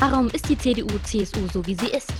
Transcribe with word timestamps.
Warum 0.00 0.28
ist 0.28 0.48
die 0.48 0.56
CDU-CSU 0.56 1.46
so, 1.52 1.66
wie 1.66 1.74
sie 1.74 1.88
ist? 1.88 2.10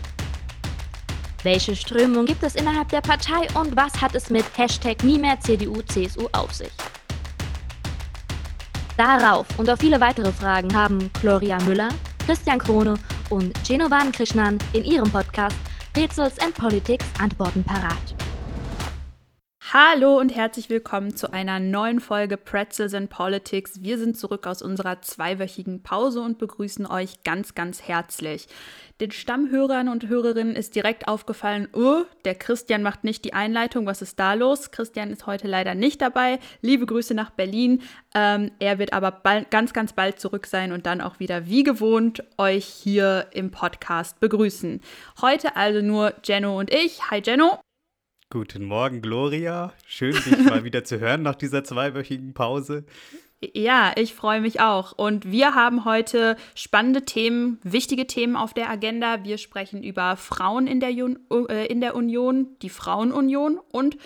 Welche 1.44 1.74
Strömung 1.74 2.26
gibt 2.26 2.42
es 2.42 2.54
innerhalb 2.54 2.90
der 2.90 3.00
Partei 3.00 3.48
und 3.58 3.74
was 3.74 3.98
hat 3.98 4.14
es 4.14 4.28
mit 4.28 4.44
Hashtag 4.54 5.02
nie 5.02 5.18
mehr 5.18 5.40
CDU-CSU 5.40 6.28
auf 6.32 6.52
sich? 6.52 6.70
Darauf 8.98 9.46
und 9.58 9.70
auf 9.70 9.80
viele 9.80 9.98
weitere 9.98 10.30
Fragen 10.30 10.76
haben 10.76 11.10
Gloria 11.22 11.58
Müller, 11.62 11.88
Christian 12.26 12.58
Krone 12.58 12.98
und 13.30 13.54
Genovan 13.66 14.12
Krishnan 14.12 14.58
in 14.74 14.84
ihrem 14.84 15.10
Podcast 15.10 15.56
Rätsels 15.96 16.38
and 16.38 16.54
Politics 16.54 17.06
Antworten 17.18 17.64
parat. 17.64 18.19
Hallo 19.72 20.18
und 20.18 20.34
herzlich 20.34 20.68
willkommen 20.68 21.14
zu 21.14 21.32
einer 21.32 21.60
neuen 21.60 22.00
Folge 22.00 22.36
Pretzels 22.36 22.92
and 22.92 23.08
Politics. 23.08 23.84
Wir 23.84 23.98
sind 23.98 24.18
zurück 24.18 24.48
aus 24.48 24.62
unserer 24.62 25.00
zweiwöchigen 25.00 25.84
Pause 25.84 26.22
und 26.22 26.38
begrüßen 26.38 26.86
euch 26.86 27.22
ganz, 27.22 27.54
ganz 27.54 27.80
herzlich. 27.80 28.48
Den 29.00 29.12
Stammhörern 29.12 29.88
und 29.88 30.08
Hörerinnen 30.08 30.56
ist 30.56 30.74
direkt 30.74 31.06
aufgefallen, 31.06 31.68
oh, 31.72 32.02
der 32.24 32.34
Christian 32.34 32.82
macht 32.82 33.04
nicht 33.04 33.24
die 33.24 33.32
Einleitung, 33.32 33.86
was 33.86 34.02
ist 34.02 34.18
da 34.18 34.34
los? 34.34 34.72
Christian 34.72 35.12
ist 35.12 35.28
heute 35.28 35.46
leider 35.46 35.76
nicht 35.76 36.02
dabei. 36.02 36.40
Liebe 36.62 36.84
Grüße 36.84 37.14
nach 37.14 37.30
Berlin. 37.30 37.80
Ähm, 38.12 38.50
er 38.58 38.80
wird 38.80 38.92
aber 38.92 39.12
bald, 39.12 39.52
ganz, 39.52 39.72
ganz 39.72 39.92
bald 39.92 40.18
zurück 40.18 40.48
sein 40.48 40.72
und 40.72 40.84
dann 40.86 41.00
auch 41.00 41.20
wieder 41.20 41.46
wie 41.46 41.62
gewohnt 41.62 42.24
euch 42.38 42.64
hier 42.64 43.28
im 43.30 43.52
Podcast 43.52 44.18
begrüßen. 44.18 44.80
Heute 45.20 45.54
also 45.54 45.80
nur 45.80 46.12
Jenno 46.24 46.58
und 46.58 46.74
ich. 46.74 47.08
Hi 47.08 47.22
Jenno. 47.24 47.60
Guten 48.32 48.64
Morgen, 48.64 49.02
Gloria. 49.02 49.72
Schön, 49.88 50.12
dich 50.12 50.38
mal 50.44 50.62
wieder 50.62 50.84
zu 50.84 51.00
hören 51.00 51.22
nach 51.22 51.34
dieser 51.34 51.64
zweiwöchigen 51.64 52.32
Pause. 52.32 52.84
Ja, 53.40 53.92
ich 53.96 54.14
freue 54.14 54.40
mich 54.40 54.60
auch. 54.60 54.92
Und 54.92 55.28
wir 55.32 55.56
haben 55.56 55.84
heute 55.84 56.36
spannende 56.54 57.04
Themen, 57.04 57.58
wichtige 57.64 58.06
Themen 58.06 58.36
auf 58.36 58.54
der 58.54 58.70
Agenda. 58.70 59.24
Wir 59.24 59.36
sprechen 59.36 59.82
über 59.82 60.16
Frauen 60.16 60.68
in 60.68 60.78
der, 60.78 60.92
Jun 60.92 61.18
äh, 61.48 61.66
in 61.66 61.80
der 61.80 61.96
Union, 61.96 62.56
die 62.62 62.68
Frauenunion 62.68 63.58
und 63.72 63.96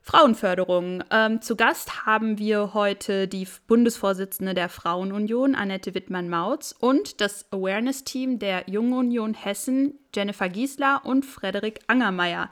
Frauenförderung. 0.00 1.02
Ähm, 1.10 1.42
zu 1.42 1.56
Gast 1.56 2.06
haben 2.06 2.38
wir 2.38 2.74
heute 2.74 3.26
die 3.26 3.48
Bundesvorsitzende 3.66 4.54
der 4.54 4.68
Frauenunion, 4.68 5.56
Annette 5.56 5.92
Wittmann-Mautz, 5.96 6.72
und 6.78 7.20
das 7.20 7.50
Awareness-Team 7.50 8.38
der 8.38 8.70
Jungen 8.70 8.92
Union 8.92 9.34
Hessen, 9.34 9.98
Jennifer 10.14 10.48
Giesler 10.48 11.00
und 11.04 11.26
Frederik 11.26 11.80
Angermeier. 11.88 12.48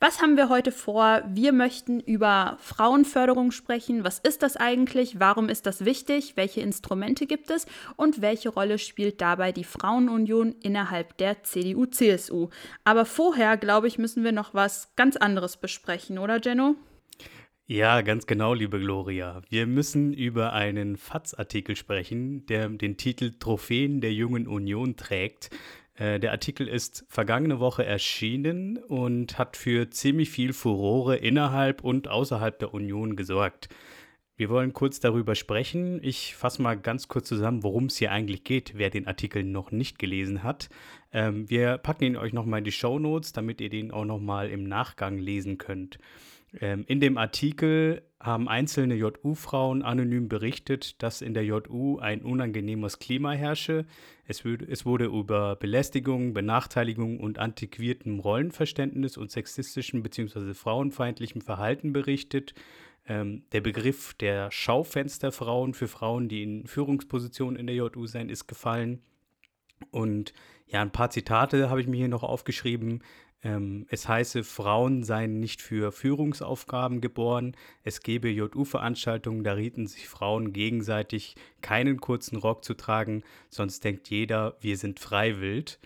Was 0.00 0.22
haben 0.22 0.36
wir 0.36 0.48
heute 0.48 0.70
vor? 0.70 1.24
Wir 1.26 1.52
möchten 1.52 1.98
über 1.98 2.56
Frauenförderung 2.60 3.50
sprechen. 3.50 4.04
Was 4.04 4.20
ist 4.20 4.44
das 4.44 4.56
eigentlich? 4.56 5.18
Warum 5.18 5.48
ist 5.48 5.66
das 5.66 5.84
wichtig? 5.84 6.36
Welche 6.36 6.60
Instrumente 6.60 7.26
gibt 7.26 7.50
es? 7.50 7.66
Und 7.96 8.20
welche 8.22 8.48
Rolle 8.48 8.78
spielt 8.78 9.20
dabei 9.20 9.50
die 9.50 9.64
Frauenunion 9.64 10.54
innerhalb 10.62 11.16
der 11.16 11.42
CDU-CSU? 11.42 12.48
Aber 12.84 13.06
vorher, 13.06 13.56
glaube 13.56 13.88
ich, 13.88 13.98
müssen 13.98 14.22
wir 14.22 14.30
noch 14.30 14.54
was 14.54 14.94
ganz 14.94 15.16
anderes 15.16 15.56
besprechen, 15.56 16.18
oder 16.18 16.40
Jenno? 16.40 16.76
Ja, 17.66 18.00
ganz 18.02 18.28
genau, 18.28 18.54
liebe 18.54 18.78
Gloria. 18.78 19.42
Wir 19.50 19.66
müssen 19.66 20.12
über 20.12 20.52
einen 20.52 20.96
FATS-Artikel 20.96 21.74
sprechen, 21.74 22.46
der 22.46 22.68
den 22.68 22.98
Titel 22.98 23.32
Trophäen 23.40 24.00
der 24.00 24.12
Jungen 24.12 24.46
Union 24.46 24.94
trägt. 24.96 25.50
Äh, 25.98 26.20
der 26.20 26.32
Artikel 26.32 26.68
ist 26.68 27.04
vergangene 27.08 27.60
Woche 27.60 27.84
erschienen 27.84 28.78
und 28.78 29.38
hat 29.38 29.56
für 29.56 29.90
ziemlich 29.90 30.30
viel 30.30 30.52
Furore 30.52 31.16
innerhalb 31.16 31.82
und 31.82 32.08
außerhalb 32.08 32.58
der 32.58 32.72
Union 32.72 33.16
gesorgt. 33.16 33.68
Wir 34.36 34.50
wollen 34.50 34.72
kurz 34.72 35.00
darüber 35.00 35.34
sprechen. 35.34 35.98
Ich 36.00 36.36
fasse 36.36 36.62
mal 36.62 36.78
ganz 36.78 37.08
kurz 37.08 37.26
zusammen, 37.26 37.64
worum 37.64 37.86
es 37.86 37.96
hier 37.96 38.12
eigentlich 38.12 38.44
geht, 38.44 38.74
wer 38.76 38.88
den 38.88 39.08
Artikel 39.08 39.42
noch 39.42 39.72
nicht 39.72 39.98
gelesen 39.98 40.44
hat. 40.44 40.68
Ähm, 41.12 41.50
wir 41.50 41.76
packen 41.78 42.04
ihn 42.04 42.16
euch 42.16 42.32
nochmal 42.32 42.58
in 42.58 42.64
die 42.64 42.70
Show 42.70 43.00
Notes, 43.00 43.32
damit 43.32 43.60
ihr 43.60 43.68
den 43.68 43.90
auch 43.90 44.04
nochmal 44.04 44.48
im 44.50 44.62
Nachgang 44.62 45.18
lesen 45.18 45.58
könnt. 45.58 45.98
Ähm, 46.60 46.84
in 46.86 47.00
dem 47.00 47.18
Artikel 47.18 48.02
haben 48.20 48.48
einzelne 48.48 48.94
JU-Frauen 48.94 49.82
anonym 49.82 50.28
berichtet, 50.28 51.02
dass 51.02 51.22
in 51.22 51.34
der 51.34 51.44
JU 51.44 51.98
ein 51.98 52.22
unangenehmes 52.22 52.98
Klima 52.98 53.32
herrsche. 53.32 53.86
Es, 54.26 54.44
es 54.44 54.84
wurde 54.84 55.06
über 55.06 55.56
Belästigung, 55.56 56.32
Benachteiligung 56.32 57.20
und 57.20 57.38
antiquiertem 57.38 58.18
Rollenverständnis 58.18 59.16
und 59.16 59.30
sexistischem 59.30 60.02
bzw. 60.02 60.54
frauenfeindlichem 60.54 61.42
Verhalten 61.42 61.92
berichtet. 61.92 62.54
Ähm, 63.06 63.44
der 63.52 63.60
Begriff 63.60 64.14
der 64.14 64.50
Schaufensterfrauen 64.50 65.74
für 65.74 65.88
Frauen, 65.88 66.28
die 66.28 66.42
in 66.42 66.66
Führungspositionen 66.66 67.56
in 67.56 67.66
der 67.66 67.76
JU 67.76 68.06
sein, 68.06 68.30
ist 68.30 68.48
gefallen. 68.48 69.00
Und 69.90 70.32
ja, 70.66 70.82
ein 70.82 70.90
paar 70.90 71.10
Zitate 71.10 71.70
habe 71.70 71.80
ich 71.80 71.86
mir 71.86 71.96
hier 71.96 72.08
noch 72.08 72.22
aufgeschrieben. 72.22 73.02
Ähm, 73.42 73.86
es 73.88 74.08
heiße, 74.08 74.42
Frauen 74.42 75.04
seien 75.04 75.38
nicht 75.38 75.62
für 75.62 75.92
Führungsaufgaben 75.92 77.00
geboren. 77.00 77.56
Es 77.84 78.00
gebe 78.00 78.28
JU-Veranstaltungen, 78.28 79.44
da 79.44 79.52
rieten 79.52 79.86
sich 79.86 80.08
Frauen 80.08 80.52
gegenseitig, 80.52 81.36
keinen 81.60 82.00
kurzen 82.00 82.36
Rock 82.36 82.64
zu 82.64 82.74
tragen, 82.74 83.22
sonst 83.48 83.84
denkt 83.84 84.10
jeder, 84.10 84.56
wir 84.60 84.76
sind 84.76 84.98
freiwillig. 84.98 85.78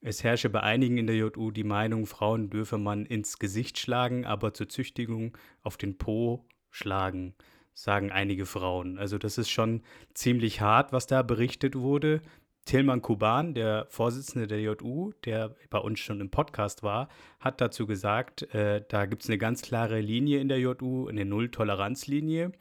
Es 0.00 0.22
herrsche 0.22 0.48
bei 0.50 0.62
einigen 0.62 0.96
in 0.98 1.06
der 1.06 1.16
JU 1.16 1.50
die 1.50 1.64
Meinung, 1.64 2.06
Frauen 2.06 2.50
dürfe 2.50 2.78
man 2.78 3.04
ins 3.06 3.38
Gesicht 3.38 3.78
schlagen, 3.78 4.26
aber 4.26 4.54
zur 4.54 4.68
Züchtigung 4.68 5.36
auf 5.62 5.76
den 5.76 5.98
Po 5.98 6.44
schlagen, 6.70 7.34
sagen 7.72 8.12
einige 8.12 8.46
Frauen. 8.46 8.98
Also 8.98 9.18
das 9.18 9.38
ist 9.38 9.48
schon 9.48 9.82
ziemlich 10.14 10.60
hart, 10.60 10.92
was 10.92 11.06
da 11.06 11.22
berichtet 11.22 11.74
wurde. 11.74 12.20
Tilman 12.68 13.00
Kuban, 13.00 13.54
der 13.54 13.86
Vorsitzende 13.88 14.46
der 14.46 14.60
JU, 14.60 15.12
der 15.24 15.56
bei 15.70 15.78
uns 15.78 16.00
schon 16.00 16.20
im 16.20 16.28
Podcast 16.28 16.82
war, 16.82 17.08
hat 17.40 17.62
dazu 17.62 17.86
gesagt, 17.86 18.42
äh, 18.54 18.84
da 18.86 19.06
gibt 19.06 19.22
es 19.22 19.30
eine 19.30 19.38
ganz 19.38 19.62
klare 19.62 20.02
Linie 20.02 20.38
in 20.40 20.48
der 20.48 20.60
JU, 20.60 21.08
eine 21.08 21.24
Null-Toleranz-Linie. 21.24 22.52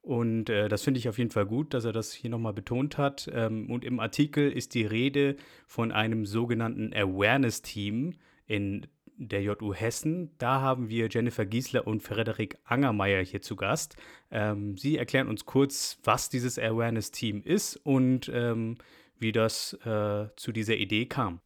Und 0.00 0.48
äh, 0.48 0.70
das 0.70 0.80
finde 0.80 0.96
ich 0.96 1.10
auf 1.10 1.18
jeden 1.18 1.30
Fall 1.30 1.44
gut, 1.44 1.74
dass 1.74 1.84
er 1.84 1.92
das 1.92 2.14
hier 2.14 2.30
nochmal 2.30 2.54
betont 2.54 2.96
hat. 2.96 3.30
Ähm, 3.34 3.70
und 3.70 3.84
im 3.84 4.00
Artikel 4.00 4.50
ist 4.50 4.72
die 4.72 4.86
Rede 4.86 5.36
von 5.66 5.92
einem 5.92 6.24
sogenannten 6.24 6.94
Awareness-Team 6.94 8.14
in 8.46 8.86
der 9.18 9.42
JU 9.42 9.74
Hessen. 9.74 10.30
Da 10.38 10.62
haben 10.62 10.88
wir 10.88 11.08
Jennifer 11.10 11.44
Giesler 11.44 11.86
und 11.86 12.02
Frederik 12.02 12.56
Angermeier 12.64 13.22
hier 13.22 13.42
zu 13.42 13.56
Gast. 13.56 13.96
Ähm, 14.30 14.78
sie 14.78 14.96
erklären 14.96 15.28
uns 15.28 15.44
kurz, 15.44 15.98
was 16.02 16.30
dieses 16.30 16.58
Awareness-Team 16.58 17.42
ist 17.44 17.76
und 17.76 18.30
ähm, 18.32 18.78
wie 19.20 19.32
das 19.32 19.74
äh, 19.84 20.26
zu 20.36 20.52
dieser 20.52 20.76
Idee 20.76 21.06
kam. 21.06 21.40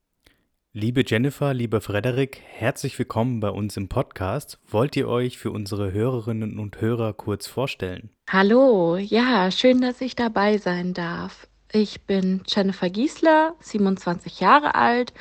Liebe 0.72 1.04
Jennifer, 1.06 1.54
lieber 1.54 1.80
Frederik, 1.80 2.40
herzlich 2.44 2.98
willkommen 2.98 3.38
bei 3.38 3.50
uns 3.50 3.76
im 3.76 3.88
Podcast. 3.88 4.58
Wollt 4.66 4.96
ihr 4.96 5.08
euch 5.08 5.38
für 5.38 5.52
unsere 5.52 5.92
Hörerinnen 5.92 6.58
und 6.58 6.80
Hörer 6.80 7.12
kurz 7.12 7.46
vorstellen? 7.46 8.10
Hallo, 8.28 8.96
ja, 8.96 9.50
schön, 9.52 9.80
dass 9.80 10.00
ich 10.00 10.16
dabei 10.16 10.58
sein 10.58 10.94
darf. 10.94 11.46
Ich 11.70 12.02
bin 12.02 12.42
Jennifer 12.46 12.90
Giesler, 12.90 13.54
27 13.60 14.40
Jahre 14.40 14.74
alt. 14.74 15.12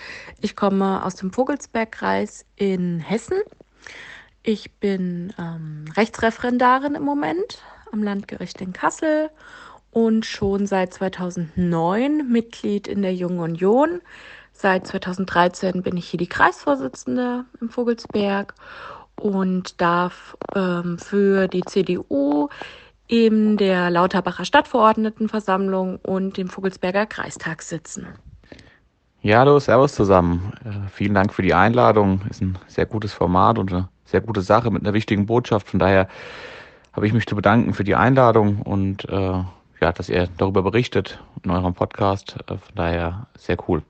Ich 0.41 0.55
komme 0.55 1.05
aus 1.05 1.15
dem 1.15 1.31
Vogelsbergkreis 1.31 2.45
in 2.55 2.99
Hessen. 2.99 3.39
Ich 4.41 4.71
bin 4.79 5.33
ähm, 5.37 5.85
Rechtsreferendarin 5.95 6.95
im 6.95 7.03
Moment 7.03 7.61
am 7.91 8.01
Landgericht 8.03 8.59
in 8.61 8.73
Kassel 8.73 9.29
und 9.93 10.25
schon 10.25 10.65
seit 10.65 10.93
2009 10.93 12.29
Mitglied 12.29 12.87
in 12.87 13.01
der 13.01 13.13
Jungen 13.13 13.39
Union. 13.39 14.01
Seit 14.51 14.87
2013 14.87 15.81
bin 15.83 15.97
ich 15.97 16.07
hier 16.07 16.17
die 16.17 16.27
Kreisvorsitzende 16.27 17.45
im 17.61 17.69
Vogelsberg 17.69 18.53
und 19.15 19.79
darf 19.81 20.35
ähm, 20.55 20.97
für 20.97 21.47
die 21.47 21.61
CDU 21.61 22.49
in 23.07 23.57
der 23.57 23.89
Lauterbacher 23.89 24.45
Stadtverordnetenversammlung 24.45 25.97
und 25.97 26.37
dem 26.37 26.47
Vogelsberger 26.47 27.05
Kreistag 27.05 27.61
sitzen. 27.61 28.07
Ja, 29.21 29.39
hallo, 29.39 29.59
Servus 29.59 29.93
zusammen. 29.95 30.53
Äh, 30.65 30.89
vielen 30.89 31.13
Dank 31.13 31.33
für 31.33 31.43
die 31.43 31.53
Einladung. 31.53 32.21
Ist 32.29 32.41
ein 32.41 32.57
sehr 32.67 32.85
gutes 32.85 33.13
Format 33.13 33.57
und 33.57 33.71
eine 33.71 33.89
sehr 34.05 34.21
gute 34.21 34.41
Sache 34.41 34.71
mit 34.71 34.83
einer 34.83 34.93
wichtigen 34.93 35.25
Botschaft. 35.25 35.69
Von 35.69 35.79
daher 35.79 36.07
habe 36.91 37.07
ich 37.07 37.13
mich 37.13 37.25
zu 37.25 37.35
bedanken 37.35 37.73
für 37.73 37.83
die 37.83 37.95
Einladung 37.95 38.61
und 38.61 39.07
äh, 39.09 39.43
ja, 39.83 39.91
dass 39.91 40.07
ihr 40.07 40.29
darüber 40.37 40.63
berichtet 40.63 41.19
in 41.43 41.51
eurem 41.51 41.73
Podcast. 41.73 42.37
Äh, 42.47 42.57
von 42.57 42.75
daher 42.75 43.27
sehr 43.37 43.57
cool. 43.67 43.83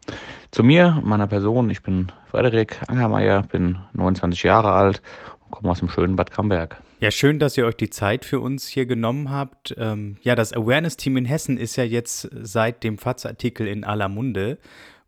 Zu 0.50 0.64
mir, 0.64 1.00
meiner 1.04 1.28
Person, 1.28 1.70
ich 1.70 1.84
bin 1.84 2.12
Frederik 2.32 2.82
Angermeier, 2.88 3.44
bin 3.44 3.78
29 3.94 4.42
Jahre 4.42 4.72
alt 4.72 5.04
und 5.46 5.52
komme 5.52 5.70
aus 5.70 5.80
dem 5.80 5.90
schönen 5.90 6.16
Bad 6.16 6.32
Camberg. 6.32 6.82
Ja, 7.00 7.12
schön, 7.12 7.38
dass 7.38 7.58
ihr 7.58 7.68
euch 7.68 7.76
die 7.76 7.92
Zeit 7.92 8.26
für 8.26 8.40
uns 8.40 8.68
hier 8.68 8.88
genommen 8.88 9.30
habt. 9.30 9.76
Ähm, 9.78 10.18
ja, 10.22 10.34
das 10.34 10.52
Awareness-Team 10.54 11.18
in 11.18 11.26
Hessen 11.26 11.58
ist 11.58 11.76
ja 11.76 11.84
jetzt 11.84 12.28
seit 12.42 12.84
dem 12.84 12.98
FATS-Artikel 12.98 13.68
in 13.68 13.84
aller 13.84 14.10
Munde. 14.10 14.58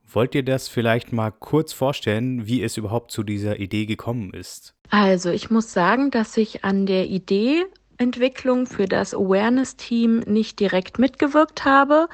Wollt 0.07 0.35
ihr 0.35 0.43
das 0.43 0.67
vielleicht 0.67 1.11
mal 1.11 1.31
kurz 1.31 1.73
vorstellen, 1.73 2.45
wie 2.45 2.61
es 2.61 2.77
überhaupt 2.77 3.09
zu 3.09 3.23
dieser 3.23 3.59
Idee 3.59 3.88
gekommen 3.88 4.31
ist? 4.35 4.75
Also, 4.91 5.31
ich 5.31 5.49
muss 5.49 5.73
sagen, 5.73 6.11
dass 6.11 6.38
ich 6.38 6.63
an 6.63 6.85
der 6.85 7.07
Idee 7.07 7.65
Entwicklung 7.97 8.68
für 8.68 8.86
das 8.86 9.13
Awareness-Team 9.13 10.19
nicht 10.19 10.59
direkt 10.59 11.00
mitgewirkt 11.00 11.65
habe. 11.65 12.07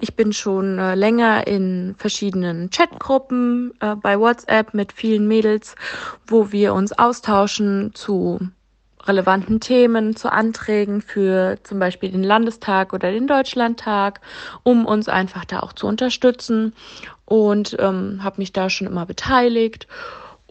Ich 0.00 0.14
bin 0.14 0.32
schon 0.32 0.78
äh, 0.78 0.94
länger 0.94 1.46
in 1.46 1.94
verschiedenen 1.98 2.70
Chatgruppen 2.70 3.72
äh, 3.80 3.96
bei 3.96 4.18
WhatsApp 4.18 4.74
mit 4.74 4.92
vielen 4.92 5.26
Mädels, 5.26 5.74
wo 6.26 6.52
wir 6.52 6.74
uns 6.74 6.92
austauschen 6.92 7.92
zu 7.94 8.38
relevanten 9.06 9.60
Themen, 9.60 10.16
zu 10.16 10.32
Anträgen 10.32 11.02
für 11.02 11.58
zum 11.62 11.78
Beispiel 11.78 12.10
den 12.10 12.22
Landestag 12.22 12.92
oder 12.92 13.12
den 13.12 13.26
Deutschlandtag, 13.26 14.20
um 14.62 14.86
uns 14.86 15.08
einfach 15.08 15.44
da 15.44 15.60
auch 15.60 15.72
zu 15.72 15.86
unterstützen 15.86 16.74
und 17.26 17.76
ähm, 17.78 18.20
habe 18.22 18.38
mich 18.38 18.52
da 18.52 18.70
schon 18.70 18.86
immer 18.86 19.06
beteiligt 19.06 19.86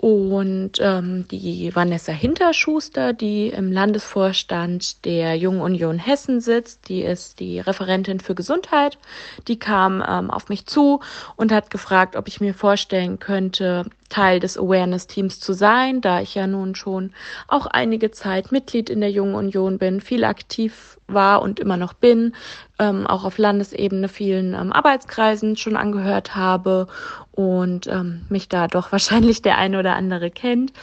und 0.04 0.82
ähm, 0.82 1.30
die 1.30 1.74
Vanessa 1.74 2.12
Hinterschuster, 2.12 3.14
die 3.14 3.48
im 3.48 3.72
Landesvorstand 3.72 5.06
der 5.06 5.38
Jungen 5.38 5.62
Union 5.62 5.98
Hessen 5.98 6.42
sitzt, 6.42 6.90
die 6.90 7.04
ist 7.04 7.40
die 7.40 7.62
Referentin 7.62 8.20
für 8.20 8.36
Gesundheit, 8.36 8.98
die 9.48 9.58
kam 9.58 10.04
ähm, 10.06 10.30
auf 10.30 10.50
mich 10.50 10.66
zu 10.66 11.00
und 11.38 11.54
hat 11.54 11.70
gefragt, 11.70 12.18
ob 12.18 12.28
ich 12.28 12.42
mir 12.42 12.54
vorstellen 12.54 13.18
könnte, 13.20 13.86
Teil 14.14 14.40
des 14.40 14.60
Awareness-Teams 14.60 15.40
zu 15.40 15.54
sein, 15.54 16.00
da 16.00 16.22
ich 16.22 16.36
ja 16.36 16.46
nun 16.46 16.76
schon 16.76 17.14
auch 17.48 17.66
einige 17.66 18.12
Zeit 18.12 18.52
Mitglied 18.52 18.92
in 18.92 19.02
der 19.02 19.10
Jungen 19.10 19.34
Union 19.34 19.80
bin, 19.80 20.02
viel 20.02 20.24
aktiv 20.24 21.00
war 21.08 21.42
und 21.42 21.60
immer 21.60 21.78
noch 21.78 21.94
bin, 21.94 22.36
ähm, 22.78 23.08
auch 23.08 23.26
auf 23.26 23.40
Landesebene 23.40 24.08
vielen 24.10 24.54
ähm, 24.54 24.72
Arbeitskreisen 24.72 25.58
schon 25.58 25.76
angehört 25.76 26.36
habe 26.36 26.88
und 27.32 27.88
ähm, 27.88 28.26
mich 28.30 28.50
da 28.50 28.68
doch 28.68 28.92
wahrscheinlich 28.92 29.42
der 29.42 29.58
eine 29.58 29.80
oder 29.80 29.96
andere 29.96 30.30
kennt 30.30 30.74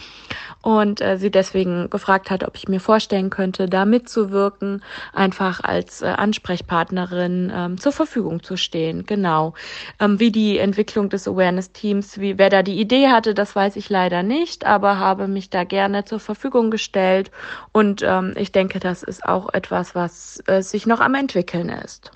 und 0.63 1.01
äh, 1.01 1.17
sie 1.17 1.31
deswegen 1.31 1.89
gefragt 1.89 2.31
hat, 2.31 2.45
ob 2.45 2.57
ich 2.57 2.69
mir 2.69 2.81
vorstellen 2.81 3.31
könnte, 3.31 3.69
da 3.69 3.85
mitzuwirken, 3.85 4.83
einfach 5.13 5.61
als 5.63 6.03
äh, 6.03 6.07
Ansprechpartnerin 6.07 7.53
ähm, 7.55 7.79
zur 7.79 7.93
Verfügung 7.93 8.43
zu 8.43 8.57
stehen. 8.57 9.07
Genau. 9.07 9.55
Ähm, 9.99 10.21
wie 10.21 10.31
die 10.31 10.59
Entwicklung 10.59 11.09
des 11.09 11.27
Awareness-Teams, 11.27 12.21
wie 12.21 12.37
wer 12.39 12.51
da 12.51 12.63
die 12.63 12.79
Idee 12.79 13.09
hatte, 13.21 13.35
das 13.35 13.55
weiß 13.55 13.77
ich 13.77 13.91
leider 13.91 14.23
nicht, 14.23 14.65
aber 14.65 14.99
habe 14.99 15.29
mich 15.29 15.51
da 15.51 15.65
gerne 15.65 16.07
zur 16.07 16.21
Verfügung 16.21 16.71
gestellt 16.71 17.31
und 17.71 18.03
ähm, 18.03 18.33
ich 18.35 18.51
denke, 18.51 18.81
das 18.81 19.03
ist 19.03 19.27
auch 19.27 19.53
etwas, 19.53 19.95
was 19.95 20.43
äh, 20.47 20.63
sich 20.63 20.87
noch 20.87 21.01
am 21.01 21.15
entwickeln 21.15 21.69
ist. 21.69 22.13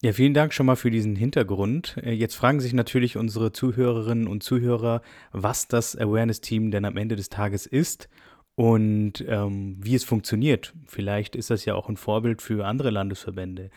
Ja, 0.00 0.14
vielen 0.14 0.32
Dank 0.32 0.54
schon 0.54 0.64
mal 0.64 0.76
für 0.76 0.90
diesen 0.90 1.16
Hintergrund. 1.16 1.98
Äh, 2.02 2.12
jetzt 2.12 2.34
fragen 2.34 2.60
sich 2.60 2.72
natürlich 2.72 3.18
unsere 3.18 3.52
Zuhörerinnen 3.52 4.26
und 4.26 4.42
Zuhörer, 4.42 5.02
was 5.32 5.68
das 5.68 5.94
Awareness-Team 5.98 6.70
denn 6.70 6.86
am 6.86 6.96
Ende 6.96 7.14
des 7.14 7.28
Tages 7.28 7.66
ist 7.66 8.08
und 8.54 9.22
ähm, 9.28 9.76
wie 9.80 9.94
es 9.94 10.04
funktioniert. 10.04 10.72
Vielleicht 10.86 11.36
ist 11.36 11.50
das 11.50 11.66
ja 11.66 11.74
auch 11.74 11.90
ein 11.90 11.98
Vorbild 11.98 12.40
für 12.40 12.66
andere 12.66 12.88
Landesverbände. 12.88 13.68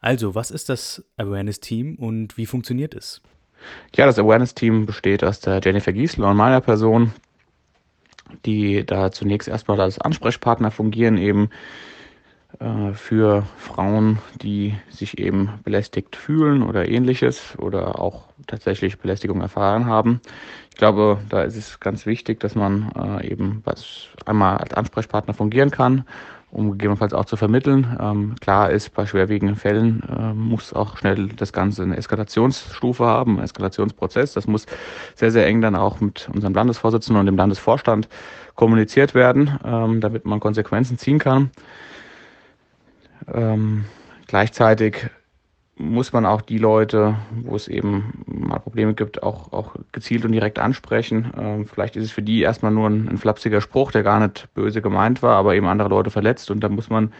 Also, 0.00 0.34
was 0.34 0.50
ist 0.50 0.70
das 0.70 1.04
Awareness-Team 1.18 1.94
und 1.94 2.36
wie 2.36 2.46
funktioniert 2.46 2.96
es? 2.96 3.22
Ja, 3.96 4.06
das 4.06 4.18
Awareness-Team 4.18 4.86
besteht 4.86 5.24
aus 5.24 5.40
der 5.40 5.60
Jennifer 5.62 5.92
Giesler 5.92 6.30
und 6.30 6.36
meiner 6.36 6.60
Person, 6.60 7.12
die 8.44 8.84
da 8.84 9.10
zunächst 9.10 9.48
erstmal 9.48 9.80
als 9.80 10.00
Ansprechpartner 10.00 10.70
fungieren, 10.70 11.18
eben 11.18 11.50
äh, 12.58 12.92
für 12.92 13.44
Frauen, 13.56 14.18
die 14.42 14.74
sich 14.90 15.18
eben 15.18 15.60
belästigt 15.64 16.16
fühlen 16.16 16.62
oder 16.62 16.88
ähnliches 16.88 17.56
oder 17.58 18.00
auch 18.00 18.24
tatsächlich 18.46 18.98
Belästigung 18.98 19.40
erfahren 19.40 19.86
haben. 19.86 20.20
Ich 20.70 20.76
glaube, 20.76 21.18
da 21.28 21.42
ist 21.42 21.56
es 21.56 21.80
ganz 21.80 22.06
wichtig, 22.06 22.40
dass 22.40 22.54
man 22.54 22.90
äh, 22.96 23.28
eben 23.28 23.62
was 23.64 24.08
einmal 24.26 24.58
als 24.58 24.74
Ansprechpartner 24.74 25.34
fungieren 25.34 25.70
kann, 25.70 26.04
um 26.52 26.72
gegebenenfalls 26.72 27.14
auch 27.14 27.24
zu 27.24 27.36
vermitteln. 27.36 27.96
Ähm, 28.00 28.34
klar 28.40 28.70
ist, 28.70 28.92
bei 28.94 29.06
schwerwiegenden 29.06 29.56
Fällen 29.56 30.02
äh, 30.08 30.34
muss 30.34 30.72
auch 30.72 30.96
schnell 30.96 31.28
das 31.28 31.52
Ganze 31.52 31.82
eine 31.82 31.96
Eskalationsstufe 31.96 33.04
haben, 33.04 33.36
einen 33.36 33.44
Eskalationsprozess. 33.44 34.32
Das 34.32 34.46
muss 34.46 34.66
sehr, 35.14 35.30
sehr 35.30 35.46
eng 35.46 35.60
dann 35.60 35.76
auch 35.76 36.00
mit 36.00 36.28
unserem 36.32 36.54
Landesvorsitzenden 36.54 37.20
und 37.20 37.26
dem 37.26 37.36
Landesvorstand 37.36 38.08
kommuniziert 38.54 39.14
werden, 39.14 39.58
ähm, 39.64 40.00
damit 40.00 40.24
man 40.24 40.40
Konsequenzen 40.40 40.98
ziehen 40.98 41.18
kann. 41.18 41.50
Ähm, 43.32 43.84
gleichzeitig 44.26 45.10
muss 45.80 46.12
man 46.12 46.26
auch 46.26 46.42
die 46.42 46.58
Leute, 46.58 47.16
wo 47.42 47.56
es 47.56 47.66
eben 47.68 48.22
mal 48.26 48.58
Probleme 48.58 48.94
gibt, 48.94 49.22
auch, 49.22 49.52
auch 49.52 49.74
gezielt 49.92 50.24
und 50.24 50.32
direkt 50.32 50.58
ansprechen. 50.58 51.32
Ähm, 51.38 51.66
vielleicht 51.66 51.96
ist 51.96 52.04
es 52.04 52.10
für 52.10 52.22
die 52.22 52.42
erstmal 52.42 52.72
nur 52.72 52.88
ein, 52.88 53.08
ein 53.08 53.18
flapsiger 53.18 53.60
Spruch, 53.60 53.90
der 53.90 54.02
gar 54.02 54.20
nicht 54.20 54.48
böse 54.54 54.82
gemeint 54.82 55.22
war, 55.22 55.36
aber 55.36 55.54
eben 55.54 55.66
andere 55.66 55.88
Leute 55.88 56.10
verletzt. 56.10 56.50
Und 56.50 56.60
da 56.60 56.68
muss 56.68 56.90
man 56.90 57.12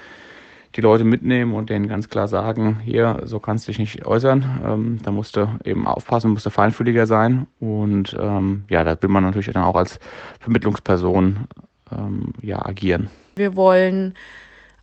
die 0.77 0.81
Leute 0.81 1.05
mitnehmen 1.05 1.55
und 1.55 1.71
denen 1.71 1.89
ganz 1.89 2.09
klar 2.09 2.29
sagen, 2.29 2.79
hier, 2.85 3.23
so 3.25 3.41
kannst 3.41 3.67
du 3.67 3.73
dich 3.73 3.79
nicht 3.79 4.07
äußern. 4.07 4.61
Ähm, 4.65 4.99
da 5.03 5.11
musst 5.11 5.37
du 5.37 5.49
eben 5.65 5.87
aufpassen, 5.87 6.31
musst 6.31 6.47
du 6.47 6.51
feinfühliger 6.51 7.07
sein. 7.07 7.47
Und 7.59 8.17
ähm, 8.21 8.65
ja, 8.69 8.85
da 8.85 9.01
will 9.03 9.11
man 9.11 9.25
natürlich 9.25 9.53
dann 9.53 9.65
auch 9.65 9.77
als 9.77 9.99
Vermittlungsperson 10.39 11.47
ähm, 11.93 12.33
ja, 12.41 12.65
agieren. 12.65 13.11
Wir 13.37 13.57
wollen 13.57 14.15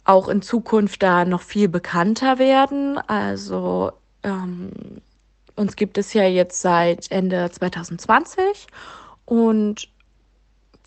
auch 0.08 0.28
in 0.30 0.42
Zukunft 0.42 1.04
da 1.04 1.26
noch 1.26 1.42
viel 1.42 1.68
bekannter 1.68 2.40
werden. 2.40 2.98
Also 3.08 3.92
ähm, 4.24 4.72
uns 5.56 5.76
gibt 5.76 5.98
es 5.98 6.14
ja 6.14 6.24
jetzt 6.24 6.62
seit 6.62 7.12
Ende 7.12 7.50
2020 7.52 8.68
und 9.26 9.90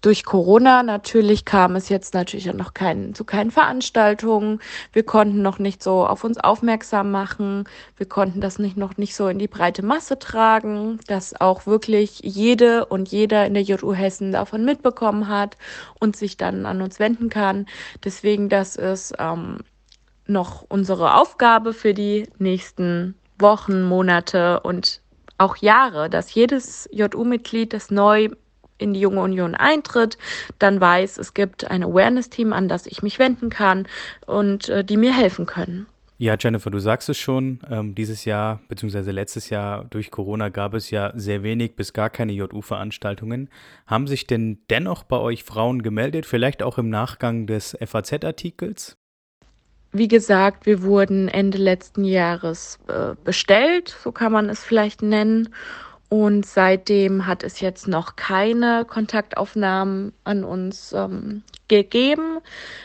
durch 0.00 0.24
Corona 0.24 0.82
natürlich 0.82 1.44
kam 1.44 1.76
es 1.76 1.88
jetzt 1.88 2.14
natürlich 2.14 2.52
noch 2.52 2.74
kein, 2.74 3.14
zu 3.14 3.24
keinen 3.24 3.50
Veranstaltungen. 3.50 4.60
Wir 4.92 5.02
konnten 5.02 5.42
noch 5.42 5.58
nicht 5.58 5.82
so 5.82 6.06
auf 6.06 6.24
uns 6.24 6.38
aufmerksam 6.38 7.10
machen. 7.10 7.64
Wir 7.96 8.06
konnten 8.06 8.40
das 8.40 8.58
nicht 8.58 8.76
noch 8.76 8.96
nicht 8.96 9.14
so 9.14 9.28
in 9.28 9.38
die 9.38 9.48
breite 9.48 9.84
Masse 9.84 10.18
tragen, 10.18 11.00
dass 11.06 11.38
auch 11.40 11.66
wirklich 11.66 12.20
jede 12.22 12.86
und 12.86 13.10
jeder 13.10 13.46
in 13.46 13.54
der 13.54 13.62
JU 13.62 13.92
Hessen 13.92 14.32
davon 14.32 14.64
mitbekommen 14.64 15.28
hat 15.28 15.56
und 15.98 16.16
sich 16.16 16.36
dann 16.36 16.66
an 16.66 16.80
uns 16.80 16.98
wenden 16.98 17.28
kann. 17.28 17.66
Deswegen, 18.04 18.48
das 18.48 18.76
ist 18.76 19.14
ähm, 19.18 19.58
noch 20.26 20.64
unsere 20.68 21.14
Aufgabe 21.14 21.74
für 21.74 21.92
die 21.92 22.28
nächsten 22.38 23.14
Wochen, 23.38 23.82
Monate 23.82 24.60
und 24.60 25.02
auch 25.38 25.56
Jahre, 25.56 26.10
dass 26.10 26.34
jedes 26.34 26.88
JU-Mitglied, 26.92 27.72
das 27.72 27.90
neu 27.90 28.28
in 28.80 28.94
die 28.94 29.00
Junge 29.00 29.20
Union 29.20 29.54
eintritt, 29.54 30.18
dann 30.58 30.80
weiß, 30.80 31.18
es 31.18 31.34
gibt 31.34 31.70
ein 31.70 31.82
Awareness-Team, 31.82 32.52
an 32.52 32.68
das 32.68 32.86
ich 32.86 33.02
mich 33.02 33.18
wenden 33.18 33.50
kann 33.50 33.86
und 34.26 34.68
äh, 34.68 34.84
die 34.84 34.96
mir 34.96 35.14
helfen 35.16 35.46
können. 35.46 35.86
Ja, 36.20 36.36
Jennifer, 36.38 36.70
du 36.70 36.78
sagst 36.78 37.08
es 37.08 37.16
schon, 37.16 37.60
ähm, 37.70 37.94
dieses 37.94 38.26
Jahr 38.26 38.60
bzw. 38.68 39.10
letztes 39.10 39.48
Jahr 39.48 39.86
durch 39.86 40.10
Corona 40.10 40.50
gab 40.50 40.74
es 40.74 40.90
ja 40.90 41.12
sehr 41.14 41.42
wenig 41.42 41.76
bis 41.76 41.94
gar 41.94 42.10
keine 42.10 42.32
JU-Veranstaltungen. 42.32 43.48
Haben 43.86 44.06
sich 44.06 44.26
denn 44.26 44.58
dennoch 44.68 45.02
bei 45.02 45.16
euch 45.16 45.44
Frauen 45.44 45.82
gemeldet, 45.82 46.26
vielleicht 46.26 46.62
auch 46.62 46.76
im 46.76 46.90
Nachgang 46.90 47.46
des 47.46 47.74
FAZ-Artikels? 47.82 48.98
Wie 49.92 50.08
gesagt, 50.08 50.66
wir 50.66 50.82
wurden 50.82 51.28
Ende 51.28 51.56
letzten 51.56 52.04
Jahres 52.04 52.78
äh, 52.88 53.14
bestellt, 53.24 53.96
so 54.04 54.12
kann 54.12 54.30
man 54.30 54.50
es 54.50 54.62
vielleicht 54.62 55.00
nennen. 55.00 55.48
Und 56.10 56.44
seitdem 56.44 57.28
hat 57.28 57.44
es 57.44 57.60
jetzt 57.60 57.86
noch 57.86 58.16
keine 58.16 58.84
Kontaktaufnahmen 58.84 60.12
an 60.24 60.42
uns 60.42 60.92
ähm, 60.92 61.44
gegeben. 61.68 62.40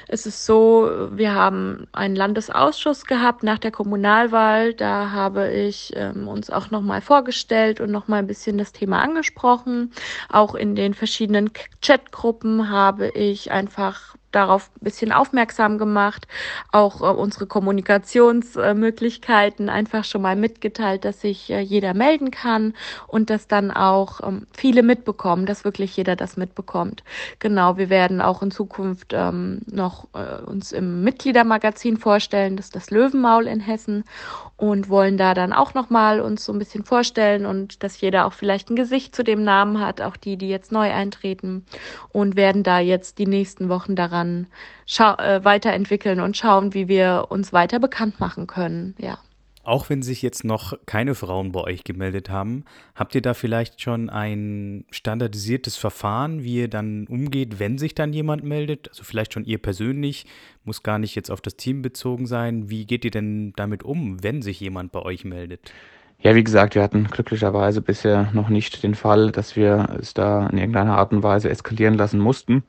Es 0.08 0.28
ist 0.28 0.46
so, 0.46 0.88
wir 1.10 1.34
haben 1.34 1.88
einen 1.92 2.16
Landesausschuss 2.16 3.06
gehabt 3.06 3.42
nach 3.42 3.58
der 3.58 3.72
Kommunalwahl. 3.72 4.76
Da 4.76 5.10
habe 5.10 5.52
ich 5.52 5.92
ähm, 5.96 6.28
uns 6.28 6.52
auch 6.52 6.70
nochmal 6.70 7.02
vorgestellt 7.02 7.82
und 7.82 7.90
nochmal 7.90 8.20
ein 8.20 8.28
bisschen 8.28 8.60
das 8.60 8.74
Thema 8.74 9.02
angesprochen. 9.02 9.92
Auch 10.30 10.54
in 10.54 10.76
den 10.76 10.94
verschiedenen 10.94 11.50
Chatgruppen 11.82 12.70
habe 12.70 13.10
ich 13.10 13.52
einfach 13.52 14.16
darauf 14.36 14.70
ein 14.76 14.84
bisschen 14.84 15.12
aufmerksam 15.12 15.78
gemacht, 15.78 16.28
auch 16.72 17.02
äh, 17.02 17.06
unsere 17.06 17.48
Kommunikationsmöglichkeiten 17.48 19.70
einfach 19.70 20.04
schon 20.04 20.22
mal 20.22 20.36
mitgeteilt, 20.36 21.06
dass 21.06 21.22
sich 21.22 21.50
äh, 21.50 21.62
jeder 21.62 21.94
melden 21.94 22.32
kann 22.32 22.74
und 23.08 23.30
dass 23.30 23.48
dann 23.48 23.72
auch 23.72 24.28
ähm, 24.28 24.48
viele 24.56 24.84
mitbekommen, 24.84 25.46
dass 25.46 25.64
wirklich 25.64 25.96
jeder 25.96 26.16
das 26.16 26.38
mitbekommt. 26.38 27.04
Genau, 27.40 27.78
wir 27.78 27.90
werden 27.90 28.22
auch 28.22 28.42
in 28.42 28.52
Zukunft 28.52 29.14
ähm, 29.14 29.62
noch 29.68 30.08
äh, 30.14 30.42
uns 30.44 30.72
im 30.72 31.04
Mitgliedermagazin 31.04 31.98
vorstellen, 31.98 32.58
das 32.58 32.68
ist 32.68 32.76
das 32.76 32.92
Löwenmaul 32.92 33.48
in 33.48 33.60
Hessen 33.60 34.04
und 34.58 34.90
wollen 34.90 35.18
da 35.18 35.34
dann 35.34 35.54
auch 35.54 35.74
noch 35.74 35.90
mal 35.90 36.22
uns 36.22 36.46
so 36.46 36.54
ein 36.54 36.60
bisschen 36.60 36.86
vorstellen 36.86 37.46
und 37.46 37.84
dass 37.84 38.00
jeder 38.00 38.26
auch 38.26 38.34
vielleicht 38.34 38.70
ein 38.70 38.76
Gesicht 38.76 39.16
zu 39.16 39.24
dem 39.24 39.44
Namen 39.44 39.80
hat, 39.80 40.02
auch 40.02 40.18
die, 40.18 40.38
die 40.38 40.50
jetzt 40.50 40.72
neu 40.72 40.92
eintreten 40.92 41.66
und 42.10 42.36
werden 42.36 42.64
da 42.64 42.80
jetzt 42.80 43.18
die 43.18 43.28
nächsten 43.28 43.70
Wochen 43.70 43.96
daran 43.96 44.25
daran 44.26 44.48
äh, 45.20 45.44
weiterentwickeln 45.44 46.20
und 46.20 46.38
schauen, 46.38 46.74
wie 46.74 46.88
wir 46.88 47.28
uns 47.30 47.54
weiter 47.54 47.80
bekannt 47.80 48.20
machen 48.20 48.48
können. 48.48 48.96
Ja. 48.98 49.20
Auch 49.64 49.90
wenn 49.90 50.04
sich 50.04 50.22
jetzt 50.22 50.44
noch 50.44 50.74
keine 50.86 51.16
Frauen 51.16 51.52
bei 51.52 51.62
euch 51.62 51.84
gemeldet 51.84 52.30
haben, 52.30 52.66
habt 52.94 53.16
ihr 53.16 53.22
da 53.24 53.34
vielleicht 53.34 53.82
schon 53.82 54.12
ein 54.12 54.86
standardisiertes 54.92 55.76
Verfahren, 55.76 56.44
wie 56.44 56.58
ihr 56.58 56.68
dann 56.68 57.08
umgeht, 57.08 57.58
wenn 57.58 57.80
sich 57.80 57.96
dann 57.96 58.14
jemand 58.14 58.44
meldet? 58.44 58.90
Also 58.90 59.04
vielleicht 59.04 59.34
schon 59.34 59.44
ihr 59.44 59.58
persönlich, 59.58 60.28
muss 60.66 60.84
gar 60.84 61.00
nicht 61.00 61.16
jetzt 61.16 61.32
auf 61.32 61.42
das 61.42 61.56
Team 61.56 61.82
bezogen 61.82 62.28
sein. 62.28 62.70
Wie 62.70 62.86
geht 62.86 63.06
ihr 63.06 63.12
denn 63.12 63.54
damit 63.56 63.82
um, 63.82 64.22
wenn 64.22 64.44
sich 64.44 64.60
jemand 64.60 64.92
bei 64.92 65.02
euch 65.02 65.26
meldet? 65.26 65.72
Ja, 66.20 66.36
wie 66.36 66.44
gesagt, 66.44 66.76
wir 66.76 66.84
hatten 66.84 67.06
glücklicherweise 67.06 67.82
bisher 67.82 68.30
noch 68.34 68.50
nicht 68.50 68.84
den 68.84 68.94
Fall, 68.94 69.32
dass 69.32 69.56
wir 69.56 69.98
es 70.00 70.14
da 70.14 70.48
in 70.48 70.60
irgendeiner 70.60 70.96
Art 70.98 71.12
und 71.12 71.24
Weise 71.24 71.50
eskalieren 71.50 71.96
lassen 71.96 72.20
mussten. 72.20 72.64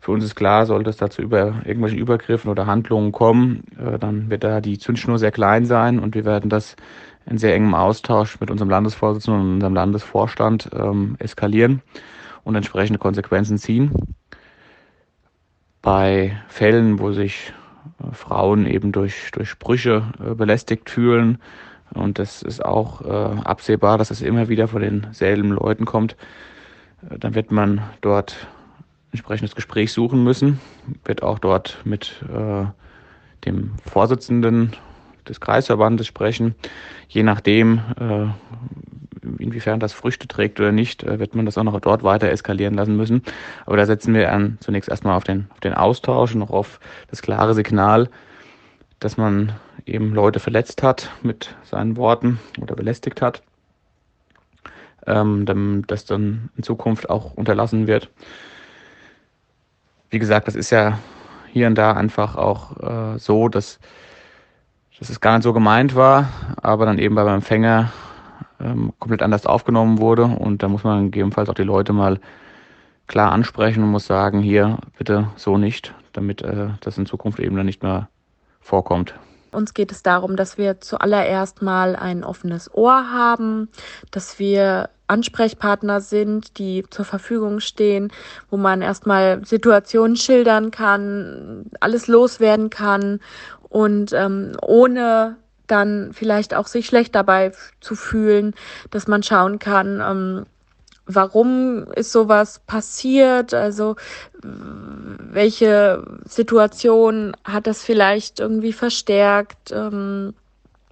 Für 0.00 0.12
uns 0.12 0.24
ist 0.24 0.34
klar, 0.34 0.64
sollte 0.64 0.88
es 0.88 0.96
dazu 0.96 1.20
über 1.20 1.60
irgendwelchen 1.64 1.98
Übergriffen 1.98 2.50
oder 2.50 2.66
Handlungen 2.66 3.12
kommen, 3.12 3.64
äh, 3.78 3.98
dann 3.98 4.30
wird 4.30 4.44
da 4.44 4.62
die 4.62 4.78
Zündschnur 4.78 5.18
sehr 5.18 5.30
klein 5.30 5.66
sein 5.66 5.98
und 5.98 6.14
wir 6.14 6.24
werden 6.24 6.48
das 6.48 6.74
in 7.26 7.36
sehr 7.36 7.54
engem 7.54 7.74
Austausch 7.74 8.40
mit 8.40 8.50
unserem 8.50 8.70
Landesvorsitzenden 8.70 9.42
und 9.42 9.54
unserem 9.54 9.74
Landesvorstand 9.74 10.70
ähm, 10.74 11.16
eskalieren 11.18 11.82
und 12.44 12.56
entsprechende 12.56 12.98
Konsequenzen 12.98 13.58
ziehen. 13.58 13.92
Bei 15.82 16.38
Fällen, 16.48 16.98
wo 16.98 17.12
sich 17.12 17.52
äh, 18.02 18.14
Frauen 18.14 18.66
eben 18.66 18.92
durch, 18.92 19.30
durch 19.32 19.50
Sprüche 19.50 20.04
äh, 20.18 20.34
belästigt 20.34 20.88
fühlen, 20.88 21.38
und 21.92 22.20
das 22.20 22.42
ist 22.42 22.64
auch 22.64 23.02
äh, 23.02 23.40
absehbar, 23.42 23.98
dass 23.98 24.12
es 24.12 24.22
immer 24.22 24.48
wieder 24.48 24.68
von 24.68 24.80
denselben 24.80 25.50
Leuten 25.50 25.86
kommt, 25.86 26.16
dann 27.02 27.34
wird 27.34 27.50
man 27.50 27.82
dort 28.00 28.46
entsprechendes 29.12 29.54
Gespräch 29.54 29.92
suchen 29.92 30.22
müssen, 30.22 30.60
wird 31.04 31.22
auch 31.22 31.38
dort 31.38 31.78
mit 31.84 32.24
äh, 32.32 32.64
dem 33.44 33.72
Vorsitzenden 33.90 34.72
des 35.28 35.40
Kreisverbandes 35.40 36.06
sprechen. 36.06 36.54
Je 37.08 37.22
nachdem, 37.22 37.80
äh, 37.98 38.26
inwiefern 39.38 39.80
das 39.80 39.92
Früchte 39.92 40.28
trägt 40.28 40.60
oder 40.60 40.72
nicht, 40.72 41.02
äh, 41.02 41.18
wird 41.18 41.34
man 41.34 41.46
das 41.46 41.58
auch 41.58 41.64
noch 41.64 41.78
dort 41.80 42.02
weiter 42.02 42.30
eskalieren 42.30 42.74
lassen 42.74 42.96
müssen. 42.96 43.22
Aber 43.66 43.76
da 43.76 43.86
setzen 43.86 44.14
wir 44.14 44.32
an, 44.32 44.58
zunächst 44.60 44.88
erstmal 44.88 45.16
auf 45.16 45.24
den, 45.24 45.48
auf 45.50 45.60
den 45.60 45.74
Austausch 45.74 46.34
und 46.34 46.42
auch 46.42 46.50
auf 46.50 46.80
das 47.08 47.22
klare 47.22 47.54
Signal, 47.54 48.08
dass 49.00 49.16
man 49.16 49.52
eben 49.86 50.14
Leute 50.14 50.40
verletzt 50.40 50.82
hat 50.82 51.10
mit 51.22 51.54
seinen 51.64 51.96
Worten 51.96 52.38
oder 52.60 52.76
belästigt 52.76 53.22
hat, 53.22 53.42
ähm, 55.06 55.84
das 55.86 56.04
dann 56.04 56.50
in 56.56 56.62
Zukunft 56.62 57.10
auch 57.10 57.34
unterlassen 57.34 57.86
wird 57.86 58.10
wie 60.10 60.18
gesagt, 60.18 60.48
das 60.48 60.56
ist 60.56 60.70
ja 60.70 60.98
hier 61.52 61.66
und 61.66 61.76
da 61.76 61.92
einfach 61.92 62.36
auch 62.36 62.76
äh, 62.80 63.18
so, 63.18 63.48
dass, 63.48 63.78
dass 64.98 65.08
es 65.08 65.20
gar 65.20 65.34
nicht 65.34 65.44
so 65.44 65.52
gemeint 65.52 65.94
war, 65.94 66.28
aber 66.60 66.86
dann 66.86 66.98
eben 66.98 67.14
beim 67.14 67.28
Empfänger 67.28 67.92
ähm, 68.60 68.92
komplett 68.98 69.22
anders 69.22 69.46
aufgenommen 69.46 69.98
wurde. 69.98 70.24
Und 70.24 70.62
da 70.62 70.68
muss 70.68 70.84
man 70.84 71.06
gegebenenfalls 71.06 71.48
auch 71.48 71.54
die 71.54 71.62
Leute 71.62 71.92
mal 71.92 72.20
klar 73.06 73.32
ansprechen 73.32 73.82
und 73.82 73.90
muss 73.90 74.06
sagen, 74.06 74.40
hier 74.40 74.78
bitte 74.96 75.28
so 75.36 75.58
nicht, 75.58 75.94
damit 76.12 76.42
äh, 76.42 76.68
das 76.80 76.98
in 76.98 77.06
Zukunft 77.06 77.40
eben 77.40 77.56
dann 77.56 77.66
nicht 77.66 77.82
mehr 77.82 78.08
vorkommt. 78.60 79.14
Uns 79.52 79.74
geht 79.74 79.90
es 79.90 80.04
darum, 80.04 80.36
dass 80.36 80.58
wir 80.58 80.80
zuallererst 80.80 81.60
mal 81.60 81.96
ein 81.96 82.22
offenes 82.22 82.72
Ohr 82.72 83.10
haben, 83.12 83.68
dass 84.12 84.38
wir 84.38 84.90
Ansprechpartner 85.10 86.00
sind, 86.00 86.58
die 86.58 86.84
zur 86.90 87.04
Verfügung 87.04 87.60
stehen, 87.60 88.12
wo 88.50 88.56
man 88.56 88.80
erstmal 88.80 89.44
Situationen 89.44 90.16
schildern 90.16 90.70
kann, 90.70 91.66
alles 91.80 92.06
loswerden 92.06 92.70
kann 92.70 93.20
und 93.68 94.12
ähm, 94.12 94.56
ohne 94.62 95.36
dann 95.66 96.12
vielleicht 96.12 96.54
auch 96.54 96.66
sich 96.66 96.86
schlecht 96.86 97.14
dabei 97.14 97.52
zu 97.80 97.94
fühlen, 97.94 98.54
dass 98.90 99.06
man 99.06 99.22
schauen 99.22 99.58
kann, 99.58 100.00
ähm, 100.00 100.46
warum 101.06 101.86
ist 101.94 102.12
sowas 102.12 102.60
passiert? 102.66 103.54
Also 103.54 103.96
welche 104.42 106.04
Situation 106.24 107.36
hat 107.44 107.66
das 107.66 107.82
vielleicht 107.82 108.40
irgendwie 108.40 108.72
verstärkt? 108.72 109.72
Ähm, 109.72 110.34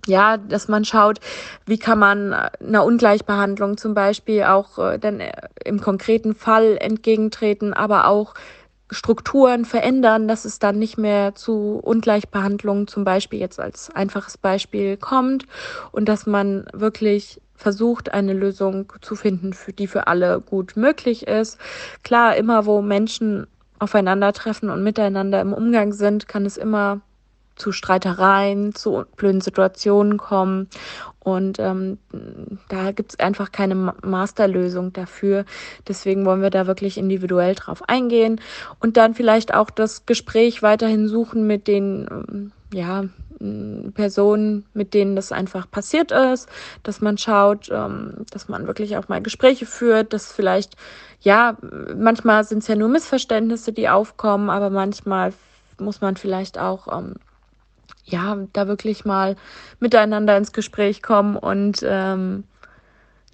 ja, 0.09 0.37
dass 0.37 0.69
man 0.69 0.85
schaut, 0.85 1.21
wie 1.67 1.79
kann 1.79 1.99
man 1.99 2.33
einer 2.33 2.85
Ungleichbehandlung 2.85 3.77
zum 3.77 3.95
Beispiel 3.95 4.45
auch 4.45 4.79
äh, 4.79 4.99
dann 4.99 5.21
äh, 5.21 5.33
im 5.65 5.81
konkreten 5.81 6.35
Fall 6.35 6.77
entgegentreten, 6.79 7.75
aber 7.75 8.09
auch 8.09 8.35
Strukturen 8.91 9.67
verändern, 9.67 10.29
dass 10.29 10.47
es 10.47 10.59
dann 10.59 10.79
nicht 10.79 10.97
mehr 10.97 11.35
zu 11.35 11.79
Ungleichbehandlungen 11.83 12.89
zum 12.89 13.05
Beispiel 13.05 13.39
jetzt 13.39 13.61
als 13.61 13.91
einfaches 13.91 14.39
Beispiel 14.39 14.97
kommt 14.97 15.45
und 15.93 16.09
dass 16.09 16.27
man 16.27 16.67
wirklich 16.73 17.41
versucht, 17.55 18.15
eine 18.15 18.33
Lösung 18.33 18.93
zu 19.03 19.15
finden, 19.15 19.53
für 19.53 19.73
die 19.73 19.89
für 19.89 20.07
alle 20.07 20.41
gut 20.41 20.77
möglich 20.77 21.27
ist. 21.27 21.59
Klar, 22.03 22.37
immer 22.37 22.65
wo 22.65 22.81
Menschen 22.81 23.47
aufeinandertreffen 23.79 24.71
und 24.71 24.83
miteinander 24.83 25.41
im 25.41 25.53
Umgang 25.53 25.93
sind, 25.93 26.29
kann 26.29 26.47
es 26.47 26.57
immer 26.57 27.01
zu 27.59 27.73
Streitereien, 27.73 28.75
zu 28.75 29.05
blöden 29.17 29.41
Situationen 29.41 30.17
kommen. 30.17 30.69
Und 31.21 31.59
ähm, 31.59 31.99
da 32.69 32.93
gibt's 32.93 33.19
einfach 33.19 33.53
keine 33.53 33.75
Masterlösung 34.03 34.93
dafür. 34.93 35.45
Deswegen 35.87 36.25
wollen 36.25 36.41
wir 36.41 36.51
da 36.51 36.67
wirklich 36.67 36.97
individuell 36.97 37.55
drauf 37.55 37.83
eingehen 37.87 38.41
und 38.81 38.97
dann 38.97 39.15
vielleicht 39.15 39.53
auch 39.53 39.71
das 39.71 40.07
Gespräch 40.07 40.63
weiterhin 40.63 41.09
suchen 41.09 41.47
mit 41.47 41.67
den 41.67 42.07
ähm, 42.11 42.53
ja, 42.73 43.05
Personen, 43.95 44.67
mit 44.75 44.95
denen 44.95 45.15
das 45.15 45.31
einfach 45.31 45.71
passiert 45.71 46.11
ist, 46.11 46.49
dass 46.83 47.01
man 47.01 47.19
schaut, 47.19 47.69
ähm, 47.71 48.25
dass 48.33 48.49
man 48.49 48.67
wirklich 48.67 48.97
auch 48.97 49.09
mal 49.09 49.23
Gespräche 49.23 49.65
führt, 49.65 50.13
dass 50.13 50.33
vielleicht, 50.33 50.77
ja, 51.21 51.57
manchmal 51.97 52.43
sind 52.45 52.61
es 52.61 52.69
ja 52.69 52.75
nur 52.75 52.89
Missverständnisse, 52.89 53.73
die 53.73 53.89
aufkommen, 53.89 54.51
aber 54.51 54.71
manchmal 54.71 55.33
muss 55.79 56.01
man 56.01 56.17
vielleicht 56.17 56.59
auch, 56.59 56.89
ähm, 56.99 57.15
ja, 58.11 58.37
da 58.53 58.69
wirklich 58.69 59.05
mal 59.05 59.37
miteinander 59.81 60.37
ins 60.37 60.53
Gespräch 60.53 61.03
kommen 61.03 61.37
und 61.37 61.81
ähm, 61.83 62.45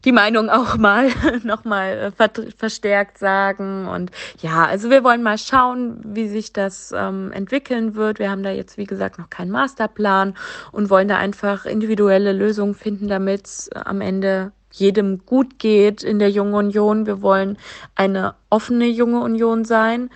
die 0.04 0.12
Meinung 0.12 0.50
auch 0.50 0.76
mal 0.76 1.08
nochmal 1.44 2.12
äh, 2.18 2.28
verstärkt 2.56 3.18
sagen. 3.18 3.88
Und 3.88 4.10
ja, 4.40 4.66
also 4.66 4.90
wir 4.90 5.02
wollen 5.02 5.22
mal 5.22 5.38
schauen, 5.38 6.00
wie 6.04 6.28
sich 6.28 6.52
das 6.52 6.92
ähm, 6.94 7.32
entwickeln 7.32 7.94
wird. 7.94 8.18
Wir 8.18 8.30
haben 8.30 8.42
da 8.42 8.50
jetzt, 8.50 8.76
wie 8.76 8.84
gesagt, 8.84 9.18
noch 9.18 9.30
keinen 9.30 9.50
Masterplan 9.50 10.34
und 10.72 10.90
wollen 10.90 11.08
da 11.08 11.16
einfach 11.16 11.64
individuelle 11.64 12.32
Lösungen 12.32 12.74
finden, 12.74 13.08
damit 13.08 13.46
es 13.46 13.70
am 13.72 14.00
Ende 14.00 14.52
jedem 14.70 15.24
gut 15.24 15.58
geht 15.58 16.02
in 16.02 16.18
der 16.18 16.30
Jungen 16.30 16.54
Union. 16.54 17.06
Wir 17.06 17.22
wollen 17.22 17.56
eine 17.94 18.34
offene 18.50 18.86
junge 18.86 19.20
Union 19.20 19.64
sein. 19.64 20.10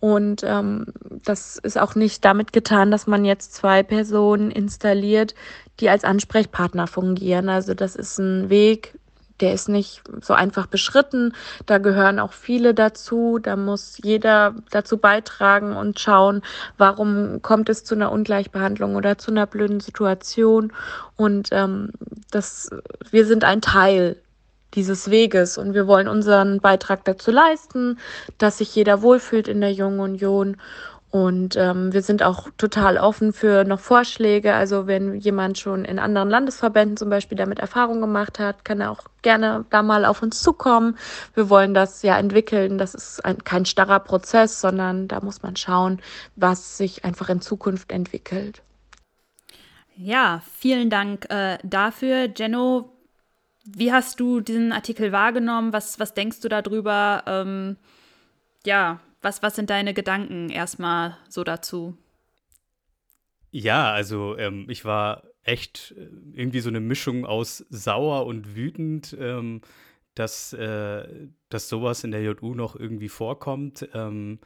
Und 0.00 0.42
ähm, 0.44 0.86
das 1.24 1.58
ist 1.58 1.78
auch 1.78 1.94
nicht 1.94 2.24
damit 2.24 2.52
getan, 2.52 2.90
dass 2.90 3.06
man 3.06 3.24
jetzt 3.24 3.54
zwei 3.54 3.82
Personen 3.82 4.50
installiert, 4.50 5.34
die 5.78 5.90
als 5.90 6.04
Ansprechpartner 6.04 6.86
fungieren. 6.86 7.50
Also 7.50 7.74
das 7.74 7.96
ist 7.96 8.18
ein 8.18 8.48
Weg, 8.48 8.98
der 9.40 9.52
ist 9.54 9.68
nicht 9.68 10.02
so 10.20 10.34
einfach 10.34 10.66
beschritten. 10.66 11.34
Da 11.66 11.78
gehören 11.78 12.18
auch 12.18 12.32
viele 12.32 12.74
dazu. 12.74 13.38
Da 13.38 13.56
muss 13.56 13.98
jeder 14.02 14.54
dazu 14.70 14.98
beitragen 14.98 15.76
und 15.76 15.98
schauen, 15.98 16.42
warum 16.78 17.42
kommt 17.42 17.68
es 17.68 17.84
zu 17.84 17.94
einer 17.94 18.12
Ungleichbehandlung 18.12 18.96
oder 18.96 19.18
zu 19.18 19.30
einer 19.30 19.46
blöden 19.46 19.80
Situation. 19.80 20.72
Und 21.16 21.48
ähm, 21.52 21.90
das, 22.30 22.70
wir 23.10 23.26
sind 23.26 23.44
ein 23.44 23.60
Teil 23.60 24.16
dieses 24.74 25.10
Weges 25.10 25.58
und 25.58 25.74
wir 25.74 25.86
wollen 25.86 26.08
unseren 26.08 26.60
Beitrag 26.60 27.04
dazu 27.04 27.30
leisten, 27.30 27.98
dass 28.38 28.58
sich 28.58 28.74
jeder 28.74 29.02
wohlfühlt 29.02 29.48
in 29.48 29.60
der 29.60 29.72
Jungen 29.72 30.00
Union 30.00 30.56
und 31.10 31.56
ähm, 31.56 31.92
wir 31.92 32.02
sind 32.02 32.22
auch 32.22 32.50
total 32.56 32.96
offen 32.96 33.32
für 33.32 33.64
noch 33.64 33.80
Vorschläge. 33.80 34.54
Also 34.54 34.86
wenn 34.86 35.16
jemand 35.16 35.58
schon 35.58 35.84
in 35.84 35.98
anderen 35.98 36.30
Landesverbänden 36.30 36.96
zum 36.96 37.10
Beispiel 37.10 37.36
damit 37.36 37.58
Erfahrung 37.58 38.00
gemacht 38.00 38.38
hat, 38.38 38.64
kann 38.64 38.80
er 38.80 38.92
auch 38.92 39.02
gerne 39.22 39.64
da 39.70 39.82
mal 39.82 40.04
auf 40.04 40.22
uns 40.22 40.40
zukommen. 40.40 40.96
Wir 41.34 41.50
wollen 41.50 41.74
das 41.74 42.02
ja 42.02 42.16
entwickeln. 42.16 42.78
Das 42.78 42.94
ist 42.94 43.24
ein, 43.24 43.42
kein 43.42 43.66
starrer 43.66 43.98
Prozess, 43.98 44.60
sondern 44.60 45.08
da 45.08 45.20
muss 45.20 45.42
man 45.42 45.56
schauen, 45.56 46.00
was 46.36 46.76
sich 46.76 47.04
einfach 47.04 47.28
in 47.28 47.40
Zukunft 47.40 47.90
entwickelt. 47.90 48.62
Ja, 49.96 50.42
vielen 50.58 50.90
Dank 50.90 51.28
äh, 51.28 51.58
dafür, 51.64 52.28
Jenno. 52.36 52.99
Wie 53.76 53.92
hast 53.92 54.20
du 54.20 54.40
diesen 54.40 54.72
Artikel 54.72 55.12
wahrgenommen? 55.12 55.72
Was, 55.72 55.98
was 55.98 56.14
denkst 56.14 56.40
du 56.40 56.48
darüber? 56.48 57.22
Ähm, 57.26 57.76
ja, 58.64 59.00
was, 59.22 59.42
was 59.42 59.56
sind 59.56 59.70
deine 59.70 59.94
Gedanken 59.94 60.50
erstmal 60.50 61.16
so 61.28 61.44
dazu? 61.44 61.96
Ja, 63.50 63.92
also 63.92 64.36
ähm, 64.38 64.66
ich 64.68 64.84
war 64.84 65.24
echt 65.42 65.94
äh, 65.96 66.08
irgendwie 66.32 66.60
so 66.60 66.68
eine 66.68 66.80
Mischung 66.80 67.26
aus 67.26 67.64
sauer 67.70 68.26
und 68.26 68.56
wütend, 68.56 69.16
ähm, 69.18 69.60
dass, 70.14 70.52
äh, 70.52 71.28
dass 71.48 71.68
sowas 71.68 72.04
in 72.04 72.10
der 72.10 72.22
JU 72.22 72.54
noch 72.54 72.76
irgendwie 72.76 73.08
vorkommt. 73.08 73.88
Ähm, 73.94 74.38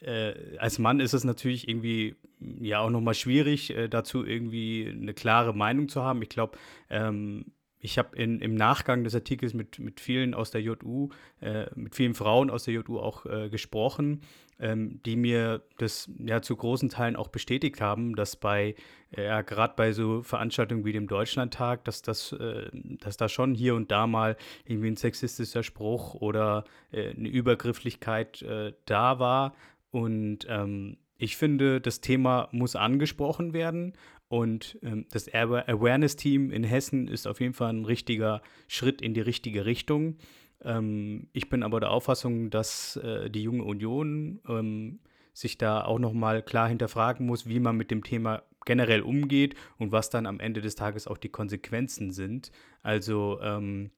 äh, 0.00 0.56
als 0.58 0.78
Mann 0.78 1.00
ist 1.00 1.14
es 1.14 1.24
natürlich 1.24 1.68
irgendwie 1.68 2.16
ja 2.40 2.80
auch 2.80 2.90
nochmal 2.90 3.14
schwierig, 3.14 3.70
äh, 3.70 3.88
dazu 3.88 4.24
irgendwie 4.24 4.88
eine 4.90 5.14
klare 5.14 5.54
Meinung 5.54 5.88
zu 5.88 6.02
haben. 6.02 6.22
Ich 6.22 6.28
glaube, 6.28 6.58
ähm, 6.90 7.46
ich 7.84 7.98
habe 7.98 8.16
im 8.16 8.54
Nachgang 8.54 9.04
des 9.04 9.14
Artikels 9.14 9.52
mit, 9.52 9.78
mit 9.78 10.00
vielen 10.00 10.32
aus 10.32 10.50
der 10.50 10.62
JU, 10.62 11.10
äh, 11.42 11.66
mit 11.74 11.94
vielen 11.94 12.14
Frauen 12.14 12.48
aus 12.48 12.64
der 12.64 12.72
JU 12.72 12.98
auch 12.98 13.26
äh, 13.26 13.50
gesprochen, 13.50 14.22
ähm, 14.58 15.02
die 15.04 15.16
mir 15.16 15.60
das 15.76 16.10
ja 16.18 16.40
zu 16.40 16.56
großen 16.56 16.88
Teilen 16.88 17.14
auch 17.14 17.28
bestätigt 17.28 17.82
haben, 17.82 18.16
dass 18.16 18.36
bei, 18.36 18.74
äh, 19.10 19.44
gerade 19.44 19.74
bei 19.76 19.92
so 19.92 20.22
Veranstaltungen 20.22 20.86
wie 20.86 20.94
dem 20.94 21.08
Deutschlandtag, 21.08 21.84
dass 21.84 22.00
das, 22.00 22.32
äh, 22.32 22.70
dass 22.72 23.18
da 23.18 23.28
schon 23.28 23.54
hier 23.54 23.74
und 23.74 23.90
da 23.90 24.06
mal 24.06 24.38
irgendwie 24.64 24.88
ein 24.88 24.96
sexistischer 24.96 25.62
Spruch 25.62 26.14
oder 26.14 26.64
äh, 26.90 27.10
eine 27.10 27.28
Übergrifflichkeit 27.28 28.40
äh, 28.40 28.72
da 28.86 29.18
war. 29.18 29.54
Und 29.90 30.46
ähm, 30.48 30.96
ich 31.18 31.36
finde, 31.36 31.80
das 31.82 32.00
Thema 32.00 32.48
muss 32.50 32.76
angesprochen 32.76 33.52
werden 33.52 33.92
und 34.28 34.78
ähm, 34.82 35.06
das 35.10 35.32
Awareness-Team 35.32 36.50
in 36.50 36.64
Hessen 36.64 37.08
ist 37.08 37.26
auf 37.26 37.40
jeden 37.40 37.54
Fall 37.54 37.72
ein 37.72 37.84
richtiger 37.84 38.42
Schritt 38.68 39.02
in 39.02 39.14
die 39.14 39.20
richtige 39.20 39.64
Richtung. 39.64 40.16
Ähm, 40.62 41.28
ich 41.32 41.48
bin 41.48 41.62
aber 41.62 41.80
der 41.80 41.90
Auffassung, 41.90 42.50
dass 42.50 42.96
äh, 42.96 43.30
die 43.30 43.42
junge 43.42 43.64
Union 43.64 44.40
ähm, 44.48 45.00
sich 45.32 45.58
da 45.58 45.84
auch 45.84 45.98
nochmal 45.98 46.42
klar 46.42 46.68
hinterfragen 46.68 47.26
muss, 47.26 47.48
wie 47.48 47.60
man 47.60 47.76
mit 47.76 47.90
dem 47.90 48.02
Thema 48.02 48.42
generell 48.64 49.02
umgeht 49.02 49.56
und 49.78 49.92
was 49.92 50.08
dann 50.08 50.26
am 50.26 50.40
Ende 50.40 50.60
des 50.60 50.74
Tages 50.74 51.06
auch 51.06 51.18
die 51.18 51.28
Konsequenzen 51.28 52.12
sind. 52.12 52.50
Also 52.82 53.38
ähm, 53.42 53.90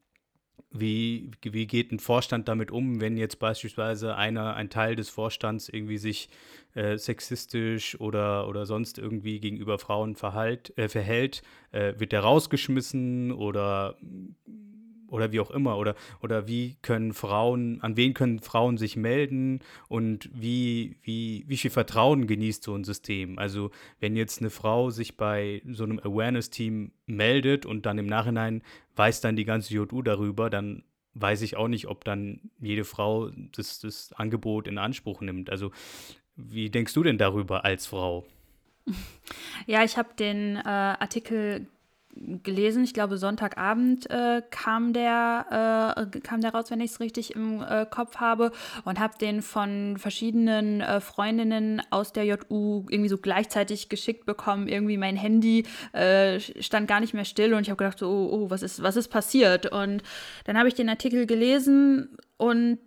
wie, 0.71 1.31
wie 1.43 1.67
geht 1.67 1.93
ein 1.93 1.99
Vorstand 1.99 2.49
damit 2.49 2.71
um, 2.71 3.01
wenn 3.01 3.17
jetzt 3.17 3.39
beispielsweise 3.39 4.17
einer, 4.17 4.55
ein 4.55 4.71
Teil 4.71 4.97
des 4.97 5.09
Vorstands 5.09 5.69
irgendwie 5.69 5.99
sich 5.99 6.29
äh, 6.75 6.99
sexistisch 6.99 7.99
oder, 8.01 8.49
oder 8.49 8.67
sonst 8.67 8.99
irgendwie 8.99 9.41
gegenüber 9.41 9.79
Frauen 9.79 10.17
verhalt, 10.17 10.77
äh, 10.77 10.89
verhält? 10.89 11.43
Äh, 11.73 11.95
wird 11.99 12.13
der 12.13 12.21
rausgeschmissen 12.21 13.33
oder 13.33 13.97
oder 15.09 15.33
wie 15.33 15.41
auch 15.41 15.51
immer 15.51 15.79
oder 15.79 15.95
oder 16.21 16.49
wie 16.49 16.77
können 16.83 17.13
Frauen 17.13 17.81
an 17.83 17.97
wen 17.97 18.15
können 18.15 18.41
Frauen 18.41 18.79
sich 18.79 18.97
melden 18.97 19.61
und 19.89 20.31
wie 20.33 20.97
wie 21.03 21.45
wie 21.47 21.57
viel 21.57 21.71
Vertrauen 21.71 22.27
genießt 22.27 22.63
so 22.63 22.75
ein 22.75 22.85
System? 22.85 23.39
Also 23.39 23.71
wenn 24.01 24.17
jetzt 24.17 24.41
eine 24.41 24.51
Frau 24.51 24.91
sich 24.91 25.17
bei 25.17 25.63
so 25.71 25.85
einem 25.85 25.99
Awareness 26.01 26.51
Team 26.51 26.93
meldet 27.07 27.67
und 27.67 27.87
dann 27.87 27.99
im 27.99 28.07
Nachhinein 28.07 28.63
weiß 28.97 29.21
dann 29.21 29.37
die 29.37 29.45
ganze 29.45 29.75
JU 29.75 30.03
darüber 30.03 30.51
dann 30.51 30.83
weiß 31.15 31.43
ich 31.43 31.57
auch 31.57 31.69
nicht 31.69 31.89
ob 31.89 32.05
dann 32.05 32.41
jede 32.61 32.85
Frau 32.85 33.31
das 33.57 33.81
das 33.81 34.13
Angebot 34.13 34.69
in 34.69 34.79
Anspruch 34.79 35.21
nimmt. 35.21 35.51
Also 35.51 35.71
wie 36.37 36.71
denkst 36.71 36.93
du 36.93 37.03
denn 37.03 37.19
darüber 37.19 37.65
als 37.65 37.87
Frau? 37.87 38.25
Ja, 39.67 39.83
ich 39.83 39.97
habe 39.97 40.11
den 40.17 40.57
äh, 40.57 40.61
Artikel 40.61 41.67
gelesen. 42.43 42.85
Ich 42.85 42.95
glaube, 42.95 43.19
Sonntagabend 43.19 44.09
äh, 44.11 44.43
kam, 44.51 44.93
der, 44.93 45.97
äh, 46.13 46.21
kam 46.21 46.41
der 46.41 46.53
raus, 46.53 46.71
wenn 46.71 46.81
ich 46.81 46.93
es 46.93 47.01
richtig 47.01 47.35
im 47.35 47.63
äh, 47.63 47.87
Kopf 47.89 48.17
habe. 48.17 48.53
Und 48.85 48.99
habe 49.01 49.19
den 49.19 49.43
von 49.43 49.97
verschiedenen 49.99 50.81
äh, 50.81 51.01
Freundinnen 51.01 51.83
aus 51.91 52.13
der 52.13 52.25
JU 52.25 52.87
irgendwie 52.89 53.09
so 53.09 53.19
gleichzeitig 53.19 53.89
geschickt 53.89 54.27
bekommen. 54.27 54.69
Irgendwie 54.69 54.97
mein 54.97 55.17
Handy 55.17 55.67
äh, 55.93 56.41
stand 56.41 56.89
gar 56.89 57.01
nicht 57.01 57.15
mehr 57.15 57.25
still 57.25 57.55
und 57.55 57.63
ich 57.63 57.71
habe 57.71 57.79
gedacht, 57.79 57.99
so, 57.99 58.09
oh, 58.09 58.29
oh, 58.33 58.51
was 58.51 58.63
ist, 58.63 58.83
was 58.83 58.97
ist 58.97 59.09
passiert? 59.09 59.67
Und 59.67 60.03
dann 60.45 60.59
habe 60.59 60.69
ich 60.69 60.75
den 60.75 60.89
Artikel 60.89 61.27
gelesen 61.27 62.17
und 62.37 62.79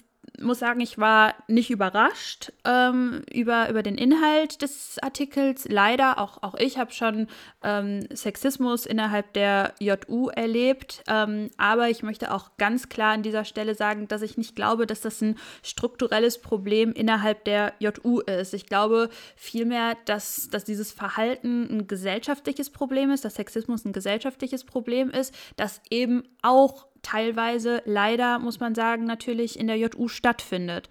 muss 0.42 0.60
sagen, 0.60 0.80
ich 0.80 0.98
war 0.98 1.36
nicht 1.48 1.70
überrascht 1.70 2.52
ähm, 2.66 3.24
über, 3.32 3.70
über 3.70 3.84
den 3.84 3.96
Inhalt 3.96 4.62
des 4.62 4.98
Artikels. 5.02 5.68
Leider, 5.70 6.20
auch, 6.20 6.44
auch 6.44 6.56
ich 6.56 6.78
habe 6.78 6.92
schon 6.92 7.28
ähm, 7.64 8.08
Sexismus 8.14 8.86
innerhalb 8.86 9.34
der 9.34 9.74
JU 9.80 10.30
erlebt. 10.30 11.04
Ähm, 11.08 11.50
aber 11.58 11.90
ich 11.90 12.04
möchte 12.04 12.34
auch 12.34 12.52
ganz 12.58 12.90
klar 12.90 13.14
an 13.14 13.24
dieser 13.24 13.46
Stelle 13.46 13.76
sagen, 13.76 14.08
dass 14.08 14.22
ich 14.22 14.38
nicht 14.38 14.56
glaube, 14.56 14.86
dass 14.86 15.02
das 15.02 15.22
ein 15.22 15.38
strukturelles 15.64 16.42
Problem 16.42 16.92
innerhalb 16.92 17.46
der 17.46 17.74
JU 17.80 18.20
ist. 18.20 18.54
Ich 18.54 18.66
glaube 18.66 19.10
vielmehr, 19.36 19.98
dass, 20.06 20.50
dass 20.50 20.64
dieses 20.64 20.92
Verhalten 20.92 21.68
ein 21.70 21.88
gesellschaftliches 21.88 22.70
Problem 22.70 23.12
ist, 23.12 23.26
dass 23.26 23.36
Sexismus 23.36 23.86
ein 23.86 23.94
gesellschaftliches 23.94 24.64
Problem 24.64 25.10
ist, 25.10 25.34
das 25.56 25.82
eben 25.90 26.24
auch 26.42 26.89
teilweise 27.02 27.82
leider, 27.86 28.40
muss 28.40 28.60
man 28.60 28.76
sagen, 28.76 29.06
natürlich 29.06 29.60
in 29.60 29.68
der 29.68 29.78
JU 29.78 30.08
stattfindet. 30.08 30.90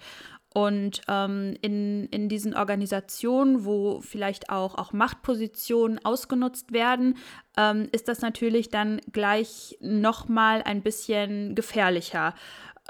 Und 0.55 1.03
ähm, 1.09 1.57
in, 1.61 2.07
in 2.07 2.29
diesen 2.29 2.55
Organisationen, 2.55 3.65
wo 3.65 4.01
vielleicht 4.01 4.51
auch, 4.51 4.77
auch 4.77 4.93
Machtpositionen 4.93 6.05
ausgenutzt 6.05 6.73
werden, 6.73 7.19
ähm, 7.57 7.89
ist 7.93 8.09
das 8.09 8.23
natürlich 8.23 8.71
dann 8.71 9.01
gleich 9.13 9.77
nochmal 9.81 10.63
ein 10.63 10.83
bisschen 10.83 11.55
gefährlicher. 11.55 12.35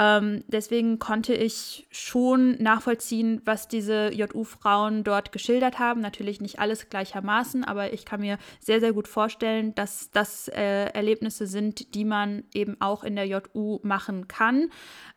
Ähm, 0.01 0.45
deswegen 0.47 1.01
konnte 1.01 1.35
ich 1.35 1.89
schon 1.91 2.63
nachvollziehen, 2.63 3.43
was 3.45 3.67
diese 3.67 4.13
JU-Frauen 4.13 5.03
dort 5.03 5.33
geschildert 5.33 5.81
haben. 5.81 6.01
Natürlich 6.01 6.41
nicht 6.41 6.61
alles 6.61 6.89
gleichermaßen, 6.89 7.65
aber 7.65 7.93
ich 7.93 8.05
kann 8.05 8.21
mir 8.21 8.39
sehr, 8.61 8.79
sehr 8.79 8.93
gut 8.93 9.09
vorstellen, 9.09 9.75
dass 9.75 10.11
das 10.13 10.47
äh, 10.49 10.85
Erlebnisse 10.93 11.49
sind, 11.49 11.95
die 11.95 12.05
man 12.05 12.45
eben 12.55 12.81
auch 12.81 13.03
in 13.03 13.17
der 13.17 13.27
JU 13.27 13.81
machen 13.83 14.29
kann. 14.29 14.71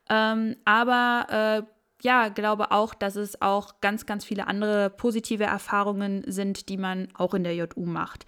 Ähm, 0.10 0.56
aber 0.66 1.64
äh, 1.68 1.81
ja, 2.02 2.30
glaube 2.30 2.72
auch, 2.72 2.94
dass 2.94 3.16
es 3.16 3.42
auch 3.42 3.80
ganz, 3.82 4.06
ganz 4.06 4.26
viele 4.26 4.48
andere 4.48 4.90
positive 4.90 5.44
Erfahrungen 5.44 6.24
sind, 6.26 6.70
die 6.70 6.78
man 6.78 7.08
auch 7.14 7.34
in 7.34 7.44
der 7.44 7.56
JU 7.56 7.86
macht. 7.86 8.26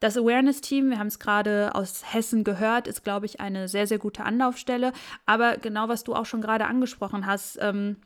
Das 0.00 0.16
Awareness-Team, 0.16 0.90
wir 0.90 0.98
haben 0.98 1.06
es 1.06 1.18
gerade 1.18 1.74
aus 1.74 2.02
Hessen 2.12 2.44
gehört, 2.44 2.86
ist, 2.86 3.04
glaube 3.04 3.26
ich, 3.26 3.40
eine 3.40 3.68
sehr, 3.68 3.86
sehr 3.86 3.98
gute 3.98 4.24
Anlaufstelle. 4.24 4.92
Aber 5.24 5.56
genau, 5.56 5.88
was 5.88 6.04
du 6.04 6.14
auch 6.14 6.26
schon 6.26 6.42
gerade 6.42 6.66
angesprochen 6.66 7.26
hast, 7.26 7.58
ähm, 7.60 7.96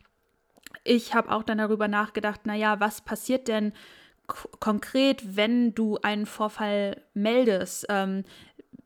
ich 0.84 1.14
habe 1.14 1.32
auch 1.32 1.42
dann 1.42 1.58
darüber 1.58 1.88
nachgedacht, 1.88 2.46
naja, 2.46 2.78
was 2.78 3.00
passiert 3.00 3.48
denn 3.48 3.72
konkret, 4.60 5.36
wenn 5.36 5.74
du 5.74 5.98
einen 6.02 6.26
Vorfall 6.26 7.02
meldest? 7.14 7.86
Ähm, 7.88 8.24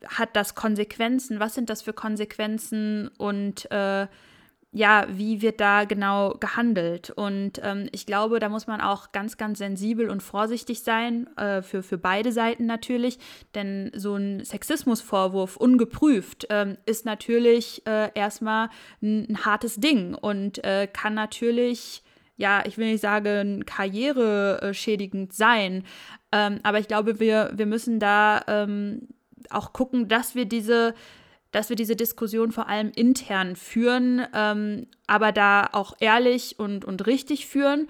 hat 0.07 0.35
das 0.35 0.55
Konsequenzen? 0.55 1.39
Was 1.39 1.53
sind 1.53 1.69
das 1.69 1.81
für 1.81 1.93
Konsequenzen? 1.93 3.09
Und 3.17 3.69
äh, 3.71 4.07
ja, 4.75 5.05
wie 5.07 5.43
wird 5.43 5.61
da 5.61 5.85
genau 5.85 6.33
gehandelt? 6.39 7.11
Und 7.11 7.61
ähm, 7.63 7.87
ich 7.91 8.07
glaube, 8.07 8.39
da 8.39 8.49
muss 8.49 8.65
man 8.65 8.81
auch 8.81 9.11
ganz, 9.11 9.37
ganz 9.37 9.59
sensibel 9.59 10.09
und 10.09 10.23
vorsichtig 10.23 10.81
sein, 10.81 11.29
äh, 11.37 11.61
für, 11.61 11.83
für 11.83 11.99
beide 11.99 12.31
Seiten 12.31 12.65
natürlich, 12.65 13.19
denn 13.53 13.91
so 13.93 14.15
ein 14.15 14.43
Sexismusvorwurf 14.43 15.57
ungeprüft 15.57 16.47
ähm, 16.49 16.77
ist 16.87 17.05
natürlich 17.05 17.85
äh, 17.85 18.09
erstmal 18.15 18.69
ein, 19.01 19.27
ein, 19.29 19.45
hartes 19.45 19.75
Ding 19.75 20.15
und 20.15 20.63
äh, 20.63 20.87
kann 20.91 21.13
natürlich, 21.13 22.01
ja, 22.35 22.63
ich 22.65 22.79
will 22.79 22.91
nicht 22.91 23.01
sagen, 23.01 23.65
karriereschädigend 23.67 25.33
sein, 25.33 25.83
ähm, 26.31 26.59
aber 26.63 26.79
ich 26.79 26.87
glaube, 26.87 27.19
wir, 27.19 27.51
wir 27.53 27.67
müssen 27.67 27.99
da 27.99 28.41
ähm, 28.47 29.07
auch 29.51 29.71
gucken, 29.71 30.07
dass 30.07 30.33
wir 30.33 30.45
diese 30.45 30.95
dass 31.53 31.69
wir 31.69 31.77
diese 31.77 31.95
Diskussion 31.95 32.51
vor 32.51 32.67
allem 32.67 32.91
intern 32.93 33.55
führen, 33.55 34.25
ähm, 34.33 34.87
aber 35.07 35.31
da 35.31 35.69
auch 35.71 35.93
ehrlich 35.99 36.59
und, 36.59 36.83
und 36.83 37.07
richtig 37.07 37.47
führen 37.47 37.87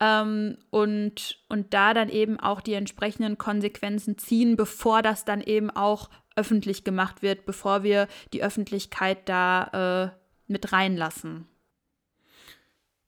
ähm, 0.00 0.56
und, 0.70 1.38
und 1.48 1.72
da 1.74 1.94
dann 1.94 2.08
eben 2.08 2.40
auch 2.40 2.60
die 2.60 2.72
entsprechenden 2.72 3.38
Konsequenzen 3.38 4.18
ziehen, 4.18 4.56
bevor 4.56 5.02
das 5.02 5.24
dann 5.24 5.40
eben 5.42 5.70
auch 5.70 6.10
öffentlich 6.34 6.82
gemacht 6.82 7.22
wird, 7.22 7.44
bevor 7.44 7.82
wir 7.82 8.08
die 8.32 8.42
Öffentlichkeit 8.42 9.28
da 9.28 10.14
äh, 10.14 10.50
mit 10.50 10.72
reinlassen. 10.72 11.46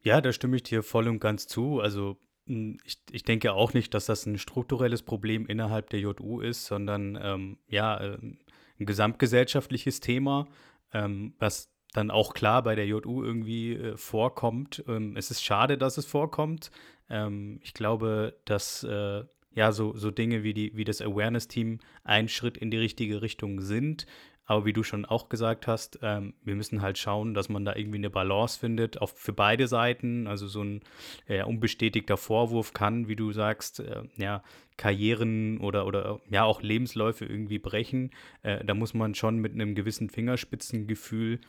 Ja, 0.02 0.20
da 0.20 0.32
stimme 0.32 0.56
ich 0.56 0.62
dir 0.62 0.82
voll 0.82 1.08
und 1.08 1.18
ganz 1.18 1.46
zu. 1.46 1.80
Also 1.80 2.18
hm, 2.46 2.76
ich, 2.84 2.98
ich 3.10 3.22
denke 3.22 3.54
auch 3.54 3.72
nicht, 3.72 3.94
dass 3.94 4.06
das 4.06 4.26
ein 4.26 4.38
strukturelles 4.38 5.02
Problem 5.02 5.46
innerhalb 5.46 5.88
der 5.90 6.00
JU 6.00 6.40
ist, 6.40 6.66
sondern 6.66 7.18
ähm, 7.20 7.58
ja, 7.68 8.00
ähm, 8.00 8.38
ein 8.78 8.86
gesamtgesellschaftliches 8.86 10.00
Thema, 10.00 10.48
ähm, 10.92 11.34
was 11.38 11.70
dann 11.92 12.10
auch 12.10 12.34
klar 12.34 12.62
bei 12.62 12.74
der 12.74 12.86
JU 12.86 13.22
irgendwie 13.22 13.74
äh, 13.74 13.96
vorkommt. 13.96 14.84
Ähm, 14.88 15.16
es 15.16 15.30
ist 15.30 15.42
schade, 15.42 15.78
dass 15.78 15.96
es 15.96 16.06
vorkommt. 16.06 16.70
Ähm, 17.08 17.60
ich 17.62 17.72
glaube, 17.72 18.40
dass 18.44 18.82
äh, 18.82 19.24
ja 19.54 19.72
so, 19.72 19.96
so 19.96 20.10
Dinge 20.10 20.42
wie, 20.42 20.54
die, 20.54 20.76
wie 20.76 20.84
das 20.84 21.00
Awareness-Team 21.00 21.78
ein 22.02 22.28
Schritt 22.28 22.58
in 22.58 22.70
die 22.70 22.78
richtige 22.78 23.22
Richtung 23.22 23.60
sind. 23.60 24.06
Aber 24.46 24.66
wie 24.66 24.72
du 24.72 24.82
schon 24.82 25.04
auch 25.04 25.28
gesagt 25.28 25.66
hast, 25.66 25.98
ähm, 26.02 26.34
wir 26.42 26.54
müssen 26.54 26.82
halt 26.82 26.98
schauen, 26.98 27.32
dass 27.32 27.48
man 27.48 27.64
da 27.64 27.74
irgendwie 27.74 27.98
eine 27.98 28.10
Balance 28.10 28.58
findet, 28.58 29.00
auch 29.00 29.08
für 29.08 29.32
beide 29.32 29.68
Seiten. 29.68 30.26
Also 30.26 30.46
so 30.46 30.62
ein 30.62 30.82
äh, 31.26 31.42
unbestätigter 31.42 32.16
Vorwurf 32.16 32.72
kann, 32.74 33.08
wie 33.08 33.16
du 33.16 33.32
sagst, 33.32 33.80
äh, 33.80 34.02
ja, 34.16 34.42
Karrieren 34.76 35.58
oder, 35.60 35.86
oder 35.86 36.20
ja 36.28 36.44
auch 36.44 36.60
Lebensläufe 36.60 37.24
irgendwie 37.24 37.58
brechen. 37.58 38.10
Äh, 38.42 38.64
da 38.64 38.74
muss 38.74 38.92
man 38.92 39.14
schon 39.14 39.38
mit 39.38 39.52
einem 39.52 39.74
gewissen 39.74 40.10
Fingerspitzengefühl 40.10 41.40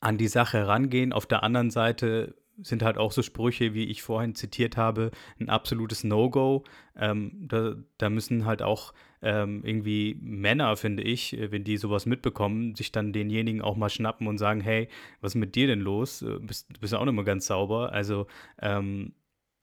an 0.00 0.18
die 0.18 0.28
Sache 0.28 0.66
rangehen. 0.66 1.12
Auf 1.12 1.26
der 1.26 1.42
anderen 1.42 1.70
Seite 1.70 2.34
sind 2.62 2.82
halt 2.82 2.98
auch 2.98 3.12
so 3.12 3.22
Sprüche, 3.22 3.74
wie 3.74 3.84
ich 3.84 4.02
vorhin 4.02 4.34
zitiert 4.34 4.76
habe, 4.76 5.10
ein 5.38 5.48
absolutes 5.48 6.04
No-Go. 6.04 6.64
Ähm, 6.96 7.32
da, 7.48 7.74
da, 7.98 8.10
müssen 8.10 8.46
halt 8.46 8.62
auch 8.62 8.94
ähm, 9.22 9.62
irgendwie 9.64 10.16
Männer, 10.20 10.76
finde 10.76 11.02
ich, 11.02 11.36
wenn 11.38 11.64
die 11.64 11.76
sowas 11.76 12.06
mitbekommen, 12.06 12.74
sich 12.74 12.92
dann 12.92 13.12
denjenigen 13.12 13.62
auch 13.62 13.76
mal 13.76 13.90
schnappen 13.90 14.26
und 14.26 14.38
sagen, 14.38 14.60
hey, 14.60 14.88
was 15.20 15.32
ist 15.32 15.40
mit 15.40 15.54
dir 15.54 15.66
denn 15.66 15.80
los? 15.80 16.22
Äh, 16.22 16.38
bist, 16.40 16.80
bist 16.80 16.92
du 16.92 16.98
auch 16.98 17.04
nicht 17.04 17.14
mehr 17.14 17.24
ganz 17.24 17.46
sauber? 17.46 17.92
Also 17.92 18.26
ähm, 18.60 19.12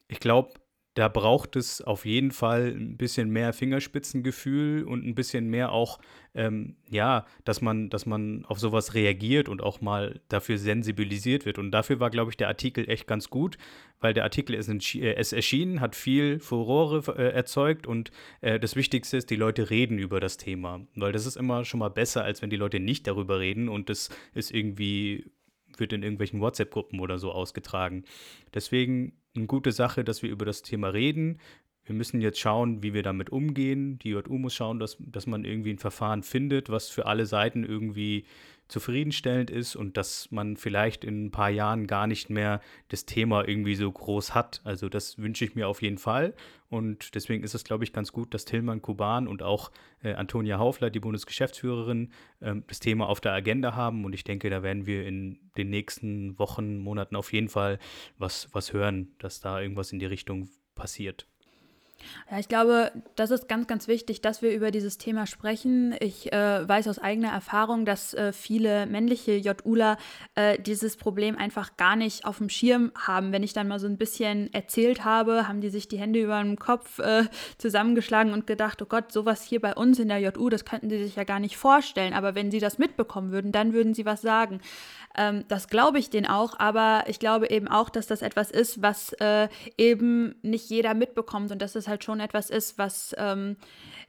ich 0.08 0.19
glaube, 0.19 0.53
da 0.93 1.08
braucht 1.08 1.56
es 1.56 1.82
auf 1.82 2.06
jeden 2.06 2.32
Fall 2.32 2.67
ein 2.67 2.97
bisschen 2.97 3.29
mehr 3.29 3.51
Fingerspitzengefühl 3.53 4.84
und 4.84 5.06
ein 5.06 5.15
bisschen 5.15 5.49
mehr 5.49 5.71
auch, 5.71 5.99
ähm, 6.36 6.75
ja, 6.89 7.25
dass 7.45 7.62
man, 7.62 7.89
dass 7.89 8.06
man 8.06 8.45
auf 8.45 8.60
sowas 8.60 8.93
reagiert 8.93 9.49
und 9.49 9.63
auch 9.63 9.82
mal 9.82 10.21
dafür 10.29 10.60
sensibilisiert 10.60 11.45
wird. 11.45 11.58
Und 11.58 11.71
dafür 11.71 11.99
war, 11.99 12.12
glaube 12.12 12.29
ich, 12.29 12.38
der 12.38 12.47
Artikel 12.47 12.88
echt 12.89 13.08
ganz 13.08 13.29
gut, 13.29 13.58
weil 14.01 14.13
der 14.13 14.23
Artikel 14.23 14.53
ist, 14.53 14.69
äh, 14.95 15.19
ist 15.19 15.34
erschienen, 15.34 15.82
hat 15.82 15.95
viel 15.95 16.39
Furore 16.39 17.17
äh, 17.17 17.34
erzeugt 17.34 17.88
und 17.88 18.12
äh, 18.41 18.60
das 18.60 18.75
Wichtigste 18.75 19.17
ist, 19.17 19.32
die 19.32 19.36
Leute 19.36 19.71
reden 19.71 19.97
über 19.97 20.19
das 20.19 20.38
Thema. 20.38 20.82
Weil 20.95 21.12
das 21.12 21.25
ist 21.25 21.38
immer 21.38 21.65
schon 21.65 21.79
mal 21.79 21.89
besser, 21.89 22.23
als 22.23 22.43
wenn 22.43 22.51
die 22.51 22.56
Leute 22.56 22.79
nicht 22.79 23.08
darüber 23.08 23.39
reden 23.39 23.67
und 23.67 23.89
das 23.89 24.10
ist 24.36 24.51
irgendwie 24.51 25.32
wird 25.79 25.93
in 25.93 26.03
irgendwelchen 26.03 26.41
WhatsApp-Gruppen 26.41 26.99
oder 26.99 27.17
so 27.17 27.31
ausgetragen. 27.31 28.03
Deswegen 28.53 29.13
eine 29.36 29.47
gute 29.47 29.71
Sache, 29.71 30.03
dass 30.03 30.21
wir 30.21 30.29
über 30.29 30.45
das 30.45 30.62
Thema 30.62 30.89
reden. 30.89 31.39
Wir 31.86 31.95
müssen 31.95 32.21
jetzt 32.21 32.39
schauen, 32.39 32.81
wie 32.81 32.93
wir 32.93 33.03
damit 33.03 33.29
umgehen. 33.29 33.99
Die 33.99 34.09
JU 34.09 34.38
muss 34.38 34.53
schauen, 34.53 34.79
dass, 34.79 34.97
dass 34.99 35.27
man 35.27 35.43
irgendwie 35.43 35.71
ein 35.71 35.79
Verfahren 35.79 36.23
findet, 36.23 36.69
was 36.69 36.89
für 36.89 37.05
alle 37.05 37.25
Seiten 37.25 37.63
irgendwie 37.63 38.25
zufriedenstellend 38.67 39.49
ist 39.49 39.76
und 39.76 39.97
dass 39.97 40.32
man 40.32 40.58
vielleicht 40.58 41.04
in 41.04 41.26
ein 41.26 41.32
paar 41.32 41.49
Jahren 41.49 41.86
gar 41.88 42.08
nicht 42.08 42.30
mehr 42.30 42.62
das 42.88 43.06
Thema 43.06 43.47
irgendwie 43.47 43.76
so 43.76 43.91
groß 43.91 44.34
hat. 44.34 44.62
Also 44.63 44.89
das 44.89 45.17
wünsche 45.17 45.45
ich 45.45 45.56
mir 45.56 45.67
auf 45.67 45.82
jeden 45.82 45.97
Fall. 45.97 46.34
Und 46.69 47.13
deswegen 47.13 47.43
ist 47.43 47.54
es, 47.54 47.63
glaube 47.63 47.84
ich, 47.84 47.93
ganz 47.93 48.12
gut, 48.12 48.34
dass 48.34 48.45
Tillmann 48.45 48.82
Kuban 48.82 49.28
und 49.28 49.43
auch 49.43 49.71
äh, 50.02 50.13
Antonia 50.13 50.58
Haufler, 50.58 50.89
die 50.89 50.99
Bundesgeschäftsführerin, 50.99 52.12
äh, 52.39 52.56
das 52.67 52.80
Thema 52.80 53.08
auf 53.08 53.21
der 53.21 53.34
Agenda 53.34 53.76
haben. 53.76 54.06
Und 54.06 54.13
ich 54.13 54.23
denke, 54.23 54.49
da 54.49 54.63
werden 54.63 54.88
wir 54.88 55.06
in 55.06 55.39
den 55.56 55.69
nächsten 55.69 56.39
Wochen, 56.39 56.80
Monaten 56.80 57.15
auf 57.15 57.32
jeden 57.32 57.49
Fall 57.49 57.78
was, 58.17 58.49
was 58.54 58.73
hören, 58.73 59.13
dass 59.19 59.39
da 59.39 59.62
irgendwas 59.62 59.91
in 59.91 59.99
die 59.99 60.08
Richtung 60.08 60.49
passiert. 60.73 61.28
Ja, 62.29 62.39
ich 62.39 62.47
glaube, 62.47 62.91
das 63.15 63.31
ist 63.31 63.47
ganz, 63.47 63.67
ganz 63.67 63.87
wichtig, 63.87 64.21
dass 64.21 64.41
wir 64.41 64.53
über 64.53 64.71
dieses 64.71 64.97
Thema 64.97 65.25
sprechen. 65.25 65.95
Ich 65.99 66.31
äh, 66.31 66.67
weiß 66.67 66.87
aus 66.87 66.99
eigener 66.99 67.31
Erfahrung, 67.31 67.85
dass 67.85 68.13
äh, 68.13 68.33
viele 68.33 68.85
männliche 68.85 69.35
JUler 69.35 69.97
äh, 70.35 70.57
dieses 70.59 70.97
Problem 70.97 71.37
einfach 71.37 71.77
gar 71.77 71.95
nicht 71.95 72.25
auf 72.25 72.37
dem 72.37 72.49
Schirm 72.49 72.91
haben. 72.95 73.31
Wenn 73.31 73.43
ich 73.43 73.53
dann 73.53 73.67
mal 73.67 73.79
so 73.79 73.87
ein 73.87 73.97
bisschen 73.97 74.53
erzählt 74.53 75.05
habe, 75.05 75.47
haben 75.47 75.61
die 75.61 75.69
sich 75.69 75.87
die 75.87 75.97
Hände 75.97 76.21
über 76.21 76.41
den 76.41 76.57
Kopf 76.57 76.99
äh, 76.99 77.23
zusammengeschlagen 77.57 78.33
und 78.33 78.47
gedacht, 78.47 78.81
oh 78.81 78.85
Gott, 78.85 79.11
sowas 79.11 79.43
hier 79.43 79.61
bei 79.61 79.75
uns 79.75 79.99
in 79.99 80.07
der 80.07 80.19
JU, 80.19 80.49
das 80.49 80.65
könnten 80.65 80.89
sie 80.89 81.03
sich 81.03 81.15
ja 81.15 81.23
gar 81.23 81.39
nicht 81.39 81.57
vorstellen. 81.57 82.13
Aber 82.13 82.35
wenn 82.35 82.51
sie 82.51 82.59
das 82.59 82.77
mitbekommen 82.77 83.31
würden, 83.31 83.51
dann 83.51 83.73
würden 83.73 83.93
sie 83.93 84.05
was 84.05 84.21
sagen. 84.21 84.61
Ähm, 85.15 85.45
das 85.47 85.67
glaube 85.67 85.99
ich 85.99 86.09
denen 86.09 86.25
auch, 86.25 86.59
aber 86.59 87.03
ich 87.07 87.19
glaube 87.19 87.49
eben 87.49 87.67
auch, 87.67 87.89
dass 87.89 88.07
das 88.07 88.21
etwas 88.21 88.49
ist, 88.49 88.81
was 88.81 89.13
äh, 89.13 89.47
eben 89.77 90.35
nicht 90.41 90.69
jeder 90.69 90.93
mitbekommt 90.95 91.51
und 91.51 91.61
dass 91.61 91.75
es 91.75 91.87
halt 91.87 91.92
schon 92.01 92.19
etwas 92.19 92.49
ist, 92.49 92.77
was 92.77 93.13
ähm, 93.17 93.58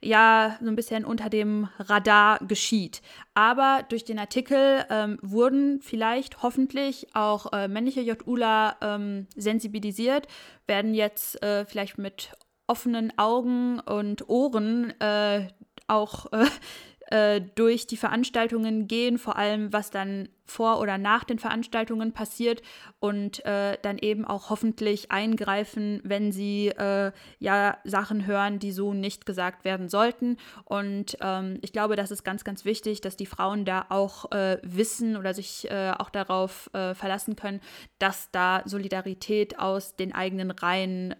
ja 0.01 0.57
so 0.61 0.67
ein 0.67 0.75
bisschen 0.75 1.05
unter 1.05 1.29
dem 1.29 1.69
Radar 1.77 2.39
geschieht. 2.39 3.01
Aber 3.33 3.83
durch 3.89 4.05
den 4.05 4.17
Artikel 4.17 4.85
ähm, 4.89 5.19
wurden 5.21 5.81
vielleicht 5.81 6.41
hoffentlich 6.41 7.13
auch 7.13 7.51
äh, 7.53 7.67
männliche 7.67 8.01
JUler 8.01 8.77
ähm, 8.81 9.27
sensibilisiert, 9.35 10.27
werden 10.67 10.93
jetzt 10.93 11.41
äh, 11.43 11.65
vielleicht 11.65 11.97
mit 11.97 12.31
offenen 12.67 13.15
Augen 13.17 13.79
und 13.79 14.27
Ohren 14.29 14.99
äh, 14.99 15.47
auch 15.87 16.27
äh, 17.11 17.41
durch 17.55 17.87
die 17.87 17.97
Veranstaltungen 17.97 18.87
gehen, 18.87 19.17
vor 19.17 19.37
allem 19.37 19.71
was 19.71 19.89
dann 19.91 20.29
vor 20.45 20.79
oder 20.79 20.97
nach 20.97 21.23
den 21.23 21.39
Veranstaltungen 21.39 22.11
passiert 22.13 22.61
und 22.99 23.43
äh, 23.45 23.77
dann 23.81 23.97
eben 23.97 24.25
auch 24.25 24.49
hoffentlich 24.49 25.11
eingreifen, 25.11 26.01
wenn 26.03 26.31
sie 26.31 26.67
äh, 26.67 27.11
ja 27.39 27.77
Sachen 27.83 28.25
hören, 28.25 28.59
die 28.59 28.71
so 28.71 28.93
nicht 28.93 29.25
gesagt 29.25 29.65
werden 29.65 29.89
sollten. 29.89 30.37
Und 30.63 31.17
ähm, 31.21 31.57
ich 31.61 31.73
glaube, 31.73 31.95
das 31.95 32.11
ist 32.11 32.23
ganz, 32.23 32.43
ganz 32.43 32.63
wichtig, 32.63 33.01
dass 33.01 33.17
die 33.17 33.25
Frauen 33.25 33.65
da 33.65 33.87
auch 33.89 34.31
äh, 34.31 34.59
wissen 34.61 35.17
oder 35.17 35.33
sich 35.33 35.69
äh, 35.69 35.91
auch 35.97 36.09
darauf 36.09 36.69
äh, 36.73 36.93
verlassen 36.93 37.35
können, 37.35 37.59
dass 37.99 38.29
da 38.31 38.61
Solidarität 38.65 39.59
aus 39.59 39.95
den 39.95 40.13
eigenen 40.13 40.51
Reihen 40.51 41.15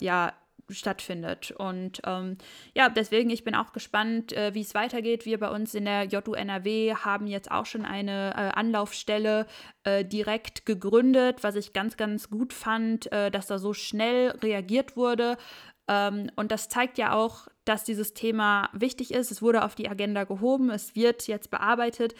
ja 0.00 0.32
stattfindet. 0.70 1.50
Und 1.52 2.00
ähm, 2.06 2.38
ja, 2.74 2.88
deswegen, 2.88 3.30
ich 3.30 3.44
bin 3.44 3.54
auch 3.54 3.72
gespannt, 3.72 4.32
äh, 4.32 4.54
wie 4.54 4.62
es 4.62 4.74
weitergeht. 4.74 5.26
Wir 5.26 5.38
bei 5.38 5.50
uns 5.50 5.74
in 5.74 5.84
der 5.84 6.04
JU 6.04 6.34
NRW 6.34 6.94
haben 6.94 7.26
jetzt 7.26 7.50
auch 7.50 7.66
schon 7.66 7.84
eine 7.84 8.32
äh, 8.34 8.58
Anlaufstelle 8.58 9.46
äh, 9.84 10.04
direkt 10.04 10.66
gegründet, 10.66 11.42
was 11.42 11.56
ich 11.56 11.72
ganz, 11.72 11.96
ganz 11.96 12.30
gut 12.30 12.52
fand, 12.52 13.10
äh, 13.12 13.30
dass 13.30 13.46
da 13.46 13.58
so 13.58 13.74
schnell 13.74 14.30
reagiert 14.42 14.96
wurde. 14.96 15.36
Ähm, 15.88 16.30
und 16.36 16.50
das 16.50 16.68
zeigt 16.68 16.98
ja 16.98 17.14
auch, 17.14 17.48
dass 17.64 17.84
dieses 17.84 18.14
Thema 18.14 18.68
wichtig 18.72 19.12
ist. 19.12 19.30
Es 19.30 19.42
wurde 19.42 19.64
auf 19.64 19.74
die 19.74 19.88
Agenda 19.88 20.24
gehoben, 20.24 20.70
es 20.70 20.94
wird 20.94 21.26
jetzt 21.26 21.50
bearbeitet. 21.50 22.14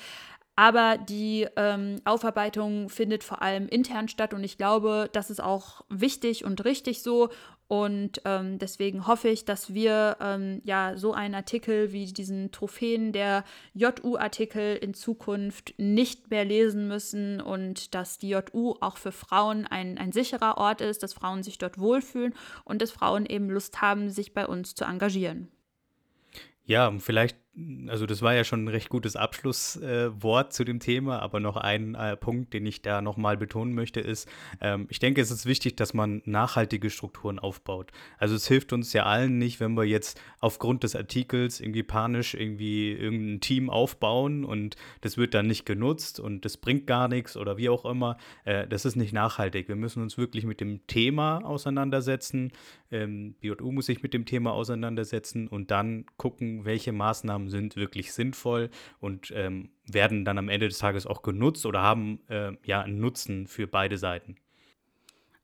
Aber 0.57 0.99
die 0.99 1.49
ähm, 1.57 2.01
Aufarbeitung 2.05 2.89
findet 2.89 3.25
vor 3.25 3.43
allem 3.43 3.67
intern 3.67 4.07
statt 4.07 4.33
und 4.33 4.45
ich 4.45 4.57
glaube, 4.57 5.11
das 5.13 5.29
ist 5.29 5.43
auch 5.43 5.85
wichtig 5.89 6.45
und 6.45 6.65
richtig 6.65 7.03
so. 7.03 7.31
Und 7.67 8.21
ähm, 8.27 8.59
deswegen 8.59 9.07
hoffe 9.07 9.29
ich, 9.29 9.45
dass 9.45 9.73
wir 9.73 10.19
ähm, 10.21 10.61
ja 10.65 10.97
so 10.97 11.15
einen 11.15 11.35
Artikel 11.35 11.93
wie 11.93 12.05
diesen 12.05 12.53
Trophäen 12.53 13.13
der 13.13 13.45
JU-Artikel 13.73 14.77
in 14.77 14.93
Zukunft 14.93 15.75
nicht 15.79 16.31
mehr 16.31 16.45
lesen 16.45 16.89
müssen 16.89 17.41
und 17.41 17.95
dass 17.95 18.19
die 18.19 18.29
JU 18.31 18.75
auch 18.81 18.99
für 18.99 19.13
Frauen 19.13 19.67
ein, 19.67 19.97
ein 19.97 20.13
sicherer 20.13 20.59
Ort 20.59 20.83
ist, 20.83 21.03
dass 21.03 21.15
Frauen 21.15 21.43
sich 21.43 21.57
dort 21.57 21.79
wohlfühlen 21.79 22.35
und 22.65 22.83
dass 22.83 22.91
Frauen 22.91 23.25
eben 23.25 23.49
Lust 23.49 23.81
haben, 23.81 24.11
sich 24.11 24.35
bei 24.35 24.47
uns 24.47 24.75
zu 24.75 24.85
engagieren. 24.85 25.49
Ja, 26.67 26.93
vielleicht 26.99 27.37
also 27.87 28.07
das 28.07 28.21
war 28.21 28.35
ja 28.35 28.43
schon 28.43 28.65
ein 28.65 28.69
recht 28.69 28.89
gutes 28.89 29.15
Abschlusswort 29.15 30.47
äh, 30.47 30.51
zu 30.51 30.65
dem 30.65 30.81
Thema, 30.81 31.21
aber 31.21 31.39
noch 31.39 31.57
ein 31.57 31.95
äh, 31.95 32.17
Punkt, 32.17 32.53
den 32.53 32.67
ich 32.67 32.83
da 32.83 33.01
nochmal 33.01 33.37
betonen 33.37 33.75
möchte, 33.75 34.01
ist, 34.01 34.29
ähm, 34.61 34.87
ich 34.91 34.99
denke, 34.99 35.21
es 35.21 35.31
ist 35.31 35.47
wichtig, 35.47 35.77
dass 35.77 35.95
man 35.95 36.21
nachhaltige 36.25 36.91
Strukturen 36.91 37.39
aufbaut. 37.39 37.93
Also 38.19 38.35
es 38.35 38.49
hilft 38.49 38.73
uns 38.73 38.93
ja 38.93 39.05
allen 39.05 39.39
nicht, 39.39 39.61
wenn 39.61 39.77
wir 39.77 39.85
jetzt 39.85 40.21
aufgrund 40.41 40.83
des 40.83 40.97
Artikels 40.97 41.61
irgendwie 41.61 41.85
panisch 41.85 42.35
irgendwie 42.35 42.93
irgendein 42.93 43.41
Team 43.41 43.71
aufbauen 43.71 44.45
und 44.45 44.75
das 45.03 45.17
wird 45.17 45.35
dann 45.35 45.47
nicht 45.47 45.65
genutzt 45.65 46.19
und 46.19 46.45
das 46.45 46.57
bringt 46.57 46.89
gar 46.89 47.07
nichts 47.07 47.37
oder 47.37 47.57
wie 47.57 47.69
auch 47.69 47.85
immer. 47.85 48.17
Äh, 48.45 48.67
das 48.67 48.85
ist 48.85 48.97
nicht 48.97 49.13
nachhaltig. 49.13 49.69
Wir 49.69 49.77
müssen 49.77 50.03
uns 50.03 50.19
wirklich 50.19 50.45
mit 50.45 50.61
dem 50.61 50.85
Thema 50.89 51.45
auseinandersetzen. 51.45 52.51
Ähm, 52.91 53.35
BJU 53.41 53.71
muss 53.71 53.87
sich 53.87 54.03
mit 54.03 54.13
dem 54.13 54.25
Thema 54.25 54.53
auseinandersetzen 54.53 55.47
und 55.47 55.71
dann 55.71 56.07
gucken, 56.17 56.65
welche 56.65 56.93
Maßnahmen 56.93 57.44
Maßnahmen 57.45 57.51
sind 57.51 57.77
wirklich 57.77 58.13
sinnvoll 58.13 58.71
und 59.01 59.33
ähm, 59.35 59.71
werden 59.87 60.25
dann 60.25 60.39
am 60.39 60.49
Ende 60.49 60.69
des 60.69 60.79
Tages 60.79 61.07
auch 61.07 61.23
genutzt 61.23 61.67
oder 61.67 61.83
haben 61.83 62.21
äh, 62.29 62.53
ja 62.65 62.83
einen 62.83 63.01
Nutzen 63.01 63.47
für 63.47 63.67
beide 63.67 63.99
Seiten. 63.99 64.37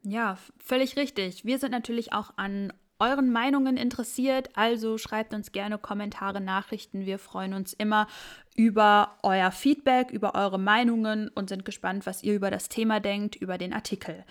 Ja, 0.02 0.38
völlig 0.58 0.96
richtig. 0.96 1.44
Wir 1.44 1.58
sind 1.58 1.72
natürlich 1.72 2.12
auch 2.12 2.32
an 2.36 2.72
euren 2.98 3.30
Meinungen 3.30 3.76
interessiert, 3.76 4.50
also 4.54 4.98
schreibt 4.98 5.32
uns 5.32 5.52
gerne 5.52 5.78
Kommentare, 5.78 6.40
Nachrichten. 6.40 7.06
Wir 7.06 7.18
freuen 7.18 7.54
uns 7.54 7.72
immer 7.72 8.06
über 8.56 9.16
euer 9.22 9.50
Feedback, 9.52 10.10
über 10.10 10.34
eure 10.34 10.58
Meinungen 10.58 11.28
und 11.34 11.48
sind 11.48 11.64
gespannt, 11.64 12.04
was 12.04 12.22
ihr 12.22 12.34
über 12.34 12.50
das 12.50 12.68
Thema 12.68 13.00
denkt, 13.00 13.36
über 13.36 13.58
den 13.58 13.72
Artikel. 13.72 14.24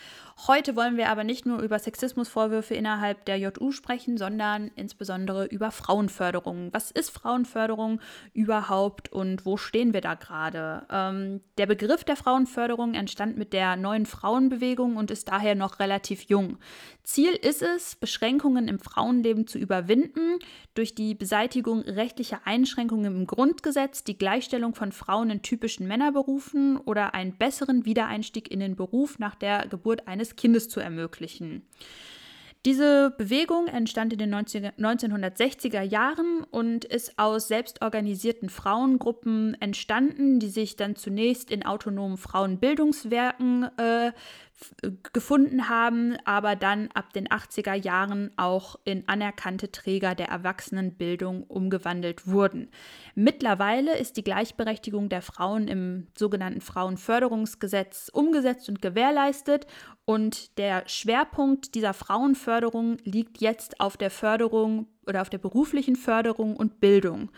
Heute 0.47 0.75
wollen 0.75 0.97
wir 0.97 1.10
aber 1.10 1.23
nicht 1.23 1.45
nur 1.45 1.60
über 1.60 1.79
Sexismusvorwürfe 1.79 2.73
innerhalb 2.75 3.25
der 3.25 3.38
JU 3.38 3.71
sprechen, 3.71 4.17
sondern 4.17 4.71
insbesondere 4.75 5.45
über 5.45 5.71
Frauenförderung. 5.71 6.69
Was 6.73 6.91
ist 6.91 7.10
Frauenförderung 7.10 7.99
überhaupt 8.34 9.12
und 9.12 9.45
wo 9.45 9.58
stehen 9.58 9.93
wir 9.93 10.01
da 10.01 10.15
gerade? 10.15 10.86
Ähm, 10.91 11.41
der 11.58 11.65
Begriff 11.65 12.03
der 12.03 12.15
Frauenförderung 12.15 12.93
entstand 12.93 13.38
mit 13.38 13.53
der 13.53 13.77
neuen 13.77 14.05
Frauenbewegung 14.05 14.97
und 14.97 15.12
ist 15.12 15.29
daher 15.29 15.55
noch 15.55 15.79
relativ 15.79 16.23
jung. 16.23 16.58
Ziel 17.03 17.32
ist 17.32 17.62
es, 17.62 17.95
Beschränkungen 17.95 18.67
im 18.67 18.79
Frauenleben 18.79 19.47
zu 19.47 19.58
überwinden 19.58 20.39
durch 20.75 20.93
die 20.93 21.15
Beseitigung 21.15 21.82
rechtlicher 21.82 22.41
Einschränkungen 22.45 23.05
im 23.05 23.27
Grundgesetz, 23.27 24.03
die 24.09 24.17
Gleichstellung 24.17 24.75
von 24.75 24.91
Frauen 24.91 25.29
in 25.29 25.41
typischen 25.41 25.87
Männerberufen 25.87 26.77
oder 26.77 27.13
einen 27.13 27.37
besseren 27.37 27.85
Wiedereinstieg 27.85 28.51
in 28.51 28.59
den 28.59 28.75
Beruf 28.75 29.19
nach 29.19 29.35
der 29.35 29.67
Geburt 29.67 30.07
eines 30.07 30.35
Kindes 30.35 30.67
zu 30.67 30.79
ermöglichen. 30.79 31.61
Diese 32.65 33.13
Bewegung 33.17 33.67
entstand 33.67 34.11
in 34.11 34.19
den 34.19 34.35
1960er 34.35 35.81
Jahren 35.81 36.43
und 36.51 36.83
ist 36.83 37.17
aus 37.17 37.47
selbstorganisierten 37.47 38.49
Frauengruppen 38.49 39.55
entstanden, 39.61 40.39
die 40.39 40.49
sich 40.49 40.75
dann 40.75 40.97
zunächst 40.97 41.51
in 41.51 41.65
autonomen 41.65 42.17
Frauenbildungswerken 42.17 43.69
äh, 43.77 44.11
gefunden 45.13 45.69
haben, 45.69 46.17
aber 46.25 46.55
dann 46.55 46.89
ab 46.93 47.13
den 47.13 47.27
80er 47.27 47.73
Jahren 47.73 48.31
auch 48.37 48.77
in 48.83 49.07
anerkannte 49.07 49.71
Träger 49.71 50.15
der 50.15 50.27
Erwachsenenbildung 50.27 51.43
umgewandelt 51.43 52.27
wurden. 52.27 52.69
Mittlerweile 53.15 53.97
ist 53.97 54.17
die 54.17 54.23
Gleichberechtigung 54.23 55.09
der 55.09 55.21
Frauen 55.21 55.67
im 55.67 56.07
sogenannten 56.17 56.61
Frauenförderungsgesetz 56.61 58.09
umgesetzt 58.13 58.69
und 58.69 58.81
gewährleistet 58.81 59.67
und 60.05 60.57
der 60.57 60.87
Schwerpunkt 60.87 61.75
dieser 61.75 61.93
Frauenförderung 61.93 62.97
liegt 63.03 63.39
jetzt 63.39 63.79
auf 63.79 63.97
der 63.97 64.11
Förderung 64.11 64.87
oder 65.05 65.21
auf 65.21 65.29
der 65.29 65.37
beruflichen 65.37 65.95
Förderung 65.95 66.55
und 66.55 66.79
Bildung. 66.79 67.31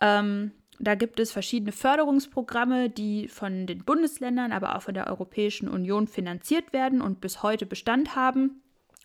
Ähm, 0.00 0.52
da 0.78 0.94
gibt 0.94 1.20
es 1.20 1.32
verschiedene 1.32 1.72
Förderungsprogramme, 1.72 2.90
die 2.90 3.28
von 3.28 3.66
den 3.66 3.84
Bundesländern, 3.84 4.52
aber 4.52 4.76
auch 4.76 4.82
von 4.82 4.94
der 4.94 5.06
Europäischen 5.06 5.68
Union 5.68 6.08
finanziert 6.08 6.72
werden 6.72 7.00
und 7.00 7.20
bis 7.20 7.42
heute 7.42 7.66
Bestand 7.66 8.16
haben. 8.16 8.62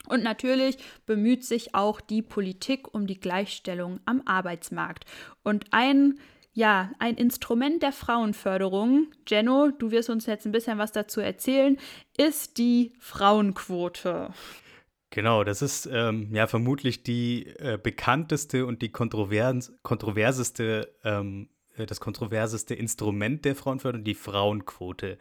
Und 0.08 0.23
natürlich 0.23 0.77
bemüht 1.05 1.43
sich 1.43 1.75
auch 1.75 2.01
die 2.01 2.21
Politik 2.21 2.93
um 2.93 3.05
die 3.05 3.19
Gleichstellung 3.19 3.99
am 4.05 4.21
Arbeitsmarkt. 4.25 5.05
Und 5.43 5.65
ein 5.71 6.19
ja, 6.51 6.91
ein 6.99 7.15
Instrument 7.15 7.84
der 7.84 7.91
Frauenförderung, 7.93 9.08
Jenno, 9.27 9.69
du 9.69 9.91
wirst 9.91 10.10
uns 10.10 10.25
jetzt 10.25 10.45
ein 10.45 10.51
bisschen 10.51 10.77
was 10.77 10.91
dazu 10.91 11.21
erzählen, 11.21 11.77
ist 12.17 12.58
die 12.58 12.91
Frauenquote. 12.99 14.34
Genau, 15.12 15.43
das 15.43 15.62
ist 15.62 15.88
ähm, 15.91 16.34
ja 16.34 16.47
vermutlich 16.47 17.03
die 17.03 17.47
äh, 17.60 17.79
bekannteste 17.82 18.65
und 18.65 18.82
die 18.82 18.89
kontrovers 18.89 19.71
kontroverseste 19.84 20.93
ähm, 21.03 21.49
äh, 21.49 21.58
das 21.85 21.99
kontroverseste 21.99 22.75
Instrument 22.75 23.45
der 23.45 23.55
Frauenförderung, 23.55 24.03
die 24.03 24.15
Frauenquote. 24.15 25.17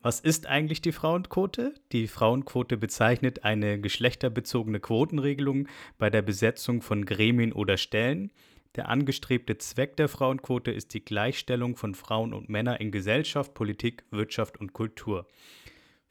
Was 0.00 0.20
ist 0.20 0.46
eigentlich 0.46 0.80
die 0.80 0.92
Frauenquote? 0.92 1.74
Die 1.90 2.06
Frauenquote 2.06 2.76
bezeichnet 2.76 3.44
eine 3.44 3.80
geschlechterbezogene 3.80 4.78
Quotenregelung 4.78 5.66
bei 5.98 6.08
der 6.08 6.22
Besetzung 6.22 6.82
von 6.82 7.04
Gremien 7.04 7.52
oder 7.52 7.76
Stellen. 7.76 8.30
Der 8.76 8.88
angestrebte 8.88 9.58
Zweck 9.58 9.96
der 9.96 10.08
Frauenquote 10.08 10.70
ist 10.70 10.94
die 10.94 11.04
Gleichstellung 11.04 11.74
von 11.74 11.96
Frauen 11.96 12.32
und 12.32 12.48
Männern 12.48 12.76
in 12.76 12.92
Gesellschaft, 12.92 13.54
Politik, 13.54 14.04
Wirtschaft 14.10 14.60
und 14.60 14.72
Kultur. 14.72 15.26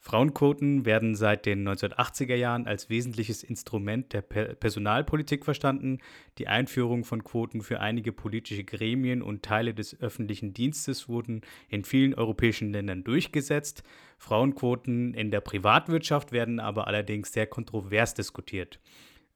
Frauenquoten 0.08 0.86
werden 0.86 1.14
seit 1.14 1.44
den 1.44 1.68
1980er 1.68 2.34
Jahren 2.34 2.66
als 2.66 2.88
wesentliches 2.88 3.42
Instrument 3.42 4.14
der 4.14 4.22
Personalpolitik 4.22 5.44
verstanden. 5.44 5.98
Die 6.38 6.48
Einführung 6.48 7.04
von 7.04 7.24
Quoten 7.24 7.60
für 7.60 7.80
einige 7.80 8.12
politische 8.12 8.64
Gremien 8.64 9.20
und 9.20 9.42
Teile 9.42 9.74
des 9.74 10.00
öffentlichen 10.00 10.54
Dienstes 10.54 11.10
wurden 11.10 11.42
in 11.68 11.84
vielen 11.84 12.14
europäischen 12.14 12.72
Ländern 12.72 13.04
durchgesetzt. 13.04 13.82
Frauenquoten 14.16 15.12
in 15.12 15.30
der 15.30 15.42
Privatwirtschaft 15.42 16.32
werden 16.32 16.58
aber 16.58 16.86
allerdings 16.86 17.34
sehr 17.34 17.46
kontrovers 17.46 18.14
diskutiert. 18.14 18.80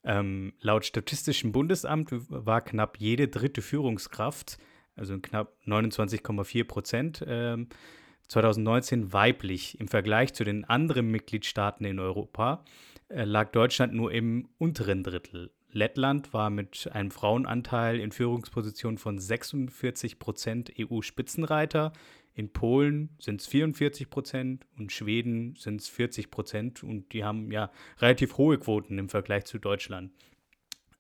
Ähm, 0.05 0.55
laut 0.59 0.87
Statistischem 0.87 1.53
Bundesamt 1.53 2.09
war 2.31 2.63
knapp 2.63 2.97
jede 2.99 3.29
dritte 3.29 3.61
Führungskraft, 3.61 4.57
also 4.97 5.19
knapp 5.21 5.55
29,4 5.67 6.65
Prozent, 6.65 7.23
ähm, 7.29 7.69
2019 8.33 9.12
weiblich. 9.12 9.79
Im 9.79 9.88
Vergleich 9.88 10.33
zu 10.33 10.45
den 10.45 10.64
anderen 10.64 11.11
Mitgliedstaaten 11.11 11.85
in 11.85 11.99
Europa 11.99 12.64
äh, 13.09 13.25
lag 13.25 13.53
Deutschland 13.53 13.92
nur 13.92 14.11
im 14.12 14.49
unteren 14.59 15.03
Drittel. 15.03 15.51
Lettland 15.71 16.33
war 16.33 16.51
mit 16.51 16.88
einem 16.92 17.11
Frauenanteil 17.11 18.01
in 18.01 18.12
Führungspositionen 18.12 18.99
von 18.99 19.18
46 19.18 20.18
Prozent 20.18 20.73
EU-Spitzenreiter. 20.79 21.92
In 22.35 22.53
Polen 22.53 23.11
sind 23.18 23.40
es 23.40 23.47
44 23.47 24.09
Prozent 24.09 24.66
und 24.79 24.92
Schweden 24.92 25.55
sind 25.57 25.81
es 25.81 25.88
40 25.88 26.31
Prozent 26.31 26.83
und 26.83 27.12
die 27.12 27.25
haben 27.25 27.53
ja 27.53 27.71
relativ 28.01 28.38
hohe 28.38 28.59
Quoten 28.59 28.99
im 28.99 29.09
Vergleich 29.09 29.45
zu 29.45 29.59
Deutschland. 29.59 30.12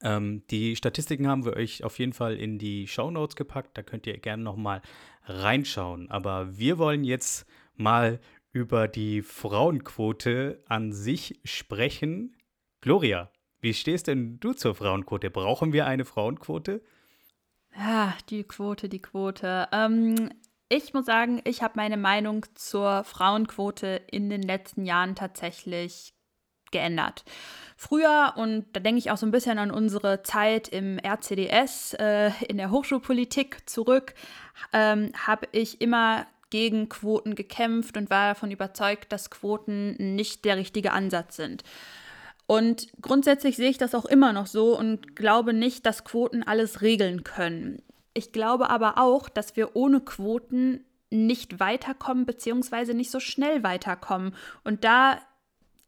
Ähm, 0.02 0.42
die 0.50 0.76
Statistiken 0.76 1.28
haben 1.28 1.44
wir 1.44 1.54
euch 1.54 1.84
auf 1.84 1.98
jeden 1.98 2.12
Fall 2.12 2.36
in 2.36 2.58
die 2.58 2.88
Show 2.88 3.10
Notes 3.10 3.36
gepackt. 3.36 3.78
Da 3.78 3.82
könnt 3.82 4.06
ihr 4.06 4.18
gerne 4.18 4.42
nochmal 4.42 4.82
reinschauen. 5.24 6.10
Aber 6.10 6.58
wir 6.58 6.78
wollen 6.78 7.04
jetzt 7.04 7.46
mal 7.76 8.20
über 8.52 8.88
die 8.88 9.22
Frauenquote 9.22 10.62
an 10.66 10.92
sich 10.92 11.40
sprechen. 11.44 12.36
Gloria, 12.80 13.30
wie 13.60 13.74
stehst 13.74 14.08
denn 14.08 14.40
du 14.40 14.52
zur 14.52 14.74
Frauenquote? 14.74 15.30
Brauchen 15.30 15.72
wir 15.72 15.86
eine 15.86 16.04
Frauenquote? 16.04 16.82
Ja, 17.76 18.14
die 18.28 18.44
Quote, 18.44 18.88
die 18.88 19.00
Quote. 19.00 19.68
Ähm, 19.72 20.30
ich 20.68 20.92
muss 20.92 21.06
sagen, 21.06 21.40
ich 21.44 21.62
habe 21.62 21.74
meine 21.76 21.96
Meinung 21.96 22.44
zur 22.54 23.04
Frauenquote 23.04 24.02
in 24.10 24.28
den 24.30 24.42
letzten 24.42 24.84
Jahren 24.84 25.14
tatsächlich 25.14 26.14
geändert. 26.72 27.24
Früher, 27.76 28.34
und 28.36 28.66
da 28.72 28.80
denke 28.80 28.98
ich 28.98 29.10
auch 29.10 29.16
so 29.16 29.26
ein 29.26 29.32
bisschen 29.32 29.58
an 29.58 29.70
unsere 29.70 30.22
Zeit 30.22 30.68
im 30.68 30.98
RCDS, 30.98 31.94
äh, 31.94 32.30
in 32.48 32.56
der 32.56 32.70
Hochschulpolitik 32.70 33.68
zurück, 33.68 34.14
ähm, 34.72 35.10
habe 35.26 35.48
ich 35.52 35.80
immer 35.80 36.26
gegen 36.50 36.88
Quoten 36.88 37.34
gekämpft 37.34 37.96
und 37.96 38.10
war 38.10 38.28
davon 38.28 38.50
überzeugt, 38.50 39.10
dass 39.10 39.30
Quoten 39.30 39.96
nicht 40.14 40.44
der 40.44 40.56
richtige 40.58 40.92
Ansatz 40.92 41.36
sind. 41.36 41.64
Und 42.46 42.88
grundsätzlich 43.00 43.56
sehe 43.56 43.70
ich 43.70 43.78
das 43.78 43.94
auch 43.94 44.04
immer 44.04 44.32
noch 44.32 44.46
so 44.46 44.78
und 44.78 45.16
glaube 45.16 45.54
nicht, 45.54 45.86
dass 45.86 46.04
Quoten 46.04 46.42
alles 46.42 46.82
regeln 46.82 47.24
können. 47.24 47.82
Ich 48.14 48.32
glaube 48.32 48.68
aber 48.68 48.98
auch, 48.98 49.28
dass 49.28 49.56
wir 49.56 49.74
ohne 49.74 50.00
Quoten 50.00 50.84
nicht 51.08 51.60
weiterkommen, 51.60 52.26
beziehungsweise 52.26 52.94
nicht 52.94 53.10
so 53.10 53.20
schnell 53.20 53.62
weiterkommen. 53.62 54.34
Und 54.64 54.84
da 54.84 55.18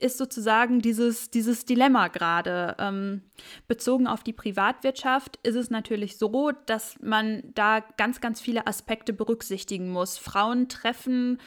ist 0.04 0.18
sozusagen 0.18 0.80
dieses, 0.80 1.30
dieses 1.30 1.64
Dilemma 1.64 2.08
gerade. 2.08 2.76
Ähm, 2.78 3.22
bezogen 3.66 4.06
auf 4.06 4.22
die 4.22 4.34
Privatwirtschaft 4.34 5.38
ist 5.42 5.56
es 5.56 5.70
natürlich 5.70 6.18
so, 6.18 6.52
dass 6.66 6.96
man 7.00 7.42
da 7.54 7.80
ganz, 7.96 8.20
ganz 8.20 8.40
viele 8.40 8.66
Aspekte 8.66 9.14
berücksichtigen 9.14 9.90
muss. 9.90 10.18
Frauen 10.18 10.68
treffen 10.68 11.38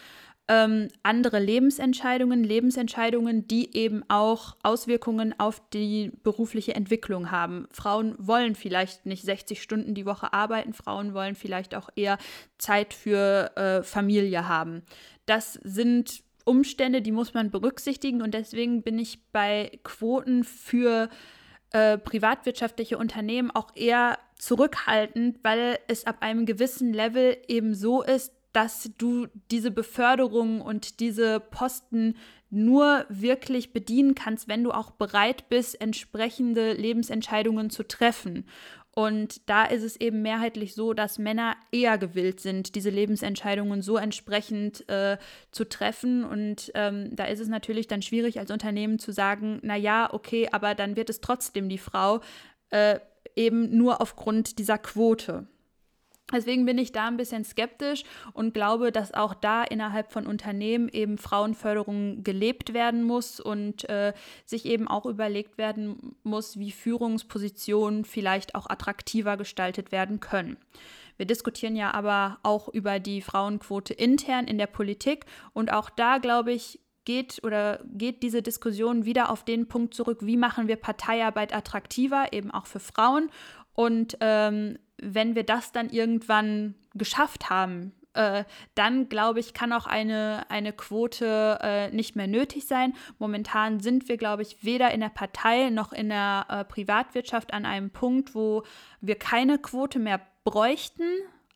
ähm, 0.48 0.88
andere 1.04 1.40
Lebensentscheidungen, 1.40 2.44
Lebensentscheidungen, 2.44 3.48
die 3.48 3.76
eben 3.76 4.04
auch 4.08 4.56
Auswirkungen 4.64 5.38
auf 5.40 5.62
die 5.72 6.12
berufliche 6.24 6.74
Entwicklung 6.74 7.32
haben. 7.32 7.68
Frauen 7.72 8.16
wollen 8.18 8.56
vielleicht 8.56 9.06
nicht 9.06 9.24
60 9.24 9.62
Stunden 9.62 9.94
die 9.94 10.06
Woche 10.06 10.34
arbeiten, 10.34 10.74
Frauen 10.74 11.14
wollen 11.14 11.36
vielleicht 11.36 11.76
auch 11.76 11.90
eher 11.96 12.18
Zeit 12.58 12.94
für 12.94 13.52
äh, 13.56 13.84
Familie 13.84 14.48
haben. 14.48 14.84
Das 15.26 15.60
sind 15.64 16.24
Umstände, 16.48 17.02
die 17.02 17.12
muss 17.12 17.34
man 17.34 17.52
berücksichtigen 17.52 18.22
und 18.22 18.34
deswegen 18.34 18.82
bin 18.82 18.98
ich 19.00 19.20
bei 19.32 19.80
Quoten 19.84 20.44
für 20.44 21.10
äh, 21.72 21.98
privatwirtschaftliche 21.98 22.98
Unternehmen 22.98 23.52
auch 23.52 23.76
eher 23.76 24.18
zurückhaltend, 24.38 25.40
weil 25.44 25.80
es 25.88 26.06
ab 26.06 26.18
einem 26.22 26.46
gewissen 26.46 26.94
Level 26.94 27.38
eben 27.48 27.76
so 27.76 28.04
ist, 28.04 28.32
dass 28.54 28.90
du 28.98 29.28
diese 29.52 29.72
Beförderung 29.72 30.62
und 30.62 31.00
diese 31.00 31.40
Posten 31.40 32.16
nur 32.50 33.06
wirklich 33.10 33.74
bedienen 33.74 34.16
kannst, 34.16 34.48
wenn 34.48 34.64
du 34.64 34.72
auch 34.72 34.92
bereit 34.92 35.50
bist, 35.50 35.80
entsprechende 35.82 36.74
Lebensentscheidungen 36.74 37.70
zu 37.70 37.84
treffen. 37.84 38.46
Und 38.98 39.48
da 39.48 39.66
ist 39.66 39.84
es 39.84 39.96
eben 40.02 40.24
mehrheitlich 40.24 40.74
so, 40.74 40.96
dass 40.96 41.20
Männer 41.20 41.56
eher 41.72 42.00
gewillt 42.00 42.40
sind, 42.40 42.74
diese 42.74 42.90
Lebensentscheidungen 42.90 43.84
so 43.84 43.96
entsprechend 43.96 44.90
äh, 44.90 45.20
zu 45.52 45.66
treffen. 45.70 46.24
Und 46.24 46.72
ähm, 46.74 47.16
da 47.16 47.26
ist 47.26 47.40
es 47.40 47.48
natürlich 47.48 47.86
dann 47.86 48.02
schwierig 48.02 48.40
als 48.40 48.50
Unternehmen 48.50 48.98
zu 48.98 49.14
sagen, 49.14 49.60
na 49.62 49.76
ja, 49.76 50.12
okay, 50.12 50.50
aber 50.52 50.74
dann 50.74 50.96
wird 50.96 51.12
es 51.12 51.22
trotzdem 51.22 51.70
die 51.70 51.78
Frau, 51.78 52.22
äh, 52.72 53.00
eben 53.36 53.78
nur 53.78 54.02
aufgrund 54.02 54.58
dieser 54.58 54.80
Quote. 54.80 55.46
Deswegen 56.32 56.66
bin 56.66 56.78
ich 56.78 56.92
da 56.92 57.08
ein 57.08 57.16
bisschen 57.16 57.46
skeptisch 57.46 58.04
und 58.34 58.54
glaube, 58.54 58.92
dass 58.92 59.14
auch 59.14 59.34
da 59.34 59.64
innerhalb 59.64 60.12
von 60.12 60.28
Unternehmen 60.28 60.90
eben 60.90 61.18
Frauenförderung 61.18 62.24
gelebt 62.24 62.74
werden 62.74 63.04
muss 63.04 63.40
und 63.40 63.90
äh, 63.90 64.14
sich 64.46 64.66
eben 64.66 64.90
auch 64.90 65.06
überlegt 65.06 65.58
werden 65.58 66.18
muss, 66.24 66.60
wie 66.60 66.72
Führungspositionen 66.72 68.04
vielleicht 68.04 68.56
auch 68.56 68.70
attraktiver 68.70 69.38
gestaltet 69.38 69.94
werden 69.94 70.20
können. 70.20 70.58
Wir 71.16 71.26
diskutieren 71.26 71.76
ja 71.76 71.94
aber 71.94 72.40
auch 72.44 72.68
über 72.68 73.00
die 73.00 73.22
Frauenquote 73.22 73.94
intern 73.94 74.46
in 74.46 74.58
der 74.58 74.68
Politik 74.68 75.26
und 75.54 75.72
auch 75.72 75.90
da, 75.90 76.18
glaube 76.18 76.52
ich, 76.52 76.80
geht 77.06 77.42
oder 77.44 77.80
geht 77.86 78.22
diese 78.22 78.42
Diskussion 78.42 79.06
wieder 79.06 79.32
auf 79.32 79.46
den 79.46 79.70
Punkt 79.70 79.94
zurück, 79.94 80.20
wie 80.22 80.36
machen 80.36 80.68
wir 80.68 80.76
Parteiarbeit 80.76 81.56
attraktiver, 81.56 82.34
eben 82.34 82.52
auch 82.52 82.66
für 82.66 82.82
Frauen 82.82 83.32
und 83.74 84.18
ähm, 84.20 84.78
wenn 85.02 85.36
wir 85.36 85.44
das 85.44 85.72
dann 85.72 85.90
irgendwann 85.90 86.76
geschafft 86.94 87.50
haben, 87.50 87.94
äh, 88.18 88.46
dann 88.74 89.10
glaube 89.10 89.40
ich, 89.40 89.54
kann 89.54 89.72
auch 89.72 89.86
eine, 89.86 90.50
eine 90.50 90.74
Quote 90.74 91.60
äh, 91.62 91.92
nicht 91.92 92.16
mehr 92.16 92.28
nötig 92.28 92.66
sein. 92.66 92.94
Momentan 93.20 93.80
sind 93.80 94.10
wir, 94.10 94.18
glaube 94.18 94.42
ich, 94.42 94.64
weder 94.64 94.92
in 94.92 95.02
der 95.02 95.10
Partei 95.10 95.70
noch 95.70 95.94
in 95.94 96.10
der 96.10 96.46
äh, 96.50 96.64
Privatwirtschaft 96.66 97.54
an 97.54 97.66
einem 97.66 97.92
Punkt, 97.92 98.34
wo 98.34 98.64
wir 99.02 99.16
keine 99.16 99.60
Quote 99.60 100.00
mehr 100.00 100.20
bräuchten. 100.44 101.04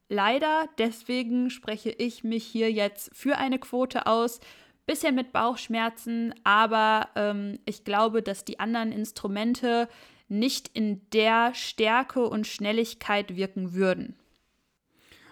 Leider, 0.08 0.66
deswegen 0.78 1.50
spreche 1.50 1.90
ich 1.90 2.24
mich 2.24 2.46
hier 2.46 2.72
jetzt 2.72 3.10
für 3.16 3.38
eine 3.38 3.58
Quote 3.58 4.06
aus. 4.06 4.40
bisschen 4.86 5.16
mit 5.16 5.32
Bauchschmerzen, 5.32 6.36
aber 6.44 7.10
ähm, 7.16 7.60
ich 7.66 7.86
glaube, 7.86 8.22
dass 8.22 8.44
die 8.46 8.60
anderen 8.60 8.92
Instrumente 8.92 9.88
nicht 10.32 10.70
in 10.70 11.08
der 11.12 11.54
Stärke 11.54 12.28
und 12.28 12.48
Schnelligkeit 12.48 13.36
wirken 13.36 13.74
würden. 13.74 14.16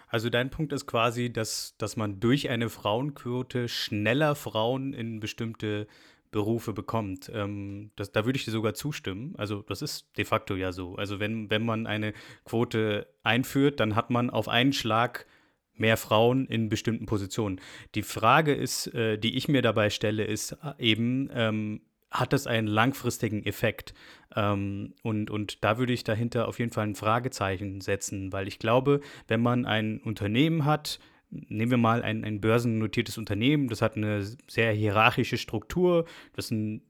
Also 0.06 0.28
dein 0.28 0.50
Punkt 0.50 0.72
ist 0.72 0.86
quasi, 0.86 1.32
dass, 1.32 1.76
dass 1.78 1.96
man 1.96 2.20
durch 2.20 2.50
eine 2.50 2.68
Frauenquote 2.68 3.68
schneller 3.68 4.34
Frauen 4.34 4.92
in 4.92 5.20
bestimmte 5.20 5.86
Berufe 6.32 6.72
bekommt. 6.72 7.30
Ähm, 7.32 7.90
das, 7.96 8.12
da 8.12 8.24
würde 8.24 8.36
ich 8.36 8.44
dir 8.44 8.50
sogar 8.50 8.74
zustimmen. 8.74 9.34
Also 9.36 9.62
das 9.62 9.82
ist 9.82 10.06
de 10.16 10.24
facto 10.24 10.54
ja 10.54 10.72
so. 10.72 10.96
Also 10.96 11.20
wenn, 11.20 11.50
wenn 11.50 11.64
man 11.64 11.86
eine 11.86 12.12
Quote 12.44 13.06
einführt, 13.22 13.80
dann 13.80 13.96
hat 13.96 14.10
man 14.10 14.30
auf 14.30 14.48
einen 14.48 14.72
Schlag 14.72 15.26
mehr 15.74 15.96
Frauen 15.96 16.46
in 16.46 16.68
bestimmten 16.68 17.06
Positionen. 17.06 17.60
Die 17.94 18.02
Frage 18.02 18.54
ist, 18.54 18.88
äh, 18.94 19.16
die 19.16 19.36
ich 19.36 19.48
mir 19.48 19.62
dabei 19.62 19.90
stelle, 19.90 20.24
ist 20.24 20.52
äh, 20.52 20.72
eben, 20.78 21.30
ähm, 21.32 21.80
hat 22.10 22.32
das 22.32 22.46
einen 22.46 22.66
langfristigen 22.66 23.44
Effekt? 23.44 23.94
Ähm, 24.34 24.94
und, 25.02 25.30
und 25.30 25.64
da 25.64 25.78
würde 25.78 25.92
ich 25.92 26.04
dahinter 26.04 26.48
auf 26.48 26.58
jeden 26.58 26.72
Fall 26.72 26.86
ein 26.86 26.94
Fragezeichen 26.94 27.80
setzen, 27.80 28.32
weil 28.32 28.48
ich 28.48 28.58
glaube, 28.58 29.00
wenn 29.28 29.40
man 29.40 29.66
ein 29.66 30.00
Unternehmen 30.00 30.64
hat, 30.64 30.98
nehmen 31.30 31.70
wir 31.70 31.78
mal 31.78 32.02
ein, 32.02 32.24
ein 32.24 32.40
börsennotiertes 32.40 33.16
Unternehmen, 33.18 33.68
das 33.68 33.82
hat 33.82 33.96
eine 33.96 34.24
sehr 34.48 34.72
hierarchische 34.72 35.38
Struktur, 35.38 36.06
das 36.34 36.48
sind 36.48 36.82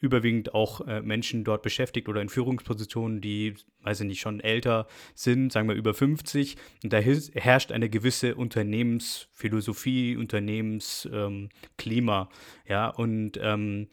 überwiegend 0.00 0.54
auch 0.54 0.80
äh, 0.86 1.02
Menschen 1.02 1.44
dort 1.44 1.62
beschäftigt 1.62 2.08
oder 2.08 2.22
in 2.22 2.28
Führungspositionen, 2.28 3.20
die, 3.20 3.54
weiß 3.82 4.00
ich 4.00 4.06
nicht, 4.06 4.20
schon 4.20 4.40
älter 4.40 4.86
sind, 5.14 5.52
sagen 5.52 5.68
wir 5.68 5.76
über 5.76 5.92
50. 5.92 6.56
Und 6.82 6.92
da 6.92 6.98
herrscht 6.98 7.70
eine 7.70 7.90
gewisse 7.90 8.34
Unternehmensphilosophie, 8.34 10.16
Unternehmensklima. 10.16 11.50
Ähm, 11.76 12.28
ja, 12.66 12.88
und 12.88 13.38
ähm, 13.42 13.88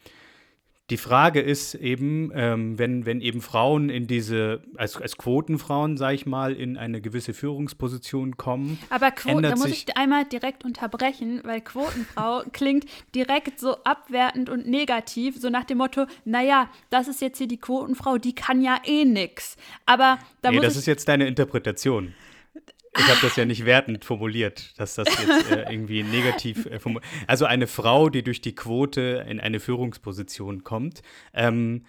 die 0.90 0.96
Frage 0.96 1.40
ist 1.40 1.74
eben, 1.74 2.30
ähm, 2.34 2.78
wenn, 2.78 3.04
wenn 3.04 3.20
eben 3.20 3.42
Frauen 3.42 3.90
in 3.90 4.06
diese, 4.06 4.62
als, 4.76 4.96
als 4.96 5.18
Quotenfrauen, 5.18 5.98
sage 5.98 6.14
ich 6.14 6.24
mal, 6.24 6.54
in 6.54 6.78
eine 6.78 7.02
gewisse 7.02 7.34
Führungsposition 7.34 8.38
kommen. 8.38 8.78
Aber 8.88 9.10
Quoten, 9.10 9.42
da 9.42 9.56
muss 9.56 9.66
ich 9.66 9.96
einmal 9.98 10.24
direkt 10.24 10.64
unterbrechen, 10.64 11.42
weil 11.44 11.60
Quotenfrau 11.60 12.42
klingt 12.52 12.86
direkt 13.14 13.60
so 13.60 13.76
abwertend 13.84 14.48
und 14.48 14.66
negativ, 14.66 15.38
so 15.38 15.50
nach 15.50 15.64
dem 15.64 15.78
Motto, 15.78 16.06
naja, 16.24 16.70
das 16.88 17.06
ist 17.06 17.20
jetzt 17.20 17.36
hier 17.36 17.48
die 17.48 17.58
Quotenfrau, 17.58 18.16
die 18.16 18.34
kann 18.34 18.62
ja 18.62 18.80
eh 18.86 19.04
nix. 19.04 19.56
Aber 19.84 20.18
da 20.40 20.50
nee, 20.50 20.60
das 20.60 20.76
ist 20.76 20.86
jetzt 20.86 21.06
deine 21.08 21.26
Interpretation. 21.26 22.14
Ich 22.98 23.08
habe 23.08 23.20
das 23.22 23.36
ja 23.36 23.44
nicht 23.44 23.64
wertend 23.64 24.04
formuliert, 24.04 24.78
dass 24.78 24.94
das 24.94 25.08
jetzt 25.08 25.50
äh, 25.50 25.70
irgendwie 25.70 26.02
negativ 26.02 26.66
äh, 26.66 26.78
formuliert. 26.78 27.10
Also 27.26 27.44
eine 27.44 27.66
Frau, 27.66 28.08
die 28.08 28.22
durch 28.22 28.40
die 28.40 28.54
Quote 28.54 29.24
in 29.28 29.40
eine 29.40 29.60
Führungsposition 29.60 30.64
kommt. 30.64 31.02
Ähm, 31.32 31.84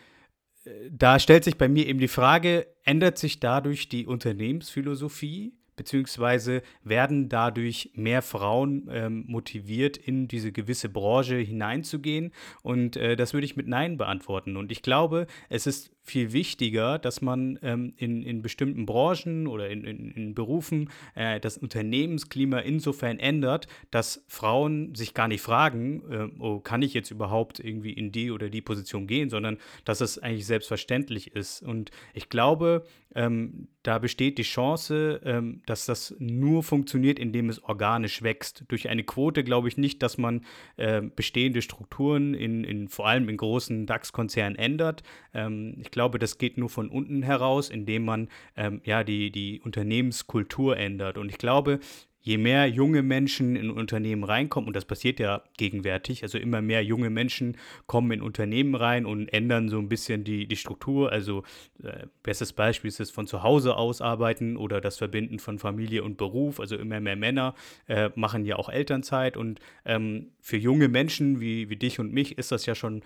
da 0.92 1.20
stellt 1.20 1.44
sich 1.44 1.58
bei 1.58 1.68
mir 1.68 1.88
eben 1.88 2.00
die 2.00 2.08
Frage, 2.08 2.68
ändert 2.84 3.18
sich 3.18 3.40
dadurch 3.40 3.90
die 3.90 4.06
Unternehmensphilosophie? 4.06 5.54
Beziehungsweise 5.80 6.62
werden 6.84 7.30
dadurch 7.30 7.92
mehr 7.96 8.22
Frauen 8.22 8.90
ähm, 8.92 9.24
motiviert, 9.28 9.96
in 9.96 10.28
diese 10.28 10.52
gewisse 10.52 10.90
Branche 10.90 11.38
hineinzugehen? 11.38 12.34
Und 12.62 12.98
äh, 12.98 13.16
das 13.16 13.34
würde 13.34 13.46
ich 13.46 13.56
mit 13.56 13.68
Nein 13.68 13.96
beantworten. 13.96 14.58
Und 14.58 14.74
ich 14.74 14.82
glaube, 14.82 15.26
es 15.48 15.68
ist 15.68 15.92
viel 16.10 16.34
wichtiger, 16.34 17.00
dass 17.00 17.22
man 17.22 17.60
ähm, 17.62 17.94
in, 17.96 18.24
in 18.24 18.42
bestimmten 18.42 18.86
Branchen 18.86 19.48
oder 19.48 19.70
in, 19.70 19.86
in, 19.86 20.12
in 20.12 20.36
Berufen 20.36 20.90
äh, 21.16 21.40
das 21.40 21.58
Unternehmensklima 21.58 22.60
insofern 22.60 23.20
ändert, 23.20 23.68
dass 23.92 24.26
Frauen 24.28 24.96
sich 24.96 25.14
gar 25.14 25.28
nicht 25.28 25.42
fragen, 25.42 26.04
äh, 26.12 26.28
oh, 26.40 26.60
kann 26.60 26.82
ich 26.82 26.94
jetzt 26.94 27.12
überhaupt 27.12 27.60
irgendwie 27.60 27.94
in 27.94 28.12
die 28.12 28.32
oder 28.32 28.50
die 28.50 28.62
Position 28.62 29.08
gehen, 29.08 29.30
sondern 29.30 29.58
dass 29.86 30.02
es 30.02 30.20
eigentlich 30.20 30.48
selbstverständlich 30.48 31.36
ist. 31.36 31.62
Und 31.62 31.92
ich 32.14 32.30
glaube, 32.30 32.86
ähm, 33.16 33.68
da 33.84 33.98
besteht 33.98 34.38
die 34.38 34.44
Chance, 34.44 35.22
ähm, 35.24 35.62
dass 35.66 35.86
das 35.86 36.16
nur 36.20 36.64
funktioniert, 36.64 37.18
indem 37.18 37.50
es 37.50 37.64
organisch 37.64 38.22
wächst. 38.22 38.66
Durch 38.68 38.90
eine 38.90 39.04
Quote 39.04 39.44
glaube 39.44 39.68
ich 39.68 39.78
nicht, 39.78 40.04
dass 40.04 40.18
man 40.18 40.46
äh, 40.78 41.02
bestehende 41.02 41.62
Strukturen 41.62 42.34
in, 42.34 42.64
in, 42.64 42.88
vor 42.88 43.08
allem 43.08 43.30
in 43.30 43.38
großen 43.38 43.86
DAX-Konzernen 43.86 44.58
ändert. 44.58 45.04
Ähm, 45.34 45.76
ich 45.80 45.92
glaube, 45.92 46.20
das 46.20 46.38
geht 46.38 46.58
nur 46.58 46.70
von 46.70 46.90
unten 46.90 47.24
heraus, 47.24 47.70
indem 47.70 48.06
man 48.06 48.30
ähm, 48.56 48.82
ja, 48.84 49.04
die, 49.04 49.32
die 49.32 49.62
Unternehmenskultur 49.62 50.78
ändert. 50.78 51.18
Und 51.18 51.30
ich 51.30 51.38
glaube, 51.38 51.80
je 52.22 52.38
mehr 52.38 52.68
junge 52.68 53.02
Menschen 53.02 53.56
in 53.56 53.70
Unternehmen 53.70 54.24
reinkommen, 54.24 54.68
und 54.68 54.76
das 54.76 54.86
passiert 54.86 55.20
ja 55.20 55.44
gegenwärtig, 55.58 56.24
also 56.24 56.38
immer 56.38 56.62
mehr 56.62 56.84
junge 56.84 57.10
Menschen 57.10 57.58
kommen 57.88 58.12
in 58.12 58.22
Unternehmen 58.22 58.76
rein 58.76 59.06
und 59.06 59.30
ändern 59.30 59.70
so 59.70 59.80
ein 59.80 59.90
bisschen 59.90 60.24
die, 60.24 60.48
die 60.48 60.56
Struktur. 60.56 61.12
Also 61.12 61.44
äh, 61.82 62.08
bestes 62.24 62.54
Beispiel 62.54 62.90
ist 62.90 63.00
das 63.00 63.12
von 63.12 63.28
zu 63.28 63.44
Hause 63.44 63.78
aus 63.78 64.02
arbeiten 64.02 64.58
oder 64.58 64.82
das 64.82 64.98
Verbinden 64.98 65.40
von 65.40 65.60
Familie 65.60 66.04
und 66.04 66.18
Beruf. 66.18 66.60
Also 66.60 66.76
immer 66.76 67.00
mehr 67.00 67.16
Männer 67.16 67.56
äh, 67.88 68.10
machen 68.16 68.46
ja 68.46 68.58
auch 68.58 68.70
Elternzeit 68.70 69.38
und 69.38 69.60
ähm, 69.86 70.32
für 70.42 70.58
junge 70.58 70.90
Menschen 70.90 71.40
wie, 71.40 71.70
wie 71.70 71.78
dich 71.78 72.00
und 72.00 72.14
mich 72.14 72.38
ist 72.38 72.52
das 72.52 72.66
ja 72.66 72.76
schon 72.76 73.02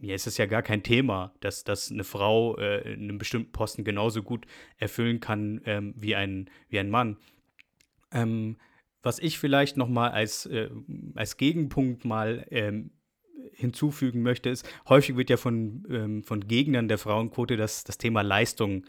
ja, 0.00 0.14
ist 0.14 0.26
es 0.26 0.36
ja 0.36 0.46
gar 0.46 0.62
kein 0.62 0.82
Thema, 0.82 1.32
dass, 1.40 1.64
dass 1.64 1.90
eine 1.90 2.04
Frau 2.04 2.58
äh, 2.58 2.82
einen 2.92 3.16
bestimmten 3.16 3.52
Posten 3.52 3.82
genauso 3.82 4.22
gut 4.22 4.46
erfüllen 4.76 5.20
kann 5.20 5.62
ähm, 5.64 5.94
wie, 5.96 6.14
ein, 6.14 6.50
wie 6.68 6.78
ein 6.78 6.90
Mann. 6.90 7.16
Ähm, 8.12 8.56
was 9.02 9.18
ich 9.18 9.38
vielleicht 9.38 9.76
noch 9.76 9.88
mal 9.88 10.10
als, 10.10 10.46
äh, 10.46 10.70
als 11.14 11.36
Gegenpunkt 11.36 12.04
mal 12.04 12.46
ähm, 12.50 12.90
hinzufügen 13.52 14.22
möchte, 14.22 14.50
ist, 14.50 14.68
häufig 14.88 15.16
wird 15.16 15.30
ja 15.30 15.36
von, 15.36 15.86
ähm, 15.90 16.24
von 16.24 16.46
Gegnern 16.46 16.88
der 16.88 16.98
Frauenquote 16.98 17.56
das, 17.56 17.84
das 17.84 17.98
Thema 17.98 18.22
Leistung 18.22 18.84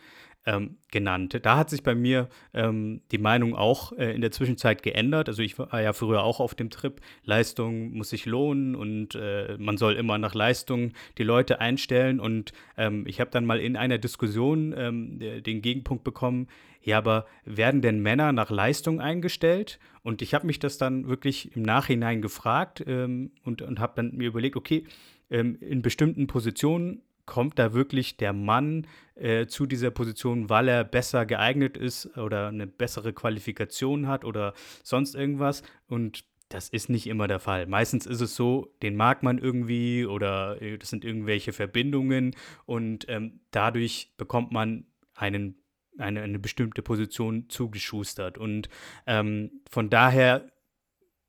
ähm, 0.45 0.77
genannt. 0.91 1.39
Da 1.43 1.57
hat 1.57 1.69
sich 1.69 1.83
bei 1.83 1.95
mir 1.95 2.27
ähm, 2.53 3.01
die 3.11 3.17
Meinung 3.17 3.55
auch 3.55 3.93
äh, 3.93 4.13
in 4.13 4.21
der 4.21 4.31
Zwischenzeit 4.31 4.81
geändert. 4.81 5.29
Also 5.29 5.41
ich 5.43 5.57
war 5.59 5.81
ja 5.81 5.93
früher 5.93 6.23
auch 6.23 6.39
auf 6.39 6.55
dem 6.55 6.69
Trip, 6.69 6.99
Leistung 7.23 7.91
muss 7.91 8.09
sich 8.09 8.25
lohnen 8.25 8.75
und 8.75 9.15
äh, 9.15 9.55
man 9.59 9.77
soll 9.77 9.93
immer 9.93 10.17
nach 10.17 10.33
Leistung 10.33 10.93
die 11.17 11.23
Leute 11.23 11.59
einstellen. 11.59 12.19
Und 12.19 12.53
ähm, 12.77 13.05
ich 13.07 13.19
habe 13.19 13.31
dann 13.31 13.45
mal 13.45 13.59
in 13.59 13.77
einer 13.77 13.97
Diskussion 13.97 14.73
ähm, 14.75 15.19
den 15.19 15.61
Gegenpunkt 15.61 16.03
bekommen, 16.03 16.47
ja, 16.83 16.97
aber 16.97 17.27
werden 17.45 17.81
denn 17.81 17.99
Männer 18.01 18.31
nach 18.31 18.49
Leistung 18.49 18.99
eingestellt? 18.99 19.79
Und 20.01 20.23
ich 20.23 20.33
habe 20.33 20.47
mich 20.47 20.57
das 20.57 20.79
dann 20.79 21.07
wirklich 21.07 21.55
im 21.55 21.61
Nachhinein 21.61 22.23
gefragt 22.23 22.83
ähm, 22.87 23.31
und, 23.43 23.61
und 23.61 23.79
habe 23.79 23.93
dann 23.95 24.17
mir 24.17 24.29
überlegt, 24.29 24.55
okay, 24.55 24.85
ähm, 25.29 25.57
in 25.61 25.83
bestimmten 25.83 26.25
Positionen 26.25 27.03
kommt 27.31 27.57
da 27.59 27.73
wirklich 27.73 28.17
der 28.17 28.33
Mann 28.33 28.85
äh, 29.15 29.47
zu 29.47 29.65
dieser 29.65 29.89
Position, 29.89 30.49
weil 30.49 30.67
er 30.67 30.83
besser 30.83 31.25
geeignet 31.25 31.77
ist 31.77 32.17
oder 32.17 32.49
eine 32.49 32.67
bessere 32.67 33.13
Qualifikation 33.13 34.05
hat 34.09 34.25
oder 34.25 34.53
sonst 34.83 35.15
irgendwas. 35.15 35.63
Und 35.87 36.25
das 36.49 36.67
ist 36.67 36.89
nicht 36.89 37.07
immer 37.07 37.29
der 37.29 37.39
Fall. 37.39 37.67
Meistens 37.67 38.05
ist 38.05 38.19
es 38.19 38.35
so, 38.35 38.75
den 38.81 38.97
mag 38.97 39.23
man 39.23 39.37
irgendwie 39.37 40.05
oder 40.05 40.61
äh, 40.61 40.77
das 40.77 40.89
sind 40.89 41.05
irgendwelche 41.05 41.53
Verbindungen 41.53 42.35
und 42.65 43.05
ähm, 43.07 43.39
dadurch 43.51 44.11
bekommt 44.17 44.51
man 44.51 44.87
einen, 45.15 45.55
eine, 45.97 46.23
eine 46.23 46.37
bestimmte 46.37 46.81
Position 46.81 47.47
zugeschustert. 47.47 48.37
Und 48.37 48.67
ähm, 49.07 49.61
von 49.69 49.89
daher 49.89 50.51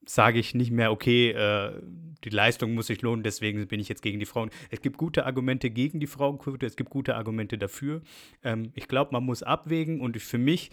sage 0.06 0.38
ich 0.38 0.54
nicht 0.54 0.70
mehr, 0.70 0.92
okay, 0.92 1.30
äh, 1.30 1.80
die 2.24 2.30
Leistung 2.30 2.74
muss 2.74 2.86
sich 2.86 3.02
lohnen, 3.02 3.22
deswegen 3.22 3.66
bin 3.66 3.80
ich 3.80 3.88
jetzt 3.88 4.02
gegen 4.02 4.18
die 4.18 4.26
Frauen. 4.26 4.50
Es 4.70 4.80
gibt 4.80 4.96
gute 4.96 5.26
Argumente 5.26 5.70
gegen 5.70 6.00
die 6.00 6.06
Frauenquote, 6.06 6.66
es 6.66 6.76
gibt 6.76 6.90
gute 6.90 7.16
Argumente 7.16 7.58
dafür. 7.58 8.02
Ähm, 8.42 8.72
ich 8.74 8.88
glaube, 8.88 9.12
man 9.12 9.24
muss 9.24 9.42
abwägen 9.42 10.00
und 10.00 10.20
für 10.20 10.38
mich 10.38 10.70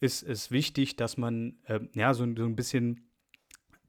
ist 0.00 0.22
es 0.22 0.50
wichtig, 0.50 0.96
dass 0.96 1.16
man 1.16 1.56
äh, 1.64 1.80
ja 1.94 2.12
so, 2.12 2.26
so, 2.36 2.44
ein 2.44 2.56
bisschen 2.56 3.08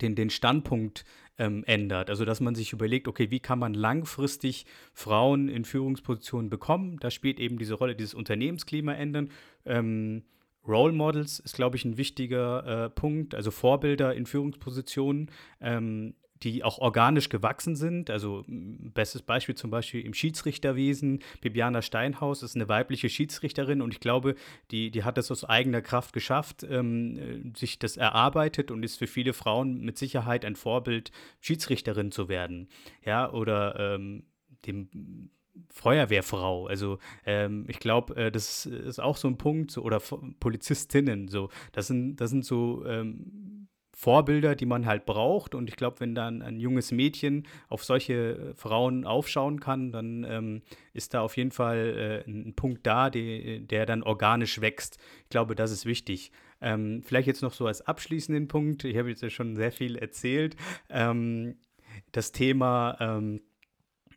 den, 0.01 0.15
den 0.15 0.29
Standpunkt 0.29 1.05
ähm, 1.37 1.63
ändert. 1.65 2.09
Also, 2.09 2.25
dass 2.25 2.39
man 2.39 2.55
sich 2.55 2.71
überlegt, 2.73 3.07
okay, 3.07 3.31
wie 3.31 3.39
kann 3.39 3.59
man 3.59 3.73
langfristig 3.73 4.65
Frauen 4.93 5.49
in 5.49 5.65
Führungspositionen 5.65 6.49
bekommen? 6.49 6.99
Da 6.99 7.09
spielt 7.09 7.39
eben 7.39 7.57
diese 7.57 7.73
Rolle, 7.73 7.95
dieses 7.95 8.13
Unternehmensklima 8.13 8.93
ändern. 8.93 9.29
Ähm, 9.65 10.23
Role 10.67 10.93
Models 10.93 11.39
ist, 11.39 11.55
glaube 11.55 11.75
ich, 11.75 11.85
ein 11.85 11.97
wichtiger 11.97 12.85
äh, 12.85 12.89
Punkt, 12.89 13.35
also 13.35 13.51
Vorbilder 13.51 14.13
in 14.13 14.25
Führungspositionen, 14.25 15.29
ähm, 15.61 16.15
die 16.43 16.63
auch 16.63 16.77
organisch 16.77 17.29
gewachsen 17.29 17.75
sind. 17.75 18.09
Also 18.09 18.43
bestes 18.47 19.21
Beispiel 19.21 19.55
zum 19.55 19.71
Beispiel 19.71 20.01
im 20.01 20.13
Schiedsrichterwesen. 20.13 21.19
Bibiana 21.41 21.81
Steinhaus 21.81 22.43
ist 22.43 22.55
eine 22.55 22.67
weibliche 22.67 23.09
Schiedsrichterin 23.09 23.81
und 23.81 23.93
ich 23.93 23.99
glaube, 23.99 24.35
die, 24.71 24.91
die 24.91 25.03
hat 25.03 25.17
es 25.17 25.31
aus 25.31 25.45
eigener 25.45 25.81
Kraft 25.81 26.13
geschafft, 26.13 26.63
ähm, 26.69 27.53
sich 27.55 27.79
das 27.79 27.97
erarbeitet 27.97 28.71
und 28.71 28.83
ist 28.83 28.97
für 28.97 29.07
viele 29.07 29.33
Frauen 29.33 29.81
mit 29.81 29.97
Sicherheit 29.97 30.45
ein 30.45 30.55
Vorbild, 30.55 31.11
Schiedsrichterin 31.39 32.11
zu 32.11 32.27
werden. 32.27 32.67
Ja, 33.05 33.31
oder 33.31 33.95
ähm, 33.95 34.23
dem 34.65 35.29
Feuerwehrfrau. 35.69 36.67
Also 36.67 36.99
ähm, 37.25 37.65
ich 37.67 37.79
glaube, 37.79 38.15
äh, 38.15 38.31
das 38.31 38.65
ist 38.65 38.99
auch 38.99 39.17
so 39.17 39.27
ein 39.27 39.37
Punkt, 39.37 39.71
so, 39.71 39.81
oder 39.81 40.01
Polizistinnen, 40.39 41.27
so. 41.27 41.49
Das 41.71 41.87
sind, 41.87 42.17
das 42.17 42.29
sind 42.29 42.45
so 42.45 42.85
ähm, 42.85 43.67
Vorbilder, 43.95 44.55
die 44.55 44.65
man 44.65 44.85
halt 44.85 45.05
braucht. 45.05 45.55
Und 45.55 45.69
ich 45.69 45.75
glaube, 45.75 45.99
wenn 45.99 46.15
dann 46.15 46.41
ein 46.41 46.59
junges 46.59 46.91
Mädchen 46.91 47.47
auf 47.69 47.83
solche 47.83 48.13
äh, 48.13 48.53
Frauen 48.55 49.05
aufschauen 49.05 49.59
kann, 49.59 49.91
dann 49.91 50.25
ähm, 50.27 50.61
ist 50.93 51.13
da 51.13 51.21
auf 51.21 51.37
jeden 51.37 51.51
Fall 51.51 52.23
äh, 52.27 52.29
ein 52.29 52.55
Punkt 52.55 52.85
da, 52.85 53.09
die, 53.09 53.65
der 53.65 53.85
dann 53.85 54.03
organisch 54.03 54.61
wächst. 54.61 54.97
Ich 55.23 55.29
glaube, 55.29 55.55
das 55.55 55.71
ist 55.71 55.85
wichtig. 55.85 56.31
Ähm, 56.59 57.03
vielleicht 57.03 57.27
jetzt 57.27 57.43
noch 57.43 57.53
so 57.53 57.67
als 57.67 57.81
abschließenden 57.81 58.47
Punkt. 58.47 58.83
Ich 58.83 58.97
habe 58.97 59.09
jetzt 59.09 59.21
ja 59.21 59.29
schon 59.29 59.55
sehr 59.55 59.71
viel 59.71 59.95
erzählt. 59.95 60.55
Ähm, 60.89 61.57
das 62.11 62.31
Thema 62.31 62.97
ähm, 62.99 63.41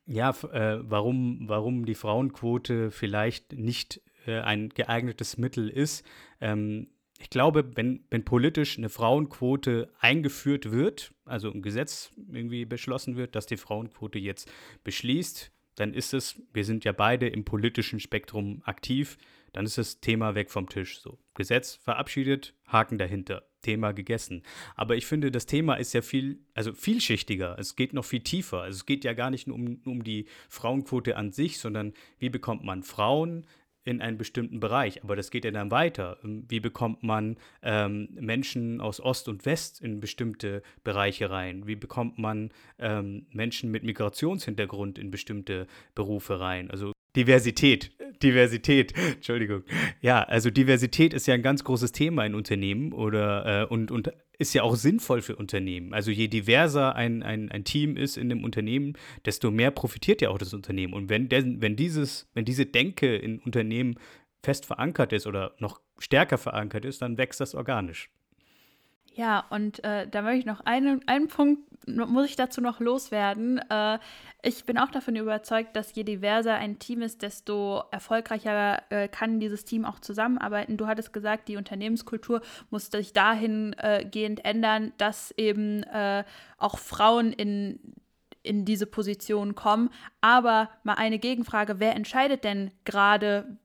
ja, 0.07 0.31
äh, 0.31 0.79
warum, 0.83 1.49
warum 1.49 1.85
die 1.85 1.95
Frauenquote 1.95 2.91
vielleicht 2.91 3.53
nicht 3.53 4.01
äh, 4.27 4.41
ein 4.41 4.69
geeignetes 4.71 5.37
Mittel 5.37 5.69
ist. 5.69 6.05
Ähm, 6.41 6.89
ich 7.19 7.31
glaube, 7.31 7.77
wenn, 7.77 8.05
wenn 8.11 8.25
politisch 8.25 8.77
eine 8.77 8.89
Frauenquote 8.89 9.91
eingeführt 9.99 10.71
wird, 10.71 11.13
also 11.25 11.51
ein 11.51 11.63
Gesetz 11.63 12.13
irgendwie 12.31 12.67
beschlossen 12.67 13.17
wird, 13.17 13.35
dass 13.35 13.47
die 13.47 13.57
Frauenquote 13.57 14.19
jetzt 14.19 14.51
beschließt, 14.85 15.51
dann 15.77 15.95
ist 15.95 16.15
es, 16.15 16.43
wir 16.53 16.65
sind 16.65 16.85
ja 16.85 16.93
beide 16.93 17.29
im 17.29 17.45
politischen 17.45 18.01
Spektrum 18.01 18.63
aktiv, 18.65 19.19
dann 19.53 19.65
ist 19.65 19.79
das 19.79 20.01
Thema 20.01 20.35
weg 20.35 20.51
vom 20.51 20.69
Tisch. 20.69 21.01
So, 21.01 21.19
Gesetz 21.35 21.75
verabschiedet, 21.77 22.55
Haken 22.67 22.99
dahinter, 22.99 23.47
Thema 23.67 23.93
gegessen. 23.93 24.43
Aber 24.77 24.95
ich 24.97 25.07
finde, 25.07 25.33
das 25.33 25.47
Thema 25.47 25.75
ist 25.75 25.93
ja 25.93 26.03
viel, 26.03 26.39
also 26.55 26.73
vielschichtiger. 26.73 27.57
Es 27.59 27.75
geht 27.75 27.93
noch 27.93 28.05
viel 28.05 28.21
tiefer. 28.21 28.63
Also 28.63 28.77
es 28.77 28.87
geht 28.87 29.05
ja 29.05 29.13
gar 29.13 29.31
nicht 29.31 29.49
nur 29.49 29.57
um, 29.57 29.81
um 29.85 30.05
die 30.05 30.27
Frauenquote 30.49 31.17
an 31.17 31.33
sich, 31.33 31.59
sondern 31.59 31.93
wie 32.21 32.31
bekommt 32.31 32.63
man 32.63 32.85
Frauen 32.85 33.45
in 33.87 34.01
einen 34.01 34.19
bestimmten 34.19 34.61
Bereich. 34.61 35.03
Aber 35.03 35.17
das 35.17 35.31
geht 35.31 35.45
ja 35.45 35.51
dann 35.51 35.71
weiter. 35.71 36.19
Ähm, 36.25 36.45
wie 36.49 36.61
bekommt 36.61 37.03
man 37.03 37.37
ähm, 37.63 38.09
Menschen 38.21 38.81
aus 38.81 39.01
Ost 39.01 39.29
und 39.29 39.47
West 39.47 39.81
in 39.81 40.01
bestimmte 40.01 40.63
Bereiche 40.85 41.31
rein? 41.31 41.67
Wie 41.67 41.77
bekommt 41.77 42.19
man 42.19 42.51
ähm, 42.79 43.27
Menschen 43.33 43.71
mit 43.71 43.85
Migrationshintergrund 43.85 44.99
in 44.99 45.11
bestimmte 45.11 45.67
Berufe 45.95 46.41
rein? 46.41 46.71
Also 46.71 46.93
Diversität, 47.17 47.93
Diversität, 48.23 48.95
Entschuldigung. 49.15 49.63
Ja, 50.01 50.23
also 50.23 50.51
Diversität 50.51 51.15
ist 51.15 51.27
ja 51.27 51.35
ein 51.35 51.43
ganz 51.43 51.65
großes 51.65 51.93
Thema 51.93 52.25
in 52.25 52.35
Unternehmen 52.35 52.93
oder 52.93 53.63
äh, 53.63 53.67
und, 53.67 53.91
und 53.91 54.13
ist 54.39 54.55
ja 54.55 54.63
auch 54.63 54.77
sinnvoll 54.77 55.23
für 55.23 55.37
Unternehmen. 55.37 55.95
Also 55.95 56.11
je 56.11 56.29
diverser 56.29 56.95
ein, 56.95 57.23
ein, 57.23 57.51
ein 57.51 57.65
Team 57.65 57.97
ist 57.97 58.17
in 58.17 58.29
dem 58.29 58.45
Unternehmen, 58.45 58.95
desto 59.25 59.51
mehr 59.51 59.71
profitiert 59.71 60.21
ja 60.21 60.29
auch 60.29 60.39
das 60.39 60.53
Unternehmen. 60.53 60.93
Und 60.93 61.09
wenn, 61.09 61.29
denn, 61.29 61.63
wenn, 61.63 61.75
dieses, 61.77 62.29
wenn 62.35 62.45
diese 62.45 62.67
Denke 62.67 63.17
in 63.17 63.39
Unternehmen 63.41 63.99
fest 64.43 64.67
verankert 64.67 65.13
ist 65.13 65.27
oder 65.27 65.55
noch 65.59 65.81
stärker 65.99 66.39
verankert 66.39 66.85
ist, 66.85 67.01
dann 67.03 67.17
wächst 67.17 67.41
das 67.41 67.55
organisch. 67.55 68.11
Ja, 69.15 69.47
und 69.49 69.83
äh, 69.83 70.07
da 70.07 70.21
möchte 70.21 70.41
ich 70.41 70.47
noch 70.47 70.61
einen, 70.61 71.01
einen 71.09 71.29
Punkt, 71.29 71.63
muss 71.87 72.27
ich 72.27 72.37
dazu 72.37 72.61
noch 72.61 72.81
loswerden. 72.81 73.59
Äh, 73.71 73.99
ich 74.43 74.65
bin 74.65 74.79
auch 74.79 74.91
davon 74.91 75.17
überzeugt, 75.17 75.75
dass 75.77 75.95
je 75.95 76.05
diverser 76.05 76.55
ein 76.55 76.79
Team 76.79 77.03
ist, 77.03 77.23
desto 77.23 77.83
erfolgreicher 77.91 78.83
äh, 78.91 79.09
kann 79.09 79.41
dieses 79.41 79.65
Team 79.65 79.85
auch 79.85 80.01
zusammenarbeiten. 80.01 80.77
Du 80.77 80.87
hattest 80.87 81.13
gesagt, 81.13 81.49
die 81.49 81.57
Unternehmenskultur 81.57 82.43
muss 82.71 82.87
sich 82.87 83.13
dahingehend 83.13 84.45
ändern, 84.45 84.93
dass 84.99 85.33
eben 85.37 85.83
äh, 85.85 86.25
auch 86.59 86.79
Frauen 86.79 87.33
in 87.33 87.81
in 88.47 88.65
diese 88.65 88.87
Position 88.87 89.55
kommen. 89.55 89.91
Aber 90.21 90.71
mal 90.85 90.95
eine 90.95 91.19
Gegenfrage, 91.19 91.81
wer 91.81 91.97
entscheidet 91.97 92.45
denn 92.45 92.71
gerade, 92.85 93.59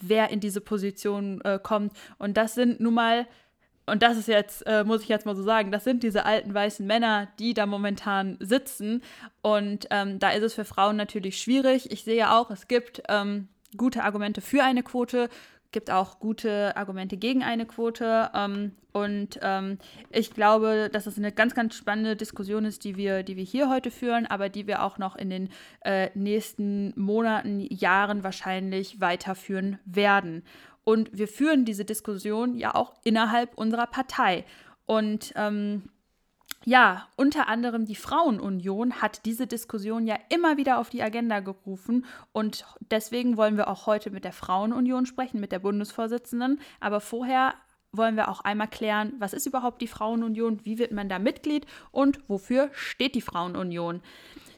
wer 0.00 0.30
in 0.30 0.40
diese 0.40 0.60
Position 0.60 1.40
äh, 1.42 1.58
kommt? 1.62 1.92
Und 2.18 2.36
das 2.36 2.54
sind 2.54 2.80
nun 2.80 2.94
mal 2.94 3.26
und 3.86 4.02
das 4.02 4.16
ist 4.16 4.28
jetzt, 4.28 4.66
äh, 4.66 4.84
muss 4.84 5.02
ich 5.02 5.08
jetzt 5.08 5.26
mal 5.26 5.36
so 5.36 5.42
sagen, 5.42 5.70
das 5.70 5.84
sind 5.84 6.02
diese 6.02 6.24
alten 6.24 6.54
weißen 6.54 6.86
Männer, 6.86 7.28
die 7.38 7.52
da 7.52 7.66
momentan 7.66 8.36
sitzen. 8.40 9.02
Und 9.42 9.86
ähm, 9.90 10.18
da 10.18 10.30
ist 10.30 10.42
es 10.42 10.54
für 10.54 10.64
Frauen 10.64 10.96
natürlich 10.96 11.40
schwierig. 11.40 11.90
Ich 11.92 12.04
sehe 12.04 12.32
auch, 12.32 12.50
es 12.50 12.66
gibt 12.66 13.02
ähm, 13.08 13.48
gute 13.76 14.02
Argumente 14.04 14.40
für 14.40 14.62
eine 14.62 14.82
Quote, 14.82 15.28
gibt 15.72 15.90
auch 15.90 16.18
gute 16.18 16.76
Argumente 16.76 17.18
gegen 17.18 17.42
eine 17.42 17.66
Quote. 17.66 18.30
Ähm, 18.34 18.72
und 18.92 19.38
ähm, 19.42 19.78
ich 20.10 20.32
glaube, 20.32 20.88
dass 20.90 21.06
es 21.06 21.18
eine 21.18 21.32
ganz, 21.32 21.54
ganz 21.54 21.74
spannende 21.74 22.16
Diskussion 22.16 22.64
ist, 22.64 22.84
die 22.84 22.96
wir, 22.96 23.22
die 23.22 23.36
wir 23.36 23.44
hier 23.44 23.68
heute 23.68 23.90
führen, 23.90 24.24
aber 24.24 24.48
die 24.48 24.66
wir 24.66 24.82
auch 24.82 24.98
noch 24.98 25.16
in 25.16 25.28
den 25.28 25.48
äh, 25.84 26.10
nächsten 26.14 26.98
Monaten, 26.98 27.60
Jahren 27.60 28.22
wahrscheinlich 28.22 29.00
weiterführen 29.00 29.78
werden. 29.84 30.44
Und 30.84 31.10
wir 31.16 31.28
führen 31.28 31.64
diese 31.64 31.84
Diskussion 31.84 32.56
ja 32.56 32.74
auch 32.74 32.92
innerhalb 33.04 33.56
unserer 33.56 33.86
Partei. 33.86 34.44
Und 34.86 35.32
ähm, 35.34 35.88
ja, 36.66 37.08
unter 37.16 37.48
anderem 37.48 37.84
die 37.84 37.94
Frauenunion 37.94 39.02
hat 39.02 39.26
diese 39.26 39.46
Diskussion 39.46 40.06
ja 40.06 40.18
immer 40.30 40.56
wieder 40.56 40.78
auf 40.78 40.88
die 40.88 41.02
Agenda 41.02 41.40
gerufen 41.40 42.06
und 42.32 42.64
deswegen 42.90 43.36
wollen 43.36 43.58
wir 43.58 43.68
auch 43.68 43.86
heute 43.86 44.10
mit 44.10 44.24
der 44.24 44.32
Frauenunion 44.32 45.04
sprechen, 45.04 45.40
mit 45.40 45.52
der 45.52 45.58
Bundesvorsitzenden. 45.58 46.60
Aber 46.80 47.00
vorher 47.00 47.54
wollen 47.92 48.16
wir 48.16 48.28
auch 48.28 48.40
einmal 48.40 48.68
klären, 48.68 49.12
was 49.18 49.34
ist 49.34 49.46
überhaupt 49.46 49.82
die 49.82 49.88
Frauenunion, 49.88 50.64
wie 50.64 50.78
wird 50.78 50.92
man 50.92 51.08
da 51.08 51.18
Mitglied 51.18 51.66
und 51.92 52.18
wofür 52.28 52.70
steht 52.72 53.14
die 53.14 53.20
Frauenunion. 53.20 54.00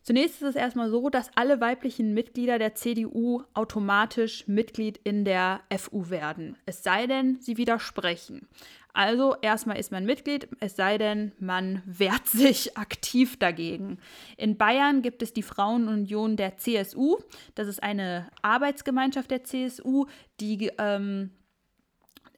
Zunächst 0.07 0.37
ist 0.37 0.51
es 0.51 0.55
erstmal 0.55 0.89
so, 0.89 1.11
dass 1.11 1.33
alle 1.35 1.61
weiblichen 1.61 2.15
Mitglieder 2.15 2.61
der 2.61 2.77
CDU 2.77 3.43
automatisch 3.55 4.47
Mitglied 4.47 5.01
in 5.03 5.25
der 5.25 5.63
FU 5.77 6.11
werden. 6.11 6.57
Es 6.65 6.85
sei 6.85 7.09
denn, 7.09 7.41
sie 7.41 7.57
widersprechen. 7.57 8.47
Also 8.93 9.35
erstmal 9.43 9.81
ist 9.81 9.91
man 9.91 10.07
Mitglied, 10.07 10.47
es 10.61 10.77
sei 10.77 10.97
denn, 10.97 11.33
man 11.41 11.83
wehrt 11.87 12.29
sich 12.29 12.77
aktiv 12.79 13.37
dagegen. 13.37 13.99
In 14.37 14.57
Bayern 14.57 15.03
gibt 15.03 15.23
es 15.23 15.33
die 15.33 15.43
Frauenunion 15.43 16.37
der 16.37 16.57
CSU. 16.57 17.19
Das 17.57 17.67
ist 17.67 17.83
eine 17.83 18.29
Arbeitsgemeinschaft 18.43 19.33
der 19.33 19.43
CSU, 19.43 20.07
die 20.39 20.71
ähm, 20.79 21.33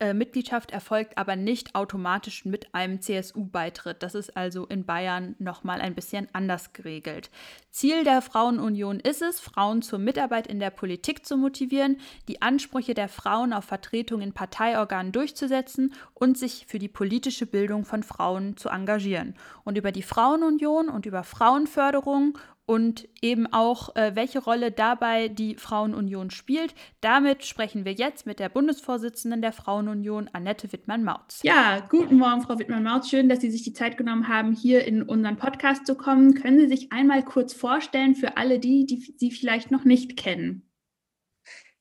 äh, 0.00 0.14
Mitgliedschaft 0.14 0.70
erfolgt 0.70 1.18
aber 1.18 1.36
nicht 1.36 1.74
automatisch 1.74 2.44
mit 2.44 2.74
einem 2.74 3.00
CSU-Beitritt. 3.00 4.02
Das 4.02 4.14
ist 4.14 4.36
also 4.36 4.66
in 4.66 4.84
Bayern 4.84 5.34
nochmal 5.38 5.80
ein 5.80 5.94
bisschen 5.94 6.28
anders 6.32 6.72
geregelt. 6.72 7.30
Ziel 7.70 8.04
der 8.04 8.22
Frauenunion 8.22 9.00
ist 9.00 9.22
es, 9.22 9.40
Frauen 9.40 9.82
zur 9.82 9.98
Mitarbeit 9.98 10.46
in 10.46 10.60
der 10.60 10.70
Politik 10.70 11.26
zu 11.26 11.36
motivieren, 11.36 11.98
die 12.28 12.42
Ansprüche 12.42 12.94
der 12.94 13.08
Frauen 13.08 13.52
auf 13.52 13.64
Vertretung 13.64 14.20
in 14.20 14.32
Parteiorganen 14.32 15.12
durchzusetzen 15.12 15.92
und 16.14 16.38
sich 16.38 16.66
für 16.66 16.78
die 16.78 16.88
politische 16.88 17.46
Bildung 17.46 17.84
von 17.84 18.02
Frauen 18.02 18.56
zu 18.56 18.68
engagieren. 18.68 19.34
Und 19.64 19.78
über 19.78 19.92
die 19.92 20.02
Frauenunion 20.02 20.88
und 20.88 21.06
über 21.06 21.22
Frauenförderung 21.24 22.38
und 22.68 23.08
eben 23.22 23.50
auch, 23.50 23.96
äh, 23.96 24.14
welche 24.14 24.40
Rolle 24.40 24.70
dabei 24.70 25.28
die 25.28 25.54
Frauenunion 25.54 26.30
spielt. 26.30 26.74
Damit 27.00 27.46
sprechen 27.46 27.86
wir 27.86 27.94
jetzt 27.94 28.26
mit 28.26 28.38
der 28.38 28.50
Bundesvorsitzenden 28.50 29.40
der 29.40 29.52
Frauenunion, 29.52 30.28
Annette 30.34 30.70
Wittmann-Mautz. 30.70 31.40
Ja, 31.44 31.80
guten 31.88 32.18
Morgen, 32.18 32.42
Frau 32.42 32.58
Wittmann-Mautz. 32.58 33.08
Schön, 33.08 33.30
dass 33.30 33.40
Sie 33.40 33.50
sich 33.50 33.62
die 33.62 33.72
Zeit 33.72 33.96
genommen 33.96 34.28
haben, 34.28 34.52
hier 34.52 34.84
in 34.84 35.02
unseren 35.02 35.38
Podcast 35.38 35.86
zu 35.86 35.94
kommen. 35.94 36.34
Können 36.34 36.58
Sie 36.58 36.68
sich 36.68 36.92
einmal 36.92 37.24
kurz 37.24 37.54
vorstellen 37.54 38.14
für 38.14 38.36
alle 38.36 38.58
die, 38.58 38.84
die 38.84 39.14
Sie 39.16 39.30
vielleicht 39.30 39.70
noch 39.70 39.84
nicht 39.84 40.18
kennen? 40.18 40.68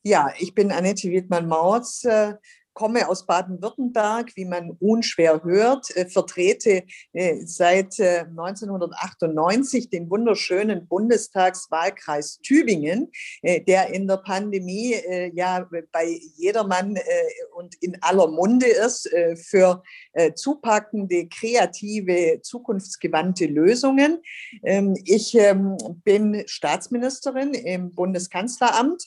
Ja, 0.03 0.31
ich 0.39 0.55
bin 0.55 0.71
Annette 0.71 1.11
Wittmann-Mautz, 1.11 2.05
äh, 2.05 2.35
komme 2.77 3.09
aus 3.09 3.25
Baden-Württemberg, 3.25 4.33
wie 4.35 4.45
man 4.45 4.69
unschwer 4.79 5.43
hört, 5.43 5.89
äh, 5.97 6.05
vertrete 6.05 6.83
äh, 7.11 7.37
seit 7.43 7.97
äh, 7.97 8.19
1998 8.19 9.89
den 9.89 10.11
wunderschönen 10.11 10.87
Bundestagswahlkreis 10.87 12.39
Tübingen, 12.43 13.11
äh, 13.41 13.61
der 13.61 13.91
in 13.91 14.07
der 14.07 14.17
Pandemie 14.17 14.93
äh, 14.93 15.31
ja 15.33 15.67
bei 15.91 16.19
jedermann 16.35 16.97
äh, 16.97 17.01
und 17.55 17.73
in 17.81 17.97
aller 18.01 18.27
Munde 18.27 18.67
ist 18.67 19.09
für 19.35 19.81
zupackende, 20.35 21.27
kreative, 21.27 22.39
zukunftsgewandte 22.41 23.45
Lösungen. 23.45 24.21
Ähm, 24.63 24.95
ich 25.05 25.35
ähm, 25.35 25.77
bin 26.03 26.43
Staatsministerin 26.45 27.53
im 27.53 27.93
Bundeskanzleramt 27.93 29.03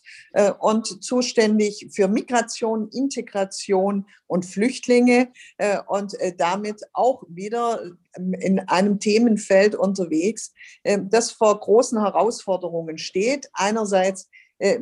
und 0.58 1.04
zuständig 1.04 1.88
für 1.92 2.08
Migration, 2.08 2.88
Integration, 2.92 3.59
Migration 3.60 4.06
und 4.26 4.46
Flüchtlinge 4.46 5.28
äh, 5.58 5.78
und 5.86 6.18
äh, 6.20 6.34
damit 6.36 6.82
auch 6.92 7.22
wieder 7.28 7.82
ähm, 8.16 8.34
in 8.34 8.60
einem 8.60 9.00
Themenfeld 9.00 9.74
unterwegs, 9.74 10.52
äh, 10.82 10.98
das 11.02 11.30
vor 11.30 11.58
großen 11.58 12.00
Herausforderungen 12.00 12.98
steht. 12.98 13.48
Einerseits 13.52 14.28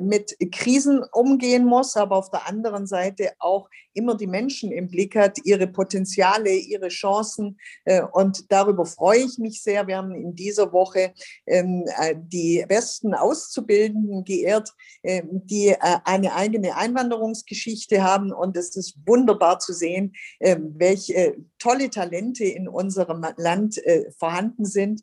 mit 0.00 0.36
Krisen 0.52 1.04
umgehen 1.12 1.64
muss, 1.64 1.96
aber 1.96 2.16
auf 2.16 2.30
der 2.30 2.48
anderen 2.48 2.86
Seite 2.86 3.32
auch 3.38 3.68
immer 3.98 4.16
die 4.16 4.26
Menschen 4.26 4.72
im 4.72 4.88
Blick 4.88 5.16
hat, 5.16 5.38
ihre 5.44 5.66
Potenziale, 5.66 6.54
ihre 6.54 6.88
Chancen. 6.88 7.58
Äh, 7.84 8.02
und 8.12 8.50
darüber 8.50 8.86
freue 8.86 9.20
ich 9.20 9.38
mich 9.38 9.62
sehr. 9.62 9.86
Wir 9.86 9.98
haben 9.98 10.14
in 10.14 10.34
dieser 10.34 10.72
Woche 10.72 11.12
ähm, 11.46 11.84
äh, 11.98 12.14
die 12.16 12.64
besten 12.66 13.12
Auszubildenden 13.14 14.24
geehrt, 14.24 14.72
ähm, 15.02 15.42
die 15.44 15.74
eine 15.80 16.34
eigene 16.34 16.76
Einwanderungsgeschichte 16.76 18.02
haben. 18.02 18.32
Und 18.32 18.56
es 18.56 18.76
ist 18.76 18.96
wunderbar 19.04 19.58
zu 19.58 19.72
sehen, 19.72 20.14
ähm, 20.40 20.74
welche 20.78 21.36
tolle 21.58 21.90
Talente 21.90 22.44
in 22.44 22.68
unserem 22.68 23.26
Land 23.36 23.80
vorhanden 24.16 24.64
sind. 24.64 25.02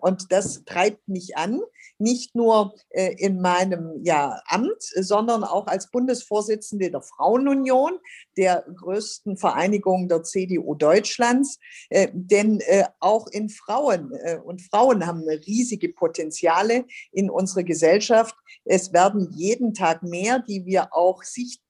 Und 0.00 0.32
das 0.32 0.64
treibt 0.64 1.06
mich 1.08 1.36
an 1.36 1.60
nicht 1.98 2.34
nur 2.34 2.74
äh, 2.90 3.14
in 3.18 3.40
meinem 3.40 4.00
ja, 4.02 4.40
Amt, 4.46 4.82
sondern 4.82 5.44
auch 5.44 5.66
als 5.66 5.90
Bundesvorsitzende 5.90 6.90
der 6.90 7.02
Frauenunion, 7.02 7.92
der 8.36 8.64
größten 8.74 9.36
Vereinigung 9.36 10.08
der 10.08 10.22
CDU 10.22 10.74
Deutschlands. 10.74 11.58
Äh, 11.90 12.08
denn 12.12 12.60
äh, 12.60 12.84
auch 13.00 13.26
in 13.28 13.48
Frauen 13.48 14.12
und 14.44 14.62
Frauen 14.62 15.06
haben 15.06 15.22
riesige 15.28 15.88
Potenziale 15.88 16.84
in 17.12 17.30
unserer 17.30 17.62
Gesellschaft. 17.62 18.34
Es 18.64 18.92
werden 18.92 19.30
jeden 19.32 19.74
Tag 19.74 20.02
mehr, 20.02 20.38
die 20.40 20.66
wir 20.66 20.94
auch 20.94 21.22
sichtbar 21.22 21.63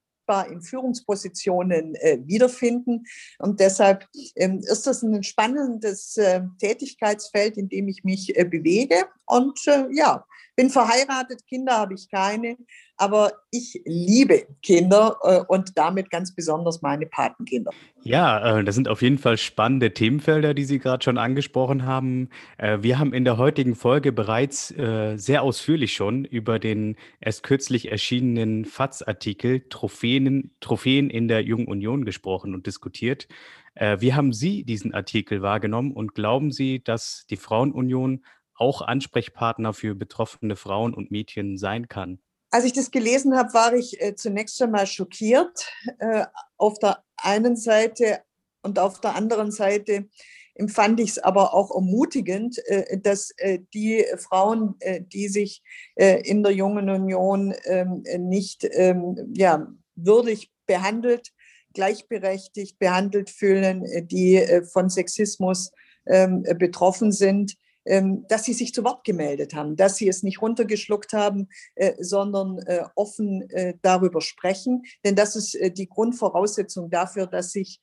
in 0.50 0.62
Führungspositionen 0.62 1.94
äh, 1.96 2.18
wiederfinden. 2.24 3.04
Und 3.38 3.60
deshalb 3.60 4.06
ähm, 4.36 4.60
ist 4.60 4.86
das 4.86 5.02
ein 5.02 5.22
spannendes 5.22 6.16
äh, 6.16 6.42
Tätigkeitsfeld, 6.58 7.56
in 7.56 7.68
dem 7.68 7.88
ich 7.88 8.04
mich 8.04 8.36
äh, 8.36 8.44
bewege. 8.44 9.06
Und 9.26 9.58
äh, 9.66 9.86
ja, 9.92 10.24
bin 10.56 10.70
verheiratet, 10.70 11.46
Kinder 11.46 11.78
habe 11.78 11.94
ich 11.94 12.08
keine, 12.10 12.56
aber 12.96 13.32
ich 13.50 13.82
liebe 13.84 14.46
Kinder 14.62 15.16
äh, 15.22 15.40
und 15.48 15.76
damit 15.76 16.10
ganz 16.10 16.34
besonders 16.34 16.82
meine 16.82 17.06
Patenkinder. 17.06 17.72
Ja, 18.02 18.58
äh, 18.58 18.64
das 18.64 18.74
sind 18.74 18.88
auf 18.88 19.02
jeden 19.02 19.18
Fall 19.18 19.36
spannende 19.36 19.92
Themenfelder, 19.92 20.54
die 20.54 20.64
Sie 20.64 20.78
gerade 20.78 21.02
schon 21.02 21.18
angesprochen 21.18 21.84
haben. 21.84 22.28
Äh, 22.58 22.78
wir 22.82 22.98
haben 22.98 23.12
in 23.12 23.24
der 23.24 23.36
heutigen 23.36 23.74
Folge 23.74 24.12
bereits 24.12 24.74
sehr 25.16 25.42
ausführlich 25.42 25.94
schon 25.94 26.24
über 26.24 26.58
den 26.58 26.96
erst 27.20 27.42
kürzlich 27.42 27.90
erschienenen 27.90 28.64
FATS-Artikel 28.64 29.66
Trophäen, 29.68 30.54
Trophäen 30.60 31.10
in 31.10 31.28
der 31.28 31.42
Jungen 31.42 31.66
Union 31.66 32.04
gesprochen 32.04 32.54
und 32.54 32.66
diskutiert. 32.66 33.28
Wie 33.74 34.14
haben 34.14 34.32
Sie 34.32 34.64
diesen 34.64 34.94
Artikel 34.94 35.42
wahrgenommen 35.42 35.92
und 35.92 36.14
glauben 36.14 36.50
Sie, 36.50 36.82
dass 36.82 37.26
die 37.28 37.36
Frauenunion 37.36 38.24
auch 38.56 38.82
Ansprechpartner 38.82 39.72
für 39.72 39.94
betroffene 39.94 40.56
Frauen 40.56 40.94
und 40.94 41.10
Mädchen 41.10 41.58
sein 41.58 41.88
kann? 41.88 42.20
Als 42.54 42.64
ich 42.64 42.72
das 42.72 42.92
gelesen 42.92 43.36
habe, 43.36 43.52
war 43.52 43.74
ich 43.74 44.00
äh, 44.00 44.14
zunächst 44.14 44.62
einmal 44.62 44.86
schockiert. 44.86 45.66
Äh, 45.98 46.24
auf 46.56 46.78
der 46.78 47.02
einen 47.16 47.56
Seite 47.56 48.20
und 48.62 48.78
auf 48.78 49.00
der 49.00 49.16
anderen 49.16 49.50
Seite 49.50 50.08
empfand 50.54 51.00
ich 51.00 51.10
es 51.10 51.18
aber 51.18 51.52
auch 51.52 51.74
ermutigend, 51.74 52.60
äh, 52.68 52.96
dass 53.00 53.32
die 53.74 54.04
Frauen, 54.18 54.76
die 55.12 55.26
sich 55.26 55.64
in 55.96 56.44
der 56.44 56.52
Jungen 56.52 56.88
Union 56.88 57.54
ähm, 57.64 58.04
nicht 58.18 58.64
ähm, 58.70 59.32
ja, 59.34 59.66
würdig 59.96 60.52
behandelt, 60.66 61.32
gleichberechtigt 61.72 62.78
behandelt 62.78 63.30
fühlen, 63.30 63.84
die 64.06 64.40
von 64.72 64.88
Sexismus 64.90 65.72
ähm, 66.06 66.44
betroffen 66.56 67.10
sind, 67.10 67.56
dass 67.84 68.44
sie 68.44 68.54
sich 68.54 68.72
zu 68.72 68.82
Wort 68.84 69.04
gemeldet 69.04 69.54
haben, 69.54 69.76
dass 69.76 69.96
sie 69.96 70.08
es 70.08 70.22
nicht 70.22 70.40
runtergeschluckt 70.40 71.12
haben, 71.12 71.48
äh, 71.74 71.92
sondern 71.98 72.58
äh, 72.60 72.84
offen 72.94 73.48
äh, 73.50 73.74
darüber 73.82 74.20
sprechen. 74.20 74.84
Denn 75.04 75.14
das 75.14 75.36
ist 75.36 75.58
die 75.76 75.88
Grundvoraussetzung 75.88 76.90
dafür, 76.90 77.26
dass 77.26 77.52
sich 77.52 77.80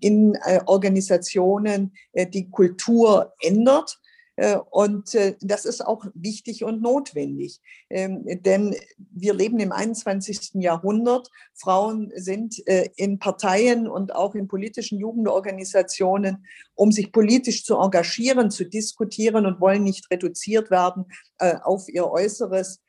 in 0.00 0.38
Organisationen 0.66 1.92
die 2.14 2.50
Kultur 2.50 3.34
ändert 3.40 4.00
und 4.70 5.14
äh, 5.14 5.36
das 5.40 5.64
ist 5.64 5.86
auch 5.86 6.04
wichtig 6.14 6.64
und 6.64 6.82
notwendig, 6.82 7.60
ähm, 7.88 8.24
denn 8.42 8.74
wir 8.98 9.32
leben 9.32 9.60
im 9.60 9.70
21. 9.70 10.54
Jahrhundert. 10.54 11.30
Frauen 11.54 12.10
sind 12.16 12.66
äh, 12.66 12.88
in 12.96 13.20
Parteien 13.20 13.86
und 13.86 14.14
auch 14.14 14.34
in 14.34 14.48
politischen 14.48 14.98
Jugendorganisationen, 14.98 16.46
um 16.74 16.90
sich 16.90 17.12
politisch 17.12 17.64
zu 17.64 17.76
engagieren, 17.76 18.50
zu 18.50 18.64
diskutieren 18.64 19.46
und 19.46 19.60
wollen 19.60 19.84
nicht 19.84 20.10
reduziert 20.10 20.70
werden 20.70 21.04
auf 21.38 21.88
ihr 21.88 22.06
Äußeres 22.08 22.80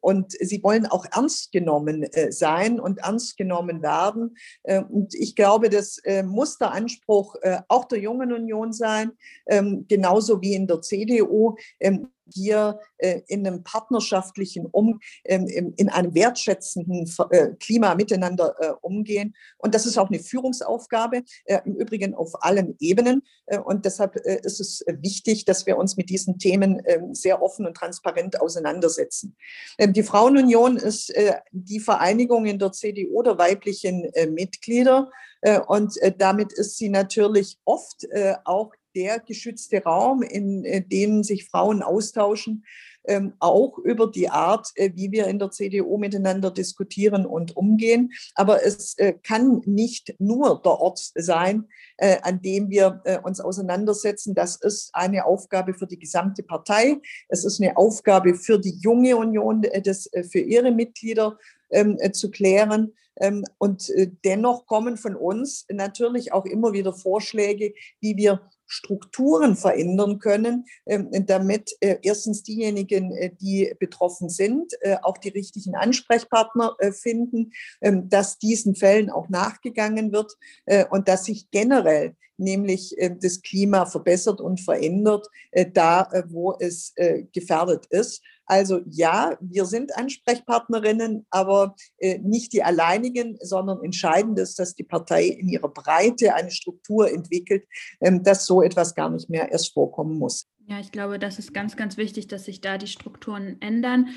und 0.00 0.32
sie 0.32 0.62
wollen 0.62 0.86
auch 0.86 1.04
ernst 1.12 1.52
genommen 1.52 2.02
äh, 2.02 2.32
sein 2.32 2.80
und 2.80 2.98
ernst 2.98 3.36
genommen 3.36 3.82
werden. 3.82 4.36
Ähm, 4.64 4.86
und 4.86 5.14
ich 5.14 5.34
glaube, 5.34 5.70
das 5.70 5.98
äh, 6.04 6.22
muss 6.22 6.58
der 6.58 6.72
Anspruch 6.72 7.36
äh, 7.42 7.60
auch 7.68 7.86
der 7.86 7.98
Jungen 7.98 8.32
Union 8.32 8.72
sein, 8.72 9.12
ähm, 9.46 9.86
genauso 9.88 10.40
wie 10.40 10.54
in 10.54 10.66
der 10.66 10.80
CDU 10.80 11.56
hier 12.32 12.78
äh, 12.98 13.22
in 13.26 13.46
einem 13.46 13.62
partnerschaftlichen 13.62 14.66
Um, 14.66 15.00
ähm, 15.24 15.46
in 15.76 15.88
einem 15.88 16.14
wertschätzenden 16.14 17.10
äh, 17.30 17.48
Klima 17.60 17.94
miteinander 17.94 18.54
äh, 18.58 18.72
umgehen. 18.80 19.34
Und 19.56 19.74
das 19.74 19.86
ist 19.86 19.98
auch 19.98 20.08
eine 20.08 20.18
Führungsaufgabe, 20.18 21.22
im 21.64 21.74
Übrigen 21.74 22.14
auf 22.14 22.42
allen 22.42 22.76
Ebenen. 22.78 23.22
Und 23.64 23.84
deshalb 23.84 24.16
ist 24.16 24.60
es 24.60 24.84
wichtig, 24.86 25.44
dass 25.44 25.66
wir 25.66 25.76
uns 25.76 25.96
mit 25.96 26.10
diesen 26.10 26.38
Themen 26.38 26.82
ähm, 26.86 27.14
sehr 27.14 27.42
offen 27.42 27.66
und 27.66 27.76
transparent 27.76 28.40
auseinandersetzen. 28.40 29.36
Ähm, 29.78 29.92
die 29.92 30.02
Frauenunion 30.02 30.76
ist 30.76 31.12
die 31.52 31.80
Vereinigung 31.80 32.46
in 32.46 32.58
der 32.58 32.72
CDU 32.72 33.22
der 33.22 33.38
weiblichen 33.38 34.10
Mitglieder. 34.30 35.10
Und 35.66 35.94
damit 36.18 36.52
ist 36.52 36.76
sie 36.76 36.88
natürlich 36.88 37.58
oft 37.64 38.06
auch 38.44 38.72
der 38.94 39.20
geschützte 39.20 39.82
Raum, 39.82 40.22
in 40.22 40.64
äh, 40.64 40.82
dem 40.82 41.22
sich 41.22 41.48
Frauen 41.48 41.82
austauschen, 41.82 42.64
ähm, 43.08 43.32
auch 43.38 43.78
über 43.78 44.06
die 44.06 44.28
Art, 44.28 44.68
äh, 44.74 44.90
wie 44.94 45.10
wir 45.10 45.28
in 45.28 45.38
der 45.38 45.50
CDU 45.50 45.96
miteinander 45.96 46.50
diskutieren 46.50 47.24
und 47.24 47.56
umgehen. 47.56 48.12
Aber 48.34 48.64
es 48.64 48.98
äh, 48.98 49.14
kann 49.14 49.62
nicht 49.64 50.14
nur 50.18 50.60
der 50.62 50.72
Ort 50.72 51.00
sein, 51.14 51.64
an 52.22 52.40
dem 52.42 52.70
wir 52.70 53.02
uns 53.24 53.40
auseinandersetzen. 53.40 54.32
Das 54.32 54.54
ist 54.54 54.90
eine 54.92 55.24
Aufgabe 55.24 55.74
für 55.74 55.88
die 55.88 55.98
gesamte 55.98 56.44
Partei. 56.44 57.00
Es 57.28 57.44
ist 57.44 57.60
eine 57.60 57.76
Aufgabe 57.76 58.36
für 58.36 58.60
die 58.60 58.78
junge 58.78 59.16
Union, 59.16 59.66
das 59.82 60.08
für 60.30 60.38
ihre 60.38 60.70
Mitglieder 60.70 61.38
ähm, 61.70 61.98
zu 62.12 62.30
klären. 62.30 62.94
Ähm, 63.16 63.44
und 63.58 63.92
dennoch 64.24 64.66
kommen 64.66 64.96
von 64.96 65.16
uns 65.16 65.66
natürlich 65.72 66.32
auch 66.32 66.44
immer 66.44 66.72
wieder 66.72 66.92
Vorschläge, 66.92 67.74
wie 68.00 68.16
wir 68.16 68.48
Strukturen 68.68 69.56
verändern 69.56 70.18
können, 70.18 70.66
ähm, 70.86 71.10
damit 71.26 71.72
äh, 71.80 71.96
erstens 72.02 72.42
diejenigen, 72.42 73.12
äh, 73.12 73.30
die 73.34 73.74
betroffen 73.80 74.28
sind, 74.28 74.74
äh, 74.82 74.98
auch 75.02 75.16
die 75.16 75.30
richtigen 75.30 75.74
Ansprechpartner 75.74 76.76
finden, 76.92 77.52
ähm, 77.80 78.08
dass 78.10 78.38
diesen 78.38 78.74
Fällen 78.74 79.10
auch 79.10 79.28
nachgegangen 79.28 80.12
wird 80.12 80.36
und 80.90 81.08
dass 81.08 81.24
sich 81.24 81.50
generell 81.50 82.14
nämlich 82.38 82.96
das 83.20 83.42
Klima 83.42 83.86
verbessert 83.86 84.40
und 84.40 84.60
verändert, 84.60 85.26
da 85.72 86.08
wo 86.28 86.56
es 86.58 86.94
gefährdet 87.32 87.86
ist. 87.90 88.22
Also 88.48 88.80
ja, 88.88 89.36
wir 89.40 89.66
sind 89.66 89.94
Ansprechpartnerinnen, 89.94 91.26
aber 91.28 91.76
äh, 91.98 92.18
nicht 92.18 92.54
die 92.54 92.62
alleinigen, 92.62 93.36
sondern 93.42 93.84
entscheidend 93.84 94.38
ist, 94.38 94.58
dass 94.58 94.74
die 94.74 94.84
Partei 94.84 95.26
in 95.26 95.48
ihrer 95.48 95.68
Breite 95.68 96.34
eine 96.34 96.50
Struktur 96.50 97.12
entwickelt, 97.12 97.66
ähm, 98.00 98.22
dass 98.22 98.46
so 98.46 98.62
etwas 98.62 98.94
gar 98.94 99.10
nicht 99.10 99.28
mehr 99.28 99.52
erst 99.52 99.74
vorkommen 99.74 100.18
muss. 100.18 100.48
Ja, 100.70 100.78
ich 100.80 100.92
glaube, 100.92 101.18
das 101.18 101.38
ist 101.38 101.54
ganz, 101.54 101.78
ganz 101.78 101.96
wichtig, 101.96 102.28
dass 102.28 102.44
sich 102.44 102.60
da 102.60 102.76
die 102.76 102.88
Strukturen 102.88 103.56
ändern. 103.60 104.08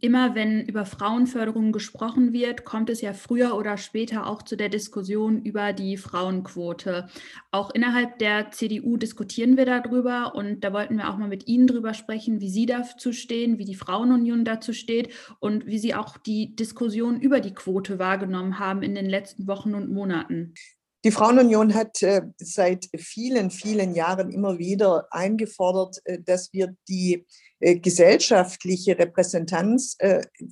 Immer 0.00 0.34
wenn 0.34 0.66
über 0.66 0.84
Frauenförderung 0.84 1.70
gesprochen 1.70 2.32
wird, 2.32 2.64
kommt 2.64 2.90
es 2.90 3.00
ja 3.00 3.12
früher 3.12 3.56
oder 3.56 3.76
später 3.76 4.26
auch 4.26 4.42
zu 4.42 4.56
der 4.56 4.68
Diskussion 4.68 5.40
über 5.40 5.72
die 5.72 5.96
Frauenquote. 5.96 7.06
Auch 7.52 7.70
innerhalb 7.70 8.18
der 8.18 8.50
CDU 8.50 8.96
diskutieren 8.96 9.56
wir 9.56 9.66
darüber 9.66 10.34
und 10.34 10.64
da 10.64 10.72
wollten 10.72 10.96
wir 10.96 11.10
auch 11.10 11.16
mal 11.16 11.28
mit 11.28 11.46
Ihnen 11.46 11.68
drüber 11.68 11.94
sprechen, 11.94 12.40
wie 12.40 12.50
Sie 12.50 12.66
dazu 12.66 13.12
stehen, 13.12 13.58
wie 13.58 13.64
die 13.64 13.76
Frauenunion 13.76 14.44
dazu 14.44 14.72
steht 14.72 15.14
und 15.38 15.66
wie 15.66 15.78
Sie 15.78 15.94
auch 15.94 16.16
die 16.16 16.56
Diskussion 16.56 17.20
über 17.20 17.38
die 17.38 17.54
Quote 17.54 18.00
wahrgenommen 18.00 18.58
haben 18.58 18.82
in 18.82 18.96
den 18.96 19.08
letzten 19.08 19.46
Wochen 19.46 19.76
und 19.76 19.92
Monaten. 19.92 20.54
Die 21.02 21.12
Frauenunion 21.12 21.74
hat 21.74 22.02
äh, 22.02 22.20
seit 22.36 22.90
vielen, 22.94 23.50
vielen 23.50 23.94
Jahren 23.94 24.30
immer 24.30 24.58
wieder 24.58 25.06
eingefordert, 25.10 25.96
äh, 26.04 26.18
dass 26.20 26.52
wir 26.52 26.76
die 26.88 27.26
äh, 27.60 27.78
gesellschaftliche 27.78 28.98
Repräsentanz 28.98 29.96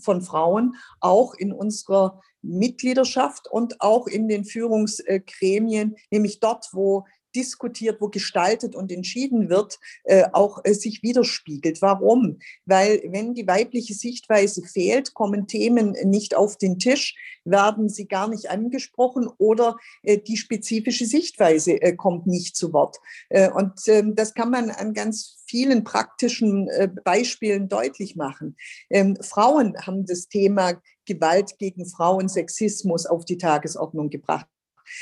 von 0.00 0.22
Frauen 0.22 0.76
auch 1.00 1.34
in 1.34 1.52
unserer 1.52 2.22
Mitgliedschaft 2.40 3.48
und 3.50 3.80
auch 3.80 4.06
in 4.06 4.28
den 4.28 4.44
Führungsgremien, 4.44 5.96
nämlich 6.10 6.40
dort, 6.40 6.66
wo 6.72 7.04
diskutiert, 7.38 8.00
wo 8.00 8.08
gestaltet 8.08 8.74
und 8.74 8.90
entschieden 8.90 9.48
wird, 9.48 9.78
äh, 10.02 10.24
auch 10.32 10.58
äh, 10.64 10.74
sich 10.74 11.04
widerspiegelt. 11.04 11.80
Warum? 11.80 12.40
Weil 12.66 13.00
wenn 13.10 13.32
die 13.34 13.46
weibliche 13.46 13.94
Sichtweise 13.94 14.62
fehlt, 14.62 15.14
kommen 15.14 15.46
Themen 15.46 15.92
nicht 16.02 16.34
auf 16.34 16.58
den 16.58 16.80
Tisch, 16.80 17.14
werden 17.44 17.88
sie 17.88 18.08
gar 18.08 18.28
nicht 18.28 18.50
angesprochen 18.50 19.30
oder 19.38 19.76
äh, 20.02 20.18
die 20.18 20.36
spezifische 20.36 21.06
Sichtweise 21.06 21.78
kommt 21.96 22.26
nicht 22.26 22.56
zu 22.56 22.72
Wort. 22.72 22.96
Und 23.30 23.74
ähm, 23.86 24.14
das 24.14 24.34
kann 24.34 24.50
man 24.50 24.70
an 24.70 24.92
ganz 24.92 25.38
vielen 25.46 25.84
praktischen 25.84 26.68
Beispielen 27.04 27.68
deutlich 27.68 28.16
machen. 28.16 28.56
Ähm, 28.90 29.16
Frauen 29.20 29.76
haben 29.86 30.04
das 30.04 30.28
Thema 30.28 30.80
Gewalt 31.06 31.58
gegen 31.58 31.86
Frauen, 31.86 32.28
Sexismus 32.28 33.06
auf 33.06 33.24
die 33.24 33.38
Tagesordnung 33.38 34.10
gebracht. 34.10 34.46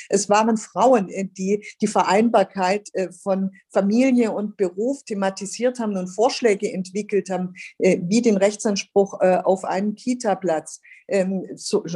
Es 0.08 0.28
waren 0.28 0.56
Frauen, 0.56 1.08
äh, 1.08 1.26
die 1.26 1.64
die 1.80 1.86
Vereinbarkeit 1.86 2.88
äh, 2.94 3.10
von 3.12 3.52
Familie 3.70 4.32
und 4.32 4.56
Beruf 4.56 5.02
thematisiert 5.04 5.78
haben 5.78 5.96
und 5.96 6.08
Vorschläge 6.08 6.72
entwickelt 6.72 7.30
haben, 7.30 7.54
äh, 7.78 7.98
wie 8.02 8.22
den 8.22 8.36
Rechtsanspruch 8.36 9.20
auf 9.20 9.64
einen 9.64 9.94
Kita-Platz 9.94 10.80
ähm, 11.08 11.46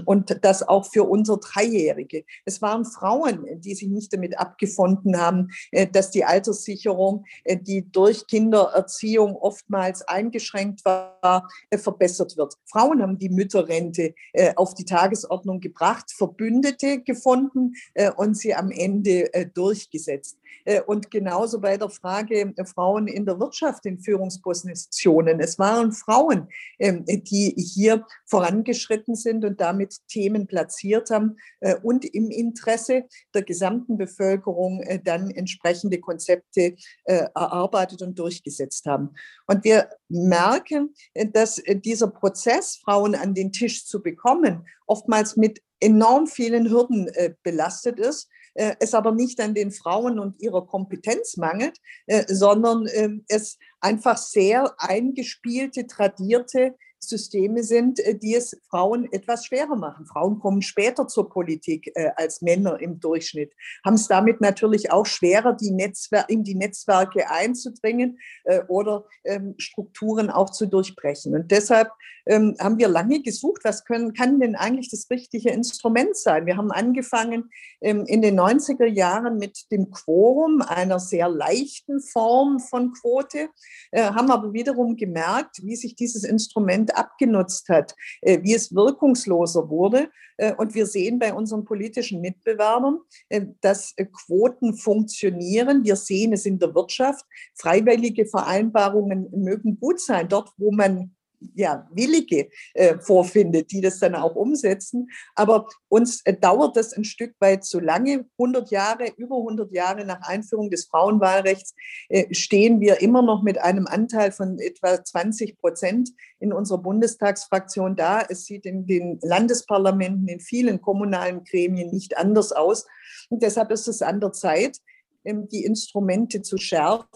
und 0.05 0.39
das 0.43 0.67
auch 0.67 0.87
für 0.87 1.05
unsere 1.05 1.39
Dreijährige. 1.39 2.25
Es 2.45 2.63
waren 2.63 2.85
Frauen, 2.85 3.47
die 3.61 3.75
sich 3.75 3.89
nicht 3.89 4.13
damit 4.13 4.39
abgefunden 4.39 5.19
haben, 5.19 5.49
dass 5.93 6.11
die 6.11 6.25
Alterssicherung, 6.25 7.25
die 7.47 7.91
durch 7.91 8.27
Kindererziehung 8.27 9.37
oftmals 9.37 10.03
eingeschränkt 10.03 10.85
war, 10.85 11.49
verbessert 11.75 12.37
wird. 12.37 12.55
Frauen 12.67 13.03
haben 13.03 13.19
die 13.19 13.29
Mütterrente 13.29 14.15
auf 14.57 14.75
die 14.75 14.85
Tagesordnung 14.85 15.61
gebracht, 15.61 16.13
Verbündete 16.13 17.03
gefunden, 17.03 17.75
äh, 17.95 18.11
und 18.11 18.37
sie 18.37 18.55
am 18.55 18.71
Ende 18.71 19.33
äh, 19.35 19.47
durchgesetzt. 19.47 20.39
Äh, 20.65 20.81
und 20.83 21.11
genauso 21.11 21.61
bei 21.61 21.77
der 21.77 21.89
Frage 21.89 22.53
Frauen 22.65 23.09
in 23.09 23.27
der 23.27 23.39
Wirtschaft 23.41 23.87
in 23.87 23.99
Führungspositionen. 23.99 25.41
Es 25.41 25.59
waren 25.59 25.93
Frauen, 25.93 26.49
ähm, 26.79 27.05
die 27.07 27.55
hier 27.57 28.07
vorangeschritten 28.27 29.15
sind 29.15 29.45
und 29.45 29.61
damit 29.61 29.97
Themen 30.09 30.47
platziert 30.47 31.11
haben 31.11 31.37
und 31.83 32.05
im 32.05 32.31
Interesse 32.31 33.05
der 33.35 33.43
gesamten 33.43 33.97
Bevölkerung 33.97 34.85
dann 35.05 35.31
entsprechende 35.31 35.99
Konzepte 36.01 36.75
erarbeitet 37.05 38.03
und 38.03 38.19
durchgesetzt 38.19 38.87
haben. 38.87 39.11
Und 39.47 39.65
wir 39.65 39.89
merken, 40.09 40.95
dass 41.33 41.61
dieser 41.85 42.09
Prozess, 42.09 42.77
Frauen 42.77 43.15
an 43.15 43.35
den 43.35 43.53
Tisch 43.53 43.87
zu 43.87 44.03
bekommen, 44.03 44.67
oftmals 44.87 45.37
mit 45.37 45.61
enorm 45.81 46.27
vielen 46.27 46.71
Hürden 46.71 47.09
äh, 47.09 47.35
belastet 47.43 47.99
ist, 47.99 48.29
äh, 48.55 48.75
es 48.81 48.95
aber 48.95 49.13
nicht 49.13 49.41
an 49.41 49.55
den 49.55 49.71
Frauen 49.71 50.19
und 50.19 50.41
ihrer 50.41 50.67
Kompetenz 50.67 51.37
mangelt, 51.37 51.79
äh, 52.07 52.25
sondern 52.29 52.87
äh, 52.87 53.11
es 53.29 53.59
einfach 53.81 54.17
sehr 54.17 54.75
eingespielte, 54.79 55.87
tradierte 55.87 56.75
Systeme 57.01 57.63
sind, 57.63 57.99
äh, 58.01 58.15
die 58.15 58.35
es 58.35 58.57
Frauen 58.69 59.11
etwas 59.13 59.47
schwerer 59.47 59.77
machen. 59.77 60.07
Frauen 60.07 60.39
kommen 60.39 60.63
später 60.63 61.09
zur 61.09 61.29
Politik 61.31 61.91
äh, 61.95 62.11
als 62.17 62.43
Männer 62.43 62.81
im 62.81 63.01
Durchschnitt, 63.01 63.55
haben 63.85 63.95
es 63.95 64.07
damit 64.09 64.41
natürlich 64.41 64.93
auch 64.93 65.07
schwerer, 65.07 65.55
die 65.55 65.71
Netzwer 65.71 66.29
in 66.29 66.45
die 66.45 66.55
Netzwerke 66.55 67.31
einzudringen 67.31 68.19
äh, 68.45 68.61
oder 68.69 69.05
ähm, 69.25 69.55
Strukturen 69.59 70.31
auch 70.31 70.51
zu 70.51 70.67
durchbrechen. 70.67 71.35
Und 71.35 71.51
deshalb 71.51 71.91
ähm, 72.31 72.55
haben 72.61 72.79
wir 72.79 72.87
lange 72.87 73.23
gesucht, 73.23 73.63
was 73.65 73.85
können, 73.85 74.13
kann 74.15 74.39
denn 74.39 74.55
eigentlich 74.55 74.89
das 74.89 75.11
richtige 75.11 75.51
Instrument 75.51 76.17
sein? 76.17 76.47
Wir 76.47 76.57
haben 76.57 76.71
angefangen 76.71 77.51
ähm, 77.81 78.05
in 78.07 78.23
den 78.23 78.39
90er 78.39 78.87
Jahren 78.87 79.39
mit 79.39 79.71
dem 79.73 79.91
Quorum, 79.91 80.63
einer 80.63 81.01
sehr 81.01 81.29
leichten 81.29 82.01
Form 82.01 82.61
von 82.61 82.93
Quote, 82.93 83.49
äh, 83.91 84.05
haben 84.05 84.31
aber 84.31 84.53
wiederum 84.53 84.97
gemerkt, 84.97 85.65
wie 85.65 85.75
sich 85.75 85.97
dieses 85.97 86.23
Instrument 86.23 86.97
abgenutzt 86.97 87.69
hat, 87.69 87.97
äh, 88.21 88.41
wie 88.43 88.55
es 88.55 88.73
wirkungsloser 88.73 89.69
wurde. 89.69 90.09
Äh, 90.37 90.55
und 90.55 90.77
wir 90.77 90.87
sehen 90.87 91.19
bei 91.19 91.35
unseren 91.35 91.65
politischen 91.65 92.21
Mitbewerbern, 92.21 93.01
äh, 93.29 93.47
dass 93.61 93.93
Quoten 94.25 94.75
funktionieren. 94.75 95.83
Wir 95.83 95.97
sehen 95.97 96.33
es 96.33 96.47
in 96.47 96.61
der 96.61 96.77
Wirtschaft. 96.77 97.25
Freiwillige 97.57 98.25
Vereinbarungen 98.27 99.29
mögen 99.33 99.81
gut 99.81 100.01
sein, 100.01 100.29
dort, 100.29 100.53
wo 100.57 100.71
man 100.71 101.11
ja, 101.55 101.89
Willige 101.93 102.49
äh, 102.75 102.99
vorfindet, 102.99 103.73
die 103.73 103.81
das 103.81 103.99
dann 103.99 104.15
auch 104.15 104.37
umsetzen. 104.37 105.09
Aber 105.35 105.67
uns 105.89 106.21
äh, 106.25 106.35
dauert 106.35 106.77
das 106.77 106.93
ein 106.93 107.05
Stück 107.05 107.35
weit 107.41 107.65
zu 107.65 107.81
lange. 107.81 108.27
100 108.39 108.71
Jahre, 108.71 109.09
über 109.17 109.37
100 109.37 109.73
Jahre 109.73 110.05
nach 110.05 110.21
Einführung 110.23 110.71
des 110.71 110.87
Frauenwahlrechts 110.87 111.75
äh, 112.09 112.33
stehen 112.35 112.81
wir 112.81 113.01
immer 113.01 113.23
noch 113.23 113.43
mit 113.43 113.59
einem 113.59 113.87
Anteil 113.87 114.33
von 114.33 114.59
etwa 114.59 115.03
20 115.03 115.59
Prozent 115.59 116.11
in 116.39 116.53
unserer 116.53 116.79
Bundestagsfraktion 116.79 117.97
da. 117.97 118.23
Es 118.23 118.45
sieht 118.45 118.67
in 118.67 118.87
den 118.87 119.19
Landesparlamenten, 119.23 120.29
in 120.29 120.41
vielen 120.41 120.81
kommunalen 120.81 121.45
Gremien 121.45 121.91
nicht 121.91 122.17
anders 122.17 122.53
aus. 122.53 122.87
Und 123.29 123.43
deshalb 123.43 123.71
ist 123.71 123.89
es 123.89 124.03
an 124.03 124.21
der 124.21 124.33
Zeit, 124.33 124.79
ähm, 125.25 125.49
die 125.49 125.65
Instrumente 125.65 126.43
zu 126.43 126.57
schärfen 126.59 127.07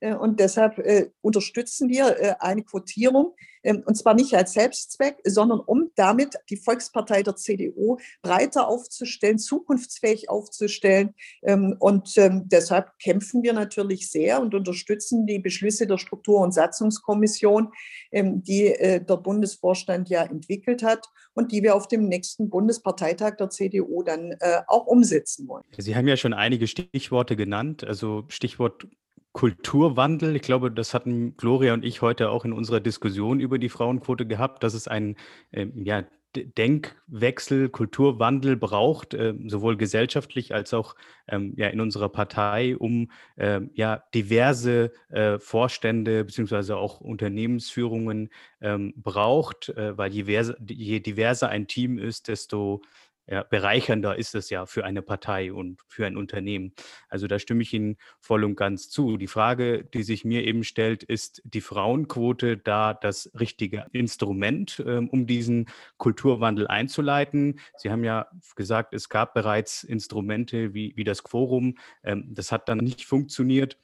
und 0.00 0.38
deshalb 0.38 0.78
äh, 0.78 1.10
unterstützen 1.20 1.88
wir 1.88 2.20
äh, 2.20 2.34
eine 2.38 2.62
Quotierung, 2.62 3.34
ähm, 3.64 3.82
und 3.84 3.96
zwar 3.96 4.14
nicht 4.14 4.34
als 4.34 4.52
Selbstzweck, 4.52 5.16
sondern 5.24 5.60
um 5.60 5.90
damit 5.96 6.36
die 6.50 6.56
Volkspartei 6.56 7.22
der 7.22 7.36
CDU 7.36 7.98
breiter 8.22 8.68
aufzustellen, 8.68 9.38
zukunftsfähig 9.38 10.30
aufzustellen. 10.30 11.14
Ähm, 11.42 11.74
und 11.80 12.16
ähm, 12.16 12.44
deshalb 12.46 12.96
kämpfen 13.00 13.42
wir 13.42 13.52
natürlich 13.52 14.10
sehr 14.10 14.40
und 14.40 14.54
unterstützen 14.54 15.26
die 15.26 15.40
Beschlüsse 15.40 15.86
der 15.86 15.98
Struktur- 15.98 16.40
und 16.40 16.52
Satzungskommission, 16.52 17.72
die 18.12 18.74
der 18.80 19.16
Bundesvorstand 19.16 20.08
ja 20.08 20.22
entwickelt 20.22 20.82
hat 20.82 21.06
und 21.34 21.52
die 21.52 21.62
wir 21.62 21.74
auf 21.74 21.88
dem 21.88 22.08
nächsten 22.08 22.48
Bundesparteitag 22.48 23.36
der 23.36 23.50
CDU 23.50 24.02
dann 24.02 24.34
auch 24.66 24.86
umsetzen 24.86 25.48
wollen. 25.48 25.64
Sie 25.76 25.94
haben 25.94 26.08
ja 26.08 26.16
schon 26.16 26.32
einige 26.32 26.66
Stichworte 26.66 27.36
genannt, 27.36 27.84
also 27.84 28.24
Stichwort 28.28 28.86
Kulturwandel. 29.32 30.36
Ich 30.36 30.42
glaube, 30.42 30.70
das 30.70 30.94
hatten 30.94 31.36
Gloria 31.36 31.74
und 31.74 31.84
ich 31.84 32.02
heute 32.02 32.30
auch 32.30 32.44
in 32.44 32.52
unserer 32.52 32.80
Diskussion 32.80 33.40
über 33.40 33.58
die 33.58 33.68
Frauenquote 33.68 34.26
gehabt, 34.26 34.62
dass 34.62 34.74
es 34.74 34.88
einen 34.88 35.16
ähm, 35.52 35.72
ja, 35.76 36.04
Denkwechsel, 36.36 37.70
Kulturwandel 37.70 38.56
braucht, 38.56 39.14
äh, 39.14 39.34
sowohl 39.46 39.76
gesellschaftlich 39.76 40.54
als 40.54 40.74
auch 40.74 40.94
ähm, 41.26 41.54
ja, 41.56 41.68
in 41.68 41.80
unserer 41.80 42.10
Partei, 42.10 42.76
um 42.76 43.10
äh, 43.36 43.60
ja, 43.72 44.02
diverse 44.14 44.92
äh, 45.08 45.38
Vorstände 45.38 46.24
beziehungsweise 46.24 46.76
auch 46.76 47.00
Unternehmensführungen 47.00 48.28
ähm, 48.60 48.92
braucht, 48.96 49.70
äh, 49.70 49.96
weil 49.96 50.12
je, 50.12 50.52
je 50.68 51.00
diverser 51.00 51.48
ein 51.48 51.66
Team 51.66 51.98
ist, 51.98 52.28
desto 52.28 52.82
ja, 53.30 53.42
bereichernder 53.42 54.16
ist 54.16 54.34
es 54.34 54.48
ja 54.50 54.66
für 54.66 54.84
eine 54.84 55.02
Partei 55.02 55.52
und 55.52 55.82
für 55.86 56.06
ein 56.06 56.16
Unternehmen. 56.16 56.72
Also 57.08 57.26
da 57.26 57.38
stimme 57.38 57.62
ich 57.62 57.74
Ihnen 57.74 57.96
voll 58.20 58.44
und 58.44 58.56
ganz 58.56 58.88
zu. 58.88 59.16
Die 59.18 59.26
Frage, 59.26 59.84
die 59.84 60.02
sich 60.02 60.24
mir 60.24 60.44
eben 60.44 60.64
stellt, 60.64 61.02
ist 61.02 61.42
die 61.44 61.60
Frauenquote 61.60 62.56
da 62.56 62.94
das 62.94 63.30
richtige 63.38 63.86
Instrument, 63.92 64.82
ähm, 64.86 65.08
um 65.10 65.26
diesen 65.26 65.66
Kulturwandel 65.98 66.66
einzuleiten? 66.66 67.60
Sie 67.76 67.90
haben 67.90 68.04
ja 68.04 68.26
gesagt, 68.56 68.94
es 68.94 69.08
gab 69.08 69.34
bereits 69.34 69.84
Instrumente 69.84 70.72
wie, 70.72 70.94
wie 70.96 71.04
das 71.04 71.22
Quorum. 71.22 71.76
Ähm, 72.02 72.24
das 72.32 72.50
hat 72.50 72.68
dann 72.68 72.78
nicht 72.78 73.04
funktioniert. 73.04 73.76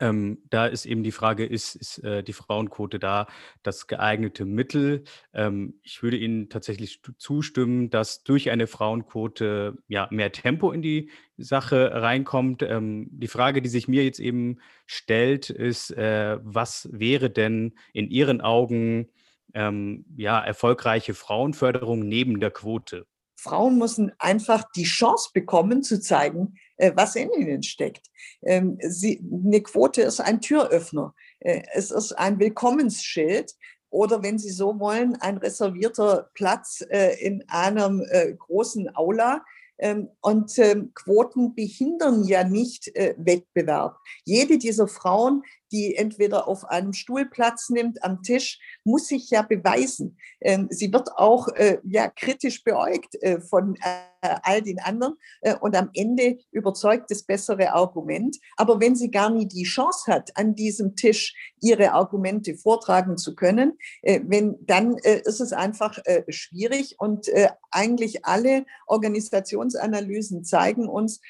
Ähm, 0.00 0.38
da 0.50 0.66
ist 0.66 0.86
eben 0.86 1.02
die 1.02 1.12
Frage, 1.12 1.44
ist, 1.44 1.74
ist 1.74 1.98
äh, 1.98 2.22
die 2.22 2.32
Frauenquote 2.32 2.98
da 2.98 3.26
das 3.62 3.86
geeignete 3.86 4.44
Mittel? 4.44 5.04
Ähm, 5.32 5.80
ich 5.82 6.02
würde 6.02 6.16
Ihnen 6.16 6.48
tatsächlich 6.48 7.00
zustimmen, 7.18 7.90
dass 7.90 8.22
durch 8.22 8.50
eine 8.50 8.66
Frauenquote 8.66 9.76
ja 9.88 10.08
mehr 10.10 10.32
Tempo 10.32 10.72
in 10.72 10.82
die 10.82 11.10
Sache 11.36 11.90
reinkommt. 11.92 12.62
Ähm, 12.62 13.08
die 13.10 13.28
Frage, 13.28 13.62
die 13.62 13.68
sich 13.68 13.88
mir 13.88 14.04
jetzt 14.04 14.20
eben 14.20 14.58
stellt, 14.86 15.50
ist, 15.50 15.90
äh, 15.90 16.38
was 16.42 16.88
wäre 16.92 17.30
denn 17.30 17.74
in 17.92 18.10
Ihren 18.10 18.40
Augen 18.40 19.08
ähm, 19.54 20.04
ja 20.16 20.40
erfolgreiche 20.40 21.14
Frauenförderung 21.14 22.00
neben 22.00 22.40
der 22.40 22.50
Quote? 22.50 23.06
Frauen 23.42 23.76
müssen 23.76 24.12
einfach 24.20 24.62
die 24.76 24.84
Chance 24.84 25.30
bekommen 25.34 25.82
zu 25.82 26.00
zeigen, 26.00 26.54
was 26.94 27.16
in 27.16 27.30
ihnen 27.32 27.62
steckt. 27.62 28.06
Ähm, 28.42 28.78
eine 28.82 29.62
Quote 29.62 30.02
ist 30.02 30.20
ein 30.20 30.40
Türöffner. 30.40 31.14
Äh, 31.40 31.62
es 31.74 31.90
ist 31.90 32.12
ein 32.12 32.38
Willkommensschild 32.38 33.54
oder 33.90 34.22
wenn 34.22 34.38
Sie 34.38 34.50
so 34.50 34.78
wollen, 34.80 35.16
ein 35.16 35.36
reservierter 35.36 36.30
Platz 36.34 36.84
äh, 36.90 37.14
in 37.24 37.44
einem 37.48 38.02
großen 38.38 38.94
Aula. 38.96 39.44
Ähm, 39.78 40.08
und 40.20 40.56
ähm, 40.58 40.92
Quoten 40.94 41.54
behindern 41.54 42.24
ja 42.24 42.44
nicht 42.44 42.86
Wettbewerb. 43.16 43.98
Jede 44.24 44.58
dieser 44.58 44.86
Frauen, 44.86 45.42
die 45.72 45.96
entweder 45.96 46.46
auf 46.46 46.64
einem 46.66 46.92
Stuhl 46.92 47.26
Platz 47.26 47.70
nimmt 47.70 48.04
am 48.04 48.22
Tisch, 48.22 48.60
muss 48.84 49.08
sich 49.08 49.30
ja 49.30 49.42
beweisen. 49.42 50.18
Ähm, 50.40 50.68
sie 50.70 50.92
wird 50.92 51.10
auch 51.16 51.48
äh, 51.48 51.78
ja 51.84 52.08
kritisch 52.08 52.62
beäugt 52.62 53.20
äh, 53.22 53.40
von 53.40 53.76
äh, 53.76 54.36
all 54.42 54.62
den 54.62 54.78
anderen 54.78 55.14
und 55.62 55.74
am 55.74 55.90
Ende 55.94 56.38
überzeugt 56.52 57.10
das 57.10 57.24
bessere 57.24 57.72
Argument. 57.72 58.38
Aber 58.56 58.78
wenn 58.78 58.94
sie 58.94 59.10
gar 59.10 59.30
nie 59.30 59.48
die 59.48 59.64
Chance 59.64 60.12
hat, 60.12 60.36
an 60.36 60.54
diesem 60.54 60.94
Tisch 60.94 61.34
ihre 61.60 61.90
Argumente 61.90 62.54
vortragen 62.54 63.16
zu 63.16 63.34
können, 63.34 63.76
wenn, 64.02 64.64
dann 64.64 64.96
ist 64.98 65.40
es 65.40 65.52
einfach 65.52 65.98
schwierig 66.28 66.94
und 67.00 67.26
eigentlich 67.72 68.24
alle 68.24 68.64
Organisationsanalysen 68.86 70.44
zeigen 70.44 70.86
uns, 70.86 71.20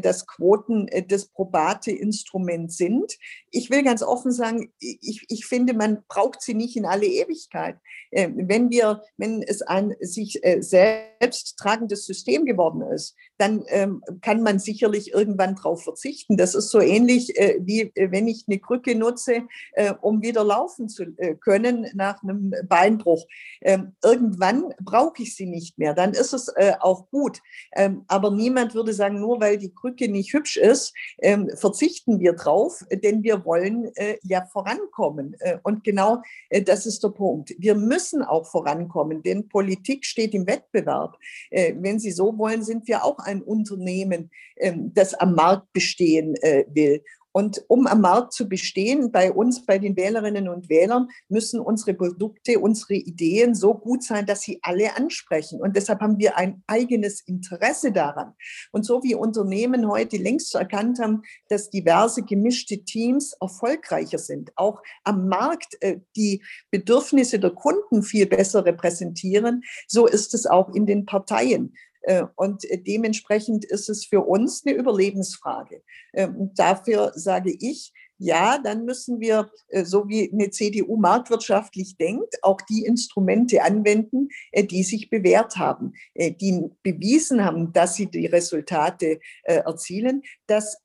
dass 0.00 0.26
Quoten 0.26 0.88
das 1.08 1.26
probate 1.26 1.90
Instrument 1.90 2.72
sind. 2.72 3.18
Ich 3.50 3.70
will 3.70 3.82
ganz 3.82 4.02
offen 4.02 4.32
sagen, 4.32 4.72
ich, 4.78 5.26
ich 5.28 5.46
finde, 5.46 5.74
man 5.74 6.04
braucht 6.08 6.40
sie 6.42 6.54
nicht 6.54 6.76
in 6.76 6.86
alle 6.86 7.06
Ewigkeit. 7.06 7.76
Wenn 8.10 8.70
wir, 8.70 9.02
wenn 9.16 9.42
es 9.42 9.62
ein 9.62 9.94
sich 10.00 10.40
selbst 10.60 11.58
tragendes 11.58 12.06
System 12.06 12.44
geworden 12.46 12.82
ist, 12.82 13.14
dann 13.38 13.64
ähm, 13.68 14.02
kann 14.20 14.42
man 14.42 14.58
sicherlich 14.58 15.12
irgendwann 15.12 15.54
darauf 15.54 15.84
verzichten. 15.84 16.36
Das 16.36 16.54
ist 16.54 16.70
so 16.70 16.80
ähnlich 16.80 17.38
äh, 17.38 17.58
wie 17.60 17.92
äh, 17.94 18.10
wenn 18.10 18.26
ich 18.26 18.44
eine 18.48 18.58
Krücke 18.58 18.96
nutze, 18.96 19.42
äh, 19.72 19.94
um 20.00 20.22
wieder 20.22 20.44
laufen 20.44 20.88
zu 20.88 21.04
äh, 21.16 21.36
können 21.36 21.86
nach 21.94 22.22
einem 22.22 22.52
Beinbruch. 22.68 23.26
Ähm, 23.62 23.92
irgendwann 24.02 24.74
brauche 24.82 25.22
ich 25.22 25.36
sie 25.36 25.46
nicht 25.46 25.78
mehr, 25.78 25.94
dann 25.94 26.12
ist 26.12 26.32
es 26.32 26.48
äh, 26.48 26.72
auch 26.80 27.08
gut. 27.10 27.40
Ähm, 27.76 28.04
aber 28.08 28.32
niemand 28.32 28.74
würde 28.74 28.92
sagen, 28.92 29.20
nur 29.20 29.40
weil 29.40 29.56
die 29.56 29.72
Krücke 29.72 30.08
nicht 30.08 30.32
hübsch 30.32 30.56
ist, 30.56 30.92
ähm, 31.22 31.48
verzichten 31.54 32.18
wir 32.18 32.32
drauf, 32.32 32.84
denn 32.90 33.22
wir 33.22 33.44
wollen 33.44 33.94
äh, 33.94 34.18
ja 34.22 34.44
vorankommen. 34.46 35.36
und 35.62 35.84
genau 35.84 36.22
das 36.64 36.86
ist 36.86 37.02
der 37.04 37.10
Punkt. 37.10 37.54
Wir 37.58 37.74
müssen 37.74 38.22
auch 38.22 38.46
vorankommen, 38.46 39.22
denn 39.22 39.48
Politik 39.48 40.04
steht 40.04 40.34
im 40.34 40.46
Wettbewerb. 40.46 41.16
wenn 41.50 41.98
Sie 41.98 42.10
so 42.10 42.36
wollen, 42.38 42.62
sind 42.62 42.88
wir 42.88 43.04
auch 43.04 43.18
ein 43.28 43.42
Unternehmen, 43.42 44.30
ähm, 44.56 44.92
das 44.94 45.14
am 45.14 45.34
Markt 45.34 45.72
bestehen 45.72 46.34
äh, 46.36 46.64
will. 46.72 47.02
Und 47.38 47.62
um 47.68 47.86
am 47.86 48.00
Markt 48.00 48.32
zu 48.32 48.48
bestehen, 48.48 49.12
bei 49.12 49.30
uns, 49.30 49.64
bei 49.64 49.78
den 49.78 49.96
Wählerinnen 49.96 50.48
und 50.48 50.68
Wählern, 50.68 51.08
müssen 51.28 51.60
unsere 51.60 51.94
Produkte, 51.94 52.58
unsere 52.58 52.94
Ideen 52.94 53.54
so 53.54 53.74
gut 53.74 54.02
sein, 54.02 54.26
dass 54.26 54.40
sie 54.40 54.58
alle 54.62 54.96
ansprechen. 54.96 55.60
Und 55.60 55.76
deshalb 55.76 56.00
haben 56.00 56.18
wir 56.18 56.36
ein 56.36 56.62
eigenes 56.66 57.20
Interesse 57.20 57.92
daran. 57.92 58.34
Und 58.72 58.84
so 58.84 59.02
wie 59.04 59.14
Unternehmen 59.14 59.86
heute 59.88 60.16
längst 60.16 60.54
erkannt 60.54 60.98
haben, 60.98 61.22
dass 61.48 61.70
diverse 61.70 62.22
gemischte 62.22 62.82
Teams 62.82 63.34
erfolgreicher 63.40 64.18
sind, 64.18 64.50
auch 64.56 64.82
am 65.04 65.28
Markt 65.28 65.76
äh, 65.80 66.00
die 66.16 66.42
Bedürfnisse 66.72 67.38
der 67.38 67.50
Kunden 67.50 68.02
viel 68.02 68.26
besser 68.26 68.64
repräsentieren, 68.64 69.62
so 69.86 70.06
ist 70.06 70.34
es 70.34 70.46
auch 70.46 70.74
in 70.74 70.86
den 70.86 71.04
Parteien. 71.04 71.74
Äh, 72.08 72.24
und 72.36 72.62
dementsprechend 72.86 73.66
ist 73.66 73.90
es 73.90 74.06
für 74.06 74.22
uns 74.22 74.64
eine 74.64 74.74
Überlebensfrage. 74.74 75.82
Ähm, 76.14 76.36
und 76.36 76.58
dafür 76.58 77.12
sage 77.14 77.54
ich, 77.60 77.92
ja, 78.16 78.58
dann 78.58 78.86
müssen 78.86 79.20
wir, 79.20 79.50
äh, 79.68 79.84
so 79.84 80.08
wie 80.08 80.32
eine 80.32 80.50
CDU 80.50 80.96
marktwirtschaftlich 80.96 81.98
denkt, 81.98 82.42
auch 82.42 82.62
die 82.62 82.86
Instrumente 82.86 83.62
anwenden, 83.62 84.28
äh, 84.52 84.64
die 84.64 84.84
sich 84.84 85.10
bewährt 85.10 85.56
haben, 85.56 85.92
die 86.16 86.64
bewiesen 86.82 87.44
haben, 87.44 87.72
dass 87.72 87.94
sie 87.94 88.06
die 88.06 88.26
Resultate 88.26 89.20
erzielen. 89.44 90.22
Das 90.46 90.78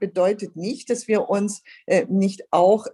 bedeutet 0.00 0.56
nicht, 0.56 0.90
dass 0.90 1.08
wir 1.08 1.28
uns 1.28 1.62
nicht 2.08 2.42
auch 2.50 2.86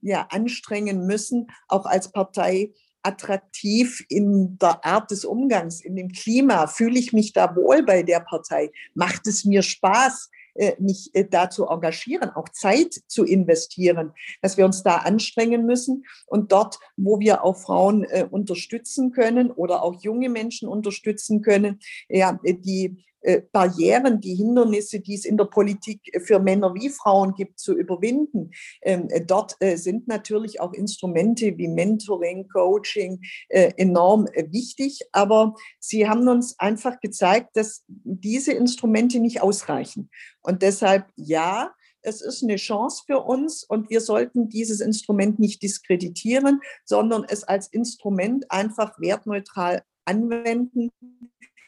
ja, 0.00 0.26
anstrengen 0.30 1.06
müssen, 1.06 1.46
auch 1.68 1.86
als 1.86 2.12
Partei 2.12 2.72
attraktiv 3.02 4.04
in 4.08 4.58
der 4.58 4.84
Art 4.84 5.10
des 5.10 5.24
Umgangs, 5.24 5.80
in 5.80 5.96
dem 5.96 6.08
Klima? 6.08 6.66
Fühle 6.66 6.98
ich 6.98 7.12
mich 7.12 7.32
da 7.32 7.54
wohl 7.56 7.82
bei 7.82 8.02
der 8.02 8.20
Partei? 8.20 8.70
Macht 8.94 9.26
es 9.26 9.44
mir 9.44 9.62
Spaß, 9.62 10.30
äh, 10.54 10.74
mich 10.78 11.10
äh, 11.14 11.24
da 11.24 11.48
zu 11.48 11.66
engagieren, 11.66 12.30
auch 12.30 12.48
Zeit 12.48 12.92
zu 13.06 13.24
investieren, 13.24 14.12
dass 14.42 14.56
wir 14.56 14.64
uns 14.64 14.82
da 14.82 14.96
anstrengen 14.96 15.64
müssen 15.64 16.04
und 16.26 16.50
dort, 16.52 16.78
wo 16.96 17.20
wir 17.20 17.44
auch 17.44 17.56
Frauen 17.56 18.04
äh, 18.04 18.26
unterstützen 18.28 19.12
können 19.12 19.50
oder 19.52 19.82
auch 19.82 20.02
junge 20.02 20.28
Menschen 20.28 20.68
unterstützen 20.68 21.42
können, 21.42 21.78
ja, 22.08 22.38
die 22.44 23.04
Barrieren, 23.52 24.20
die 24.20 24.34
Hindernisse, 24.34 25.00
die 25.00 25.14
es 25.14 25.24
in 25.24 25.36
der 25.36 25.44
Politik 25.44 26.00
für 26.24 26.38
Männer 26.38 26.74
wie 26.74 26.88
Frauen 26.88 27.34
gibt, 27.34 27.58
zu 27.58 27.76
überwinden. 27.76 28.50
Ähm, 28.82 29.08
äh, 29.10 29.24
dort 29.24 29.56
äh, 29.60 29.76
sind 29.76 30.08
natürlich 30.08 30.60
auch 30.60 30.72
Instrumente 30.72 31.56
wie 31.58 31.68
Mentoring, 31.68 32.48
Coaching 32.48 33.20
enorm 33.48 34.26
wichtig, 34.50 35.00
aber 35.12 35.54
sie 35.78 36.08
haben 36.08 36.26
uns 36.28 36.58
einfach 36.58 37.00
gezeigt, 37.00 37.50
dass 37.54 37.84
diese 37.86 38.52
Instrumente 38.52 39.20
nicht 39.20 39.42
ausreichen. 39.42 40.10
Und 40.42 40.62
deshalb 40.62 41.06
ja, 41.16 41.72
es 42.02 42.20
ist 42.20 42.42
eine 42.42 42.56
Chance 42.56 43.02
für 43.06 43.20
uns 43.20 43.64
und 43.64 43.90
wir 43.90 44.00
sollten 44.00 44.48
dieses 44.48 44.80
Instrument 44.80 45.38
nicht 45.38 45.62
diskreditieren, 45.62 46.60
sondern 46.84 47.24
es 47.28 47.44
als 47.44 47.68
Instrument 47.68 48.50
einfach 48.50 48.98
wertneutral 48.98 49.82
anwenden 50.04 50.88
äh, 50.88 51.59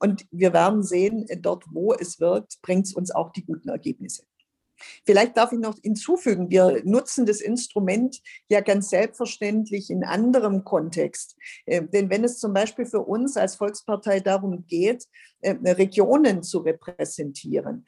und 0.00 0.26
wir 0.30 0.52
werden 0.52 0.82
sehen, 0.82 1.26
äh, 1.28 1.38
dort, 1.38 1.64
wo 1.70 1.94
es 1.94 2.20
wirkt, 2.20 2.60
bringt 2.62 2.86
es 2.86 2.94
uns 2.94 3.10
auch 3.10 3.32
die 3.32 3.44
guten 3.44 3.68
Ergebnisse. 3.68 4.24
Vielleicht 5.06 5.36
darf 5.36 5.52
ich 5.52 5.60
noch 5.60 5.76
hinzufügen, 5.80 6.50
wir 6.50 6.82
nutzen 6.84 7.24
das 7.24 7.40
Instrument 7.40 8.20
ja 8.48 8.60
ganz 8.60 8.90
selbstverständlich 8.90 9.90
in 9.90 10.02
anderem 10.02 10.64
Kontext. 10.64 11.36
Äh, 11.66 11.84
denn 11.84 12.10
wenn 12.10 12.24
es 12.24 12.38
zum 12.38 12.52
Beispiel 12.52 12.86
für 12.86 13.00
uns 13.00 13.36
als 13.36 13.56
Volkspartei 13.56 14.20
darum 14.20 14.66
geht, 14.66 15.06
Regionen 15.44 16.44
zu 16.44 16.58
repräsentieren, 16.58 17.84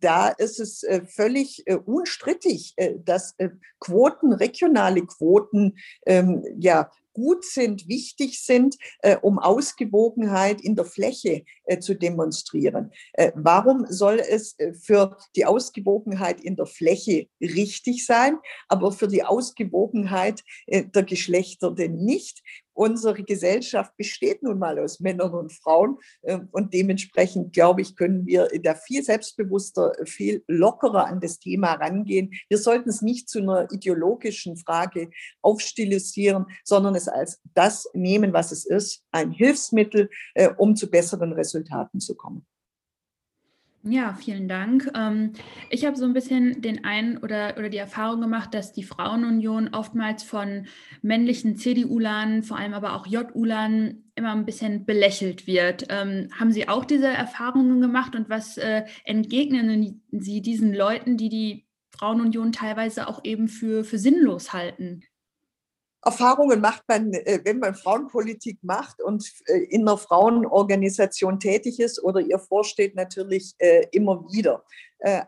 da 0.00 0.28
ist 0.28 0.60
es 0.60 0.84
völlig 1.06 1.64
unstrittig, 1.86 2.76
dass 3.02 3.34
Quoten, 3.80 4.34
regionale 4.34 5.06
Quoten, 5.06 5.78
ähm, 6.04 6.44
ja, 6.58 6.90
gut 7.16 7.46
sind, 7.46 7.88
wichtig 7.88 8.42
sind, 8.42 8.76
äh, 8.98 9.16
um 9.16 9.38
Ausgewogenheit 9.38 10.60
in 10.60 10.76
der 10.76 10.84
Fläche 10.84 11.44
äh, 11.64 11.78
zu 11.78 11.94
demonstrieren. 11.94 12.92
Äh, 13.14 13.32
warum 13.34 13.86
soll 13.88 14.20
es 14.20 14.58
äh, 14.58 14.74
für 14.74 15.16
die 15.34 15.46
Ausgewogenheit 15.46 16.42
in 16.42 16.56
der 16.56 16.66
Fläche 16.66 17.28
richtig 17.40 18.04
sein, 18.04 18.38
aber 18.68 18.92
für 18.92 19.08
die 19.08 19.24
Ausgewogenheit 19.24 20.44
äh, 20.66 20.84
der 20.84 21.04
Geschlechter 21.04 21.70
denn 21.70 21.96
nicht? 21.96 22.42
Unsere 22.76 23.22
Gesellschaft 23.24 23.96
besteht 23.96 24.42
nun 24.42 24.58
mal 24.58 24.78
aus 24.78 25.00
Männern 25.00 25.32
und 25.32 25.52
Frauen. 25.52 25.98
Ähm, 26.22 26.48
und 26.52 26.74
dementsprechend, 26.74 27.52
glaube 27.52 27.80
ich, 27.80 27.96
können 27.96 28.26
wir 28.26 28.48
da 28.62 28.74
viel 28.74 29.02
selbstbewusster, 29.02 29.92
viel 30.04 30.44
lockerer 30.46 31.06
an 31.06 31.20
das 31.20 31.38
Thema 31.38 31.72
rangehen. 31.74 32.32
Wir 32.48 32.58
sollten 32.58 32.88
es 32.88 33.02
nicht 33.02 33.28
zu 33.28 33.40
einer 33.40 33.70
ideologischen 33.72 34.56
Frage 34.56 35.10
aufstilisieren, 35.42 36.46
sondern 36.64 36.94
es 36.94 37.08
als 37.08 37.40
das 37.54 37.88
nehmen, 37.94 38.32
was 38.32 38.52
es 38.52 38.66
ist, 38.66 39.02
ein 39.10 39.30
Hilfsmittel, 39.30 40.10
äh, 40.34 40.50
um 40.56 40.76
zu 40.76 40.90
besseren 40.90 41.32
Resultaten 41.32 42.00
zu 42.00 42.14
kommen. 42.14 42.46
Ja, 43.88 44.14
vielen 44.14 44.48
Dank. 44.48 44.90
Ähm, 44.96 45.32
ich 45.70 45.86
habe 45.86 45.96
so 45.96 46.04
ein 46.04 46.12
bisschen 46.12 46.60
den 46.60 46.84
einen 46.84 47.18
oder, 47.18 47.54
oder 47.56 47.68
die 47.68 47.76
Erfahrung 47.76 48.20
gemacht, 48.20 48.52
dass 48.52 48.72
die 48.72 48.82
Frauenunion 48.82 49.68
oftmals 49.72 50.24
von 50.24 50.66
männlichen 51.02 51.56
CDU-Lern, 51.56 52.42
vor 52.42 52.58
allem 52.58 52.74
aber 52.74 52.94
auch 52.94 53.06
JU-Lern, 53.06 54.02
immer 54.16 54.32
ein 54.32 54.44
bisschen 54.44 54.86
belächelt 54.86 55.46
wird. 55.46 55.86
Ähm, 55.88 56.30
haben 56.36 56.50
Sie 56.50 56.68
auch 56.68 56.84
diese 56.84 57.06
Erfahrungen 57.06 57.80
gemacht 57.80 58.16
und 58.16 58.28
was 58.28 58.56
äh, 58.58 58.86
entgegnen 59.04 60.02
Sie 60.10 60.42
diesen 60.42 60.74
Leuten, 60.74 61.16
die 61.16 61.28
die 61.28 61.66
Frauenunion 61.90 62.50
teilweise 62.50 63.06
auch 63.06 63.20
eben 63.22 63.46
für, 63.46 63.84
für 63.84 63.98
sinnlos 63.98 64.52
halten? 64.52 65.02
Erfahrungen 66.06 66.60
macht 66.60 66.84
man, 66.86 67.12
äh, 67.12 67.40
wenn 67.42 67.58
man 67.58 67.74
Frauenpolitik 67.74 68.58
macht 68.62 69.02
und 69.02 69.28
äh, 69.46 69.58
in 69.58 69.82
einer 69.82 69.98
Frauenorganisation 69.98 71.40
tätig 71.40 71.80
ist 71.80 72.02
oder 72.02 72.20
ihr 72.20 72.38
vorsteht, 72.38 72.94
natürlich 72.94 73.54
äh, 73.58 73.86
immer 73.90 74.24
wieder. 74.32 74.64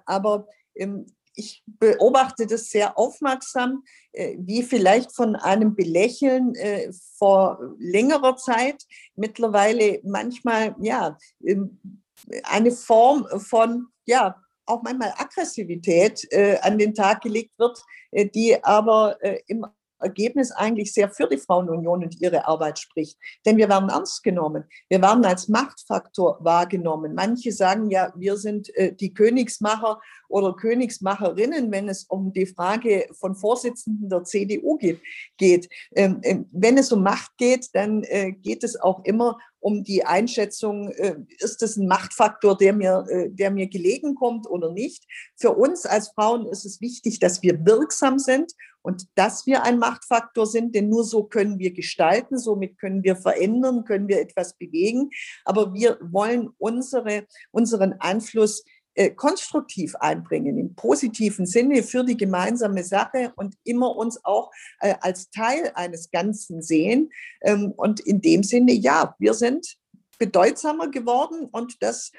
Aber 0.07 0.49
ähm, 0.75 1.07
ich 1.35 1.63
beobachte 1.67 2.47
das 2.47 2.71
sehr 2.71 2.99
aufmerksam, 2.99 3.85
wie 4.39 4.63
vielleicht 4.63 5.15
von 5.15 5.37
einem 5.37 5.77
Belächeln 5.77 6.55
vor 7.17 7.61
längerer 7.79 8.37
Zeit 8.37 8.83
mittlerweile 9.15 10.01
manchmal 10.03 10.75
ja 10.81 11.17
ähm, 11.45 12.03
eine 12.45 12.73
Form 12.73 13.29
von 13.39 13.87
ja 14.07 14.43
auch 14.67 14.83
manchmal 14.83 15.13
Aggressivität 15.17 16.27
an 16.63 16.79
den 16.79 16.95
Tag 16.95 17.21
gelegt 17.21 17.57
wird, 17.59 17.85
die 18.35 18.65
aber 18.65 19.19
im 19.47 19.65
Ergebnis 20.01 20.53
eigentlich 20.53 20.93
sehr 20.93 21.11
für 21.11 21.29
die 21.29 21.39
Frauenunion 21.39 22.05
und 22.05 22.21
ihre 22.21 22.47
Arbeit 22.47 22.79
spricht. 22.79 23.19
Denn 23.45 23.57
wir 23.57 23.69
werden 23.69 23.89
ernst 23.89 24.23
genommen. 24.23 24.65
Wir 24.89 25.01
werden 25.03 25.25
als 25.25 25.49
Machtfaktor 25.49 26.39
wahrgenommen. 26.41 27.15
Manche 27.15 27.53
sagen 27.53 27.91
ja, 27.91 28.13
wir 28.17 28.37
sind 28.37 28.75
äh, 28.77 28.95
die 28.95 29.15
Königsmacher 29.15 30.01
oder 30.29 30.55
Königsmacherinnen, 30.55 31.71
wenn 31.73 31.89
es 31.89 32.05
um 32.05 32.33
die 32.33 32.47
Frage 32.47 33.09
von 33.13 33.35
Vorsitzenden 33.35 34.09
der 34.09 34.25
CDU 34.25 34.79
geht. 35.37 35.69
Ähm, 35.95 36.21
ähm, 36.23 36.47
wenn 36.53 36.79
es 36.79 36.93
um 36.93 37.03
Macht 37.03 37.37
geht, 37.39 37.69
dann 37.75 38.03
äh, 38.05 38.33
geht 38.33 38.63
es 38.65 38.81
auch 38.81 39.05
immer 39.05 39.39
um 39.61 39.83
die 39.83 40.05
Einschätzung, 40.05 40.91
äh, 40.93 41.17
ist 41.39 41.63
es 41.63 41.77
ein 41.77 41.89
Machtfaktor, 41.89 42.57
der 42.57 42.73
mir, 42.73 43.05
äh, 43.09 43.31
der 43.31 43.51
mir 43.51 43.67
gelegen 43.67 44.15
kommt 44.15 44.49
oder 44.49 44.73
nicht. 44.73 45.05
Für 45.37 45.53
uns 45.53 45.85
als 45.85 46.09
Frauen 46.11 46.47
ist 46.47 46.65
es 46.65 46.81
wichtig, 46.81 47.19
dass 47.19 47.43
wir 47.43 47.65
wirksam 47.67 48.19
sind 48.19 48.53
und 48.83 49.07
dass 49.17 49.47
wir 49.47 49.65
ein 49.65 49.79
Machtfaktor 49.79 50.47
sind, 50.47 50.75
denn 50.75 50.89
nur 50.89 51.05
so 51.05 51.25
können 51.25 51.59
wir 51.59 51.73
gestalten, 51.73 52.39
somit 52.39 52.79
können 52.79 53.03
wir 53.03 53.17
verändern, 53.17 53.85
können 53.85 54.09
wir 54.09 54.21
etwas 54.21 54.57
bewegen. 54.57 55.11
Aber 55.45 55.75
wir 55.75 55.99
wollen 56.01 56.51
unsere, 56.59 57.27
unseren 57.51 57.95
Einfluss 57.95 58.65
äh, 58.95 59.11
konstruktiv 59.11 59.95
einbringen, 59.97 60.59
im 60.59 60.75
positiven 60.75 61.47
Sinne 61.47 61.85
für 61.85 62.05
die 62.05 62.17
gemeinsame 62.17 62.83
Sache 62.83 63.33
und 63.37 63.55
immer 63.63 63.95
uns 63.95 64.19
auch 64.25 64.51
äh, 64.81 64.97
als 65.01 65.31
Teil 65.31 65.71
eines 65.75 66.11
Ganzen 66.11 66.63
sehen. 66.63 67.11
Ähm, 67.43 67.73
und 67.77 68.01
in 68.01 68.21
dem 68.21 68.43
Sinne, 68.43 68.73
ja, 68.73 69.15
wir 69.21 69.35
sind 69.35 69.77
bedeutsamer 70.19 70.91
geworden 70.91 71.49
und 71.53 71.77
das 71.81 72.11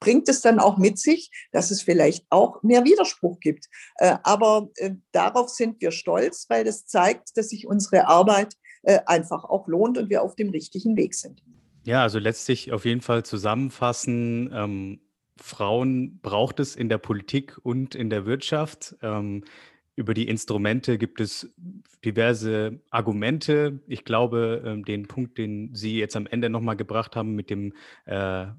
bringt 0.00 0.30
es 0.30 0.40
dann 0.40 0.60
auch 0.60 0.78
mit 0.78 0.98
sich, 0.98 1.30
dass 1.52 1.70
es 1.70 1.82
vielleicht 1.82 2.24
auch 2.30 2.62
mehr 2.62 2.84
Widerspruch 2.84 3.38
gibt. 3.40 3.66
Äh, 3.96 4.16
aber 4.22 4.70
darauf 5.12 5.50
sind 5.50 5.78
wir 5.82 5.90
stolz, 5.90 6.46
weil 6.48 6.64
das 6.64 6.86
zeigt, 6.86 7.36
dass 7.36 7.50
sich 7.50 7.66
unsere 7.66 8.06
Arbeit 8.06 8.54
einfach 9.04 9.44
auch 9.44 9.66
lohnt 9.66 9.98
und 9.98 10.08
wir 10.08 10.22
auf 10.22 10.36
dem 10.36 10.50
richtigen 10.50 10.96
Weg 10.96 11.14
sind. 11.14 11.42
Ja, 11.84 12.02
also 12.02 12.18
letztlich 12.18 12.72
auf 12.72 12.84
jeden 12.84 13.00
Fall 13.00 13.24
zusammenfassen, 13.24 14.50
ähm, 14.54 15.00
Frauen 15.40 16.18
braucht 16.20 16.60
es 16.60 16.76
in 16.76 16.88
der 16.88 16.98
Politik 16.98 17.58
und 17.62 17.94
in 17.94 18.10
der 18.10 18.26
Wirtschaft. 18.26 18.96
Ähm, 19.02 19.44
über 19.98 20.14
die 20.14 20.28
Instrumente 20.28 20.96
gibt 20.96 21.20
es 21.20 21.52
diverse 22.04 22.80
Argumente. 22.90 23.80
Ich 23.88 24.04
glaube, 24.04 24.62
ähm, 24.64 24.84
den 24.84 25.08
Punkt, 25.08 25.36
den 25.38 25.74
Sie 25.74 25.98
jetzt 25.98 26.14
am 26.14 26.28
Ende 26.28 26.48
nochmal 26.48 26.76
gebracht 26.76 27.16
haben 27.16 27.34
mit 27.34 27.50
dem 27.50 27.72
äh, 28.04 28.14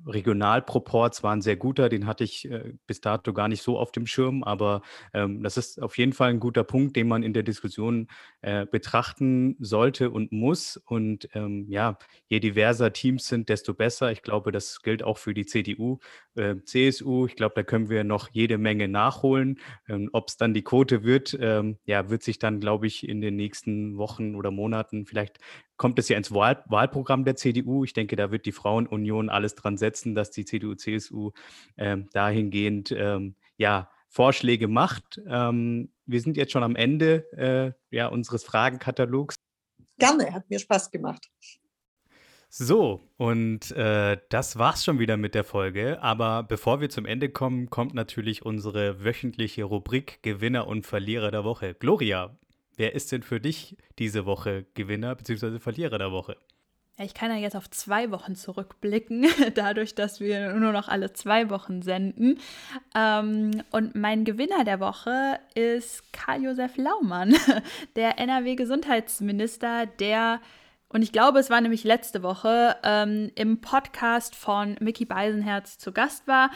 Regionalproports, 0.06 1.24
war 1.24 1.34
ein 1.34 1.42
sehr 1.42 1.56
guter. 1.56 1.88
Den 1.88 2.06
hatte 2.06 2.26
ich 2.26 2.52
äh, 2.52 2.74
bis 2.88 3.00
dato 3.00 3.32
gar 3.32 3.48
nicht 3.48 3.64
so 3.64 3.80
auf 3.80 3.94
dem 3.94 4.06
Schirm, 4.06 4.44
aber 4.44 4.82
ähm, 5.14 5.42
das 5.42 5.56
ist 5.56 5.82
auf 5.82 5.98
jeden 5.98 6.12
Fall 6.12 6.32
ein 6.32 6.42
guter 6.42 6.66
Punkt, 6.66 6.98
den 6.98 7.08
man 7.08 7.24
in 7.24 7.32
der 7.32 7.44
Diskussion 7.44 8.08
äh, 8.42 8.66
betrachten 8.66 9.56
sollte 9.60 10.10
und 10.12 10.34
muss. 10.34 10.76
Und 10.76 11.30
ähm, 11.34 11.66
ja, 11.70 11.98
je 12.28 12.42
diverser 12.42 12.92
Teams 12.92 13.28
sind, 13.28 13.48
desto 13.48 13.74
besser. 13.74 14.12
Ich 14.12 14.24
glaube, 14.24 14.52
das 14.52 14.82
gilt 14.82 15.04
auch 15.04 15.18
für 15.18 15.34
die 15.34 15.46
CDU, 15.46 16.00
äh, 16.36 16.56
CSU. 16.66 17.26
Ich 17.26 17.38
glaube, 17.38 17.54
da 17.56 17.64
können 17.64 17.90
wir 17.90 18.04
noch 18.04 18.30
jede 18.34 18.58
Menge 18.58 18.90
nachholen. 18.90 19.60
Ähm, 19.88 20.10
Ob 20.12 20.28
es 20.28 20.36
dann 20.36 20.54
die 20.54 20.64
Quote 20.64 21.04
wird, 21.04 21.29
ähm, 21.40 21.78
ja, 21.86 22.10
wird 22.10 22.24
sich 22.24 22.40
dann, 22.40 22.60
glaube 22.60 22.88
ich, 22.88 23.08
in 23.08 23.22
den 23.22 23.36
nächsten 23.36 23.98
Wochen 23.98 24.36
oder 24.36 24.52
Monaten, 24.52 25.06
vielleicht 25.06 25.40
kommt 25.78 26.00
es 26.00 26.10
ja 26.10 26.18
ins 26.18 26.34
Wahl 26.34 26.64
Wahlprogramm 26.68 27.26
der 27.26 27.36
CDU. 27.36 27.84
Ich 27.84 27.94
denke, 27.94 28.16
da 28.16 28.32
wird 28.32 28.46
die 28.46 28.52
Frauenunion 28.52 29.30
alles 29.30 29.56
dran 29.56 29.78
setzen, 29.78 30.16
dass 30.16 30.32
die 30.32 30.46
CDU, 30.46 30.76
CSU 30.76 31.32
ähm, 31.78 32.10
dahingehend, 32.12 32.92
ähm, 32.92 33.36
ja, 33.58 33.90
Vorschläge 34.10 34.68
macht. 34.68 35.22
Ähm, 35.28 35.92
wir 36.06 36.20
sind 36.20 36.36
jetzt 36.36 36.52
schon 36.52 36.64
am 36.64 36.76
Ende 36.76 37.32
äh, 37.34 37.96
ja, 37.96 38.08
unseres 38.08 38.44
Fragenkatalogs. 38.44 39.36
Gerne, 40.00 40.34
hat 40.34 40.50
mir 40.50 40.60
Spaß 40.60 40.92
gemacht. 40.92 41.30
So, 42.52 43.08
und 43.18 43.70
äh, 43.72 44.18
das 44.30 44.58
war's 44.58 44.84
schon 44.84 44.98
wieder 44.98 45.18
mit 45.18 45.36
der 45.36 45.44
Folge. 45.44 46.02
Aber 46.02 46.42
bevor 46.42 46.82
wir 46.82 46.90
zum 46.90 47.06
Ende 47.06 47.30
kommen, 47.30 47.70
kommt 47.70 47.94
natürlich 47.94 48.44
unsere 48.44 49.04
wöchentliche 49.04 49.64
Rubrik 49.64 50.24
Gewinner 50.24 50.66
und 50.68 50.88
Verlierer 50.88 51.30
der 51.30 51.44
Woche. 51.44 51.76
Gloria, 51.76 52.36
wer 52.76 52.96
ist 52.96 53.12
denn 53.12 53.22
für 53.22 53.40
dich 53.40 53.78
diese 54.00 54.26
Woche 54.26 54.66
Gewinner 54.74 55.14
bzw. 55.16 55.60
Verlierer 55.60 56.00
der 56.00 56.12
Woche? 56.12 56.38
Ich 56.98 57.14
kann 57.14 57.32
ja 57.32 57.38
jetzt 57.38 57.56
auf 57.56 57.70
zwei 57.70 58.10
Wochen 58.10 58.36
zurückblicken, 58.36 59.28
dadurch, 59.56 59.94
dass 59.94 60.20
wir 60.20 60.54
nur 60.54 60.74
noch 60.74 60.88
alle 60.88 61.14
zwei 61.14 61.52
Wochen 61.52 61.84
senden. 61.84 62.40
Ähm, 62.96 63.62
und 63.72 63.94
mein 63.94 64.26
Gewinner 64.26 64.64
der 64.66 64.80
Woche 64.80 65.40
ist 65.54 66.12
Karl-Josef 66.12 66.78
Laumann, 66.78 67.36
der 67.96 68.18
NRW-Gesundheitsminister, 68.18 69.86
der 69.86 70.42
und 70.92 71.04
ich 71.04 71.12
glaube, 71.12 71.40
es 71.40 71.50
war 71.50 71.62
nämlich 71.62 71.84
letzte 71.84 72.24
Woche 72.24 72.76
ähm, 72.84 73.32
im 73.36 73.62
Podcast 73.62 74.36
von 74.36 74.76
Mickey 74.80 75.06
Beisenherz 75.06 75.78
zu 75.78 75.92
Gast 75.92 76.28
war. 76.28 76.50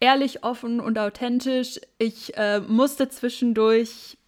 Ehrlich, 0.00 0.42
offen 0.42 0.80
und 0.80 0.98
authentisch. 0.98 1.78
Ich 1.98 2.36
äh, 2.36 2.60
musste 2.60 3.08
zwischendurch 3.08 4.18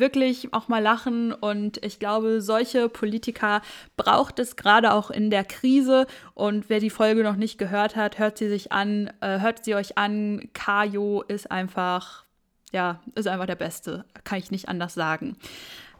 wirklich 0.00 0.54
auch 0.54 0.68
mal 0.68 0.82
lachen 0.82 1.32
und 1.32 1.84
ich 1.84 1.98
glaube, 1.98 2.40
solche 2.40 2.88
Politiker 2.88 3.60
braucht 3.96 4.38
es 4.38 4.56
gerade 4.56 4.92
auch 4.92 5.10
in 5.10 5.30
der 5.30 5.44
Krise 5.44 6.06
und 6.34 6.70
wer 6.70 6.80
die 6.80 6.88
Folge 6.88 7.22
noch 7.22 7.36
nicht 7.36 7.58
gehört 7.58 7.96
hat, 7.96 8.18
hört 8.18 8.38
sie 8.38 8.48
sich 8.48 8.72
an, 8.72 9.12
äh, 9.20 9.40
hört 9.40 9.64
sie 9.64 9.74
euch 9.74 9.98
an. 9.98 10.48
Kajo 10.54 11.22
ist 11.22 11.50
einfach, 11.50 12.24
ja, 12.72 13.00
ist 13.14 13.28
einfach 13.28 13.46
der 13.46 13.56
Beste, 13.56 14.04
kann 14.24 14.38
ich 14.38 14.50
nicht 14.50 14.68
anders 14.68 14.94
sagen. 14.94 15.36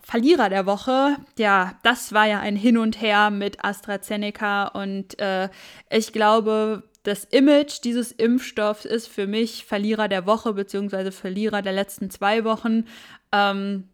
Verlierer 0.02 0.48
der 0.48 0.66
Woche, 0.66 1.16
ja, 1.38 1.74
das 1.82 2.12
war 2.12 2.26
ja 2.26 2.40
ein 2.40 2.56
Hin 2.56 2.76
und 2.76 3.00
Her 3.00 3.30
mit 3.30 3.64
AstraZeneca 3.64 4.66
und 4.68 5.18
äh, 5.20 5.48
ich 5.90 6.12
glaube, 6.12 6.82
das 7.04 7.24
Image 7.24 7.82
dieses 7.84 8.12
Impfstoffs 8.12 8.84
ist 8.84 9.08
für 9.08 9.26
mich 9.26 9.64
Verlierer 9.64 10.08
der 10.08 10.26
Woche 10.26 10.52
beziehungsweise 10.52 11.12
Verlierer 11.12 11.62
der 11.62 11.72
letzten 11.72 12.10
zwei 12.10 12.44
Wochen. 12.44 12.84
Ähm, 13.32 13.88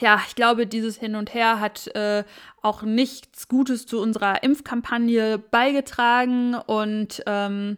ja, 0.00 0.20
ich 0.26 0.34
glaube, 0.34 0.66
dieses 0.66 0.98
Hin 0.98 1.14
und 1.14 1.34
Her 1.34 1.60
hat 1.60 1.86
äh, 1.88 2.24
auch 2.62 2.82
nichts 2.82 3.48
Gutes 3.48 3.86
zu 3.86 4.00
unserer 4.00 4.42
Impfkampagne 4.42 5.38
beigetragen 5.38 6.54
und 6.54 7.22
ähm, 7.26 7.76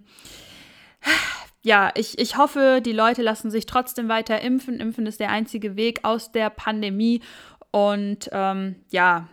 ja, 1.65 1.93
ich, 1.95 2.19
ich 2.19 2.37
hoffe, 2.37 2.81
die 2.85 2.93
Leute 2.93 3.23
lassen 3.23 3.51
sich 3.51 3.67
trotzdem 3.67 4.09
weiter 4.09 4.41
impfen. 4.41 4.81
Impfen 4.81 5.07
ist 5.07 5.21
der 5.21 5.31
einzige 5.31 5.77
Weg 5.77 6.01
aus 6.05 6.33
der 6.33 6.51
Pandemie. 6.51 7.23
Und 7.71 8.29
ähm, 8.33 8.77
ja, 8.91 9.29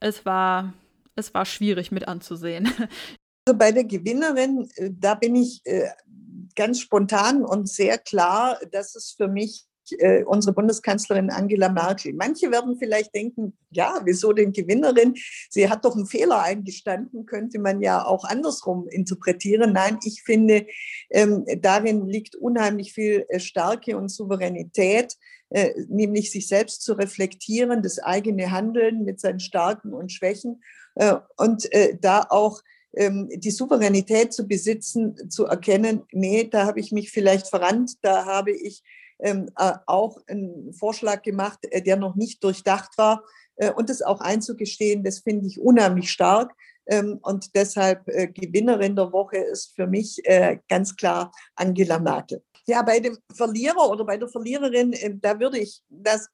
es 0.00 0.26
war, 0.26 0.74
es 1.14 1.32
war 1.34 1.44
schwierig 1.46 1.92
mit 1.92 2.08
anzusehen. 2.08 2.68
Also 3.44 3.58
bei 3.58 3.72
der 3.72 3.82
Gewinnerin, 3.82 4.68
äh, 4.76 4.90
da 4.92 5.16
bin 5.16 5.34
ich 5.34 5.62
äh, 5.64 5.88
ganz 6.54 6.78
spontan 6.78 7.44
und 7.44 7.68
sehr 7.68 7.98
klar, 7.98 8.56
dass 8.70 8.94
es 8.94 9.16
für 9.16 9.26
mich 9.26 9.64
äh, 10.00 10.24
unsere 10.24 10.54
Bundeskanzlerin 10.54 11.30
Angela 11.30 11.68
Merkel. 11.68 12.12
Manche 12.12 12.50
werden 12.50 12.76
vielleicht 12.78 13.14
denken, 13.14 13.56
ja, 13.70 14.00
wieso 14.04 14.32
denn 14.32 14.52
Gewinnerin? 14.52 15.14
Sie 15.50 15.68
hat 15.68 15.84
doch 15.84 15.96
einen 15.96 16.06
Fehler 16.06 16.42
eingestanden, 16.42 17.26
könnte 17.26 17.58
man 17.58 17.80
ja 17.80 18.04
auch 18.04 18.24
andersrum 18.24 18.88
interpretieren. 18.88 19.72
Nein, 19.72 19.98
ich 20.04 20.22
finde, 20.22 20.66
ähm, 21.10 21.44
darin 21.60 22.06
liegt 22.06 22.36
unheimlich 22.36 22.92
viel 22.92 23.24
äh, 23.28 23.40
Stärke 23.40 23.96
und 23.96 24.10
Souveränität, 24.10 25.16
äh, 25.50 25.70
nämlich 25.88 26.30
sich 26.30 26.48
selbst 26.48 26.82
zu 26.82 26.94
reflektieren, 26.94 27.82
das 27.82 27.98
eigene 27.98 28.50
Handeln 28.50 29.04
mit 29.04 29.20
seinen 29.20 29.40
Stärken 29.40 29.92
und 29.92 30.12
Schwächen 30.12 30.62
und 31.38 31.70
da 32.02 32.26
auch 32.28 32.60
ähm, 32.94 33.28
die 33.34 33.50
Souveränität 33.50 34.32
zu 34.32 34.46
besitzen, 34.46 35.30
zu 35.30 35.46
erkennen, 35.46 36.02
nee, 36.12 36.44
da 36.44 36.66
habe 36.66 36.80
ich 36.80 36.92
mich 36.92 37.10
vielleicht 37.10 37.48
verrannt, 37.48 37.92
da 38.02 38.26
habe 38.26 38.52
ich 38.52 38.82
auch 39.86 40.18
einen 40.26 40.72
Vorschlag 40.72 41.22
gemacht, 41.22 41.58
äh, 41.70 41.82
der 41.82 41.96
noch 41.96 42.14
nicht 42.16 42.42
durchdacht 42.42 42.98
war. 42.98 43.22
Äh, 43.56 43.72
und 43.72 43.88
das 43.88 44.02
auch 44.02 44.20
einzugestehen, 44.20 45.04
das 45.04 45.20
finde 45.20 45.46
ich 45.46 45.60
unheimlich 45.60 46.10
stark. 46.10 46.52
Ähm, 46.86 47.20
und 47.22 47.54
deshalb 47.54 48.08
äh, 48.08 48.26
Gewinnerin 48.26 48.96
der 48.96 49.12
Woche 49.12 49.38
ist 49.38 49.74
für 49.76 49.86
mich 49.86 50.20
äh, 50.24 50.58
ganz 50.68 50.96
klar 50.96 51.32
Angela 51.54 51.98
Merkel. 51.98 52.42
Ja, 52.66 52.82
bei 52.82 53.00
dem 53.00 53.18
Verlierer 53.32 53.90
oder 53.90 54.04
bei 54.04 54.16
der 54.16 54.28
Verliererin, 54.28 54.92
äh, 54.92 55.14
da 55.14 55.38
würde 55.38 55.58
ich, 55.58 55.82
das 55.88 56.28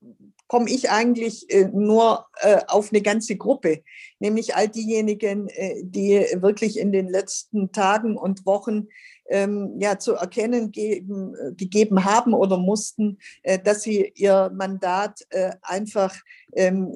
komme 0.46 0.70
ich 0.70 0.88
eigentlich 0.88 1.46
nur 1.74 2.24
auf 2.68 2.90
eine 2.90 3.02
ganze 3.02 3.36
Gruppe, 3.36 3.82
nämlich 4.18 4.56
all 4.56 4.66
diejenigen, 4.66 5.48
die 5.82 6.26
wirklich 6.36 6.78
in 6.78 6.90
den 6.90 7.06
letzten 7.06 7.70
Tagen 7.70 8.16
und 8.16 8.46
Wochen 8.46 8.88
ähm, 9.28 9.76
ja, 9.78 9.98
zu 9.98 10.14
erkennen 10.14 10.70
geben, 10.70 11.34
äh, 11.34 11.52
gegeben 11.52 12.04
haben 12.04 12.34
oder 12.34 12.58
mussten, 12.58 13.18
äh, 13.42 13.58
dass 13.58 13.82
sie 13.82 14.12
ihr 14.14 14.50
Mandat 14.54 15.26
äh, 15.30 15.52
einfach 15.62 16.14
ähm, 16.54 16.92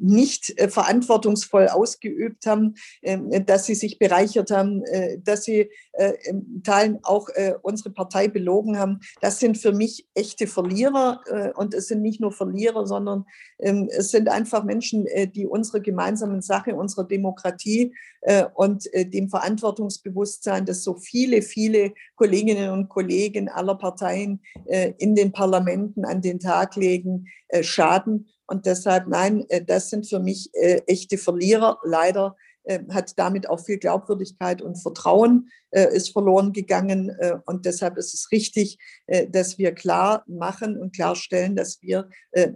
nicht 0.00 0.58
äh, 0.58 0.68
verantwortungsvoll 0.68 1.68
ausgeübt 1.68 2.46
haben, 2.46 2.74
ähm, 3.02 3.30
dass 3.46 3.66
sie 3.66 3.74
sich 3.74 3.98
bereichert 3.98 4.50
haben, 4.50 4.82
äh, 4.84 5.18
dass 5.18 5.44
sie 5.44 5.70
äh, 5.92 6.12
in 6.24 6.62
Teilen 6.62 6.98
auch 7.02 7.28
unsere 7.62 7.90
Partei 7.90 8.28
belogen 8.28 8.78
haben. 8.78 9.00
Das 9.20 9.38
sind 9.40 9.58
für 9.58 9.72
mich 9.72 10.06
echte 10.14 10.46
Verlierer 10.46 11.20
und 11.56 11.74
es 11.74 11.88
sind 11.88 12.02
nicht 12.02 12.20
nur 12.20 12.32
Verlierer, 12.32 12.86
sondern 12.86 13.24
ähm, 13.58 13.88
es 13.90 14.10
sind 14.10 14.28
einfach 14.28 14.64
Menschen, 14.64 15.06
die 15.34 15.46
unserer 15.46 15.80
gemeinsamen 15.80 16.42
Sache, 16.42 16.74
unserer 16.74 17.04
Demokratie 17.04 17.94
und 18.54 18.88
dem 18.94 19.28
Verantwortungsbewusstsein, 19.28 20.66
das 20.66 20.82
so 20.82 20.94
viele, 20.94 21.42
viele 21.42 21.65
viele 21.66 21.92
Kolleginnen 22.14 22.70
und 22.70 22.88
Kollegen 22.88 23.48
aller 23.48 23.74
Parteien 23.74 24.40
äh, 24.66 24.92
in 24.98 25.14
den 25.14 25.32
Parlamenten 25.32 26.04
an 26.04 26.22
den 26.22 26.38
Tag 26.38 26.76
legen, 26.76 27.26
äh, 27.48 27.62
schaden. 27.62 28.28
Und 28.46 28.66
deshalb, 28.66 29.08
nein, 29.08 29.44
äh, 29.48 29.64
das 29.64 29.90
sind 29.90 30.08
für 30.08 30.20
mich 30.20 30.50
echte 30.54 31.18
Verlierer. 31.18 31.78
Leider 31.84 32.36
hat 32.90 33.16
damit 33.16 33.48
auch 33.48 33.60
viel 33.60 33.78
Glaubwürdigkeit 33.78 34.60
und 34.60 34.74
Vertrauen 34.74 35.50
äh, 35.70 35.94
ist 35.94 36.10
verloren 36.10 36.52
gegangen. 36.52 37.10
Äh, 37.20 37.36
und 37.46 37.64
deshalb 37.64 37.96
ist 37.96 38.12
es 38.12 38.32
richtig, 38.32 38.78
äh, 39.06 39.28
dass 39.28 39.56
wir 39.56 39.72
klar 39.72 40.24
machen 40.26 40.76
und 40.76 40.94
klarstellen, 40.94 41.54
dass 41.54 41.80
wir 41.80 42.08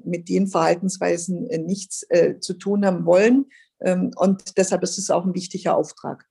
mit 0.04 0.28
den 0.28 0.48
Verhaltensweisen 0.48 1.44
nichts 1.64 2.06
zu 2.40 2.54
tun 2.54 2.84
haben 2.84 3.06
wollen. 3.06 3.46
Ähm, 3.80 4.10
und 4.16 4.58
deshalb 4.58 4.82
ist 4.82 4.98
es 4.98 5.10
auch 5.10 5.24
ein 5.24 5.34
wichtiger 5.34 5.76
Auftrag. 5.76 6.26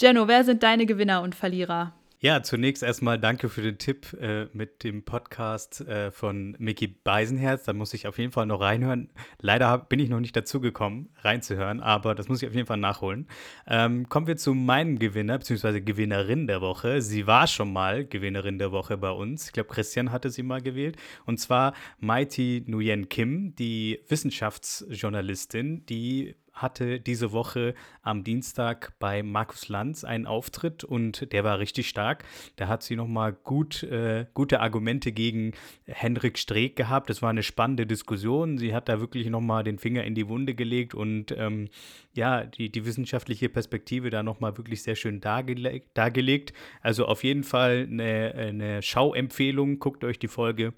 Jenno, 0.00 0.28
wer 0.28 0.44
sind 0.44 0.62
deine 0.62 0.86
Gewinner 0.86 1.22
und 1.22 1.34
Verlierer? 1.34 1.97
Ja, 2.20 2.42
zunächst 2.42 2.82
erstmal 2.82 3.16
danke 3.16 3.48
für 3.48 3.62
den 3.62 3.78
Tipp 3.78 4.12
äh, 4.20 4.46
mit 4.52 4.82
dem 4.82 5.04
Podcast 5.04 5.82
äh, 5.82 6.10
von 6.10 6.56
Mickey 6.58 6.88
Beisenherz. 6.88 7.62
Da 7.62 7.72
muss 7.72 7.94
ich 7.94 8.08
auf 8.08 8.18
jeden 8.18 8.32
Fall 8.32 8.46
noch 8.46 8.60
reinhören. 8.60 9.08
Leider 9.40 9.68
hab, 9.68 9.88
bin 9.88 10.00
ich 10.00 10.08
noch 10.08 10.18
nicht 10.18 10.34
dazu 10.34 10.60
gekommen, 10.60 11.10
reinzuhören, 11.18 11.78
aber 11.78 12.16
das 12.16 12.28
muss 12.28 12.42
ich 12.42 12.48
auf 12.48 12.56
jeden 12.56 12.66
Fall 12.66 12.78
nachholen. 12.78 13.28
Ähm, 13.68 14.08
kommen 14.08 14.26
wir 14.26 14.36
zu 14.36 14.52
meinem 14.54 14.98
Gewinner 14.98 15.38
bzw. 15.38 15.80
Gewinnerin 15.80 16.48
der 16.48 16.60
Woche. 16.60 17.02
Sie 17.02 17.28
war 17.28 17.46
schon 17.46 17.72
mal 17.72 18.04
Gewinnerin 18.04 18.58
der 18.58 18.72
Woche 18.72 18.96
bei 18.96 19.10
uns. 19.10 19.46
Ich 19.46 19.52
glaube, 19.52 19.68
Christian 19.68 20.10
hatte 20.10 20.30
sie 20.30 20.42
mal 20.42 20.60
gewählt. 20.60 20.96
Und 21.24 21.38
zwar 21.38 21.72
Mighty 22.00 22.64
Nguyen 22.66 23.08
Kim, 23.08 23.54
die 23.54 24.00
Wissenschaftsjournalistin, 24.08 25.86
die 25.86 26.34
hatte 26.62 27.00
diese 27.00 27.32
Woche 27.32 27.74
am 28.02 28.24
Dienstag 28.24 28.92
bei 28.98 29.22
Markus 29.22 29.68
Lanz 29.68 30.04
einen 30.04 30.26
Auftritt 30.26 30.84
und 30.84 31.32
der 31.32 31.44
war 31.44 31.58
richtig 31.58 31.88
stark. 31.88 32.24
Da 32.56 32.68
hat 32.68 32.82
sie 32.82 32.96
nochmal 32.96 33.32
gut, 33.32 33.82
äh, 33.84 34.26
gute 34.34 34.60
Argumente 34.60 35.12
gegen 35.12 35.52
Henrik 35.86 36.38
Streeck 36.38 36.76
gehabt. 36.76 37.10
Das 37.10 37.22
war 37.22 37.30
eine 37.30 37.42
spannende 37.42 37.86
Diskussion. 37.86 38.58
Sie 38.58 38.74
hat 38.74 38.88
da 38.88 39.00
wirklich 39.00 39.28
nochmal 39.28 39.64
den 39.64 39.78
Finger 39.78 40.04
in 40.04 40.14
die 40.14 40.28
Wunde 40.28 40.54
gelegt 40.54 40.94
und 40.94 41.32
ähm, 41.36 41.68
ja, 42.14 42.44
die, 42.44 42.70
die 42.70 42.84
wissenschaftliche 42.84 43.48
Perspektive 43.48 44.10
da 44.10 44.22
nochmal 44.22 44.56
wirklich 44.56 44.82
sehr 44.82 44.96
schön 44.96 45.20
dargele 45.20 45.82
dargelegt. 45.94 46.52
Also 46.82 47.06
auf 47.06 47.24
jeden 47.24 47.44
Fall 47.44 47.86
eine, 47.90 48.34
eine 48.34 48.82
Schauempfehlung. 48.82 49.78
Guckt 49.78 50.04
euch 50.04 50.18
die 50.18 50.28
Folge 50.28 50.74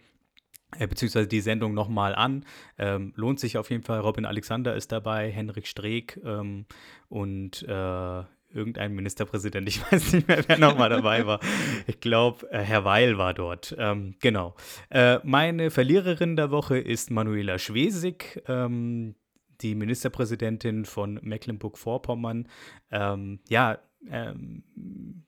äh, 0.79 0.87
beziehungsweise 0.87 1.29
die 1.29 1.41
Sendung 1.41 1.75
nochmal 1.75 2.15
an. 2.15 2.45
Ähm, 2.79 3.13
lohnt 3.17 3.41
sich 3.41 3.59
auf 3.59 3.71
jeden 3.71 3.83
Fall. 3.83 4.01
Robin 4.01 4.25
Alexander 4.25 4.75
ist 4.75 4.93
dabei, 4.93 5.31
Henrik 5.31 5.67
Streeck 5.67 6.21
ähm, 6.25 6.67
und 7.09 7.63
äh, 7.63 8.23
irgendein 8.53 8.93
Ministerpräsident. 8.95 9.69
Ich 9.69 9.81
weiß 9.93 10.13
nicht 10.13 10.29
mehr, 10.29 10.43
wer 10.47 10.59
nochmal 10.59 10.91
dabei 10.91 11.27
war. 11.27 11.41
Ich 11.87 12.01
glaube, 12.01 12.51
äh, 12.51 12.59
Herr 12.59 12.85
Weil 12.85 13.19
war 13.19 13.35
dort. 13.35 13.75
Ähm, 13.79 14.17
genau. 14.21 14.55
Äh, 14.91 15.19
meine 15.23 15.71
Verliererin 15.71 16.37
der 16.37 16.51
Woche 16.51 16.79
ist 16.79 17.11
Manuela 17.11 17.59
Schwesig. 17.59 18.43
Ähm, 18.49 19.15
die 19.61 19.75
Ministerpräsidentin 19.75 20.85
von 20.85 21.19
Mecklenburg-Vorpommern. 21.23 22.49
Ähm, 22.91 23.41
ja, 23.49 23.79
ähm, 24.09 24.63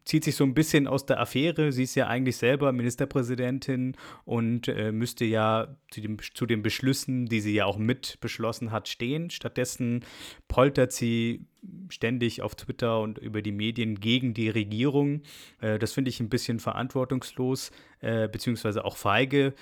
zieht 0.05 0.25
sich 0.25 0.35
so 0.35 0.45
ein 0.45 0.55
bisschen 0.55 0.87
aus 0.87 1.07
der 1.07 1.21
Affäre. 1.21 1.73
Sie 1.73 1.85
ist 1.85 1.95
ja 1.95 2.07
eigentlich 2.07 2.37
selber 2.37 2.73
Ministerpräsidentin 2.73 3.97
und 4.25 4.69
äh, 4.69 4.93
müsste 4.93 5.25
ja 5.25 5.77
zu, 5.91 6.01
dem, 6.01 6.17
zu, 6.35 6.47
den 6.47 6.63
Beschlüssen, 6.63 7.27
die 7.27 7.41
sie 7.41 7.55
ja 7.55 7.67
auch 7.67 7.79
mit 7.79 8.19
beschlossen 8.21 8.73
hat, 8.73 8.89
stehen. 8.89 9.31
Stattdessen 9.31 10.05
poltert 10.49 10.93
sie 10.93 11.47
ständig 11.91 12.43
auf 12.43 12.55
Twitter 12.55 13.01
und 13.01 13.19
über 13.19 13.43
die 13.43 13.53
Medien 13.53 14.01
gegen 14.01 14.35
die 14.35 14.49
Regierung. 14.49 15.23
Äh, 15.61 15.79
das 15.79 15.93
finde 15.93 16.09
ich 16.09 16.21
ein 16.21 16.29
bisschen 16.29 16.59
verantwortungslos, 16.59 17.71
äh, 18.01 18.29
beziehungsweise 18.29 18.85
auch 18.85 18.97
feige 18.97 19.55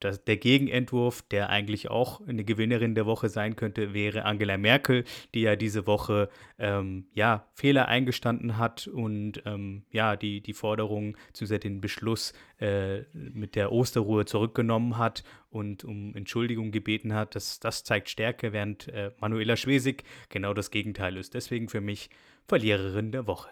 das, 0.00 0.24
der 0.24 0.38
Gegenentwurf, 0.38 1.22
der 1.22 1.50
eigentlich 1.50 1.90
auch 1.90 2.26
eine 2.26 2.44
Gewinnerin 2.44 2.94
der 2.94 3.06
Woche 3.06 3.28
sein 3.28 3.56
könnte, 3.56 3.92
wäre 3.94 4.24
Angela 4.24 4.56
Merkel, 4.56 5.04
die 5.34 5.42
ja 5.42 5.54
diese 5.54 5.86
Woche 5.86 6.28
ähm, 6.58 7.06
ja, 7.14 7.46
Fehler 7.54 7.88
eingestanden 7.88 8.56
hat 8.56 8.86
und 8.86 9.42
ähm, 9.44 9.84
ja, 9.92 10.16
die, 10.16 10.40
die 10.40 10.54
Forderung, 10.54 11.16
zusätzlich 11.32 11.58
den 11.58 11.80
Beschluss 11.80 12.32
äh, 12.60 13.02
mit 13.12 13.54
der 13.54 13.72
Osterruhe 13.72 14.24
zurückgenommen 14.24 14.98
hat 14.98 15.24
und 15.50 15.84
um 15.84 16.14
Entschuldigung 16.14 16.70
gebeten 16.70 17.14
hat. 17.14 17.34
Das, 17.34 17.60
das 17.60 17.84
zeigt 17.84 18.08
Stärke, 18.08 18.52
während 18.52 18.88
äh, 18.88 19.10
Manuela 19.20 19.56
Schwesig 19.56 20.04
genau 20.28 20.54
das 20.54 20.70
Gegenteil 20.70 21.16
ist. 21.16 21.34
Deswegen 21.34 21.68
für 21.68 21.80
mich 21.80 22.10
Verliererin 22.46 23.12
der 23.12 23.26
Woche. 23.26 23.48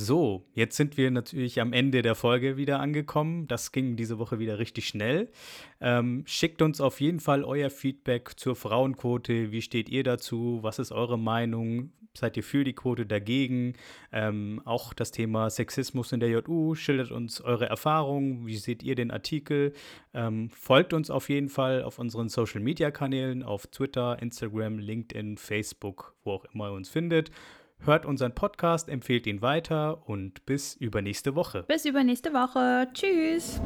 So, 0.00 0.46
jetzt 0.54 0.76
sind 0.76 0.96
wir 0.96 1.10
natürlich 1.10 1.60
am 1.60 1.72
Ende 1.72 2.02
der 2.02 2.14
Folge 2.14 2.56
wieder 2.56 2.78
angekommen. 2.78 3.48
Das 3.48 3.72
ging 3.72 3.96
diese 3.96 4.20
Woche 4.20 4.38
wieder 4.38 4.60
richtig 4.60 4.86
schnell. 4.86 5.28
Ähm, 5.80 6.22
schickt 6.24 6.62
uns 6.62 6.80
auf 6.80 7.00
jeden 7.00 7.18
Fall 7.18 7.42
euer 7.42 7.68
Feedback 7.68 8.38
zur 8.38 8.54
Frauenquote. 8.54 9.50
Wie 9.50 9.60
steht 9.60 9.88
ihr 9.88 10.04
dazu? 10.04 10.60
Was 10.62 10.78
ist 10.78 10.92
eure 10.92 11.18
Meinung? 11.18 11.90
Seid 12.14 12.36
ihr 12.36 12.44
für 12.44 12.62
die 12.62 12.74
Quote 12.74 13.06
dagegen? 13.06 13.74
Ähm, 14.12 14.62
auch 14.64 14.94
das 14.94 15.10
Thema 15.10 15.50
Sexismus 15.50 16.12
in 16.12 16.20
der 16.20 16.28
JU. 16.28 16.76
Schildert 16.76 17.10
uns 17.10 17.40
eure 17.40 17.66
Erfahrungen. 17.66 18.46
Wie 18.46 18.56
seht 18.56 18.84
ihr 18.84 18.94
den 18.94 19.10
Artikel? 19.10 19.72
Ähm, 20.14 20.48
folgt 20.50 20.92
uns 20.92 21.10
auf 21.10 21.28
jeden 21.28 21.48
Fall 21.48 21.82
auf 21.82 21.98
unseren 21.98 22.28
Social 22.28 22.60
Media 22.60 22.92
Kanälen, 22.92 23.42
auf 23.42 23.66
Twitter, 23.66 24.22
Instagram, 24.22 24.78
LinkedIn, 24.78 25.38
Facebook, 25.38 26.14
wo 26.22 26.34
auch 26.34 26.44
immer 26.54 26.68
ihr 26.68 26.74
uns 26.74 26.88
findet. 26.88 27.32
Hört 27.84 28.04
unseren 28.04 28.34
Podcast, 28.34 28.88
empfehlt 28.88 29.26
ihn 29.26 29.40
weiter 29.40 30.08
und 30.08 30.44
bis 30.46 30.74
übernächste 30.74 31.34
Woche. 31.34 31.62
Bis 31.62 31.84
übernächste 31.84 32.32
Woche. 32.32 32.88
Tschüss. 32.92 33.60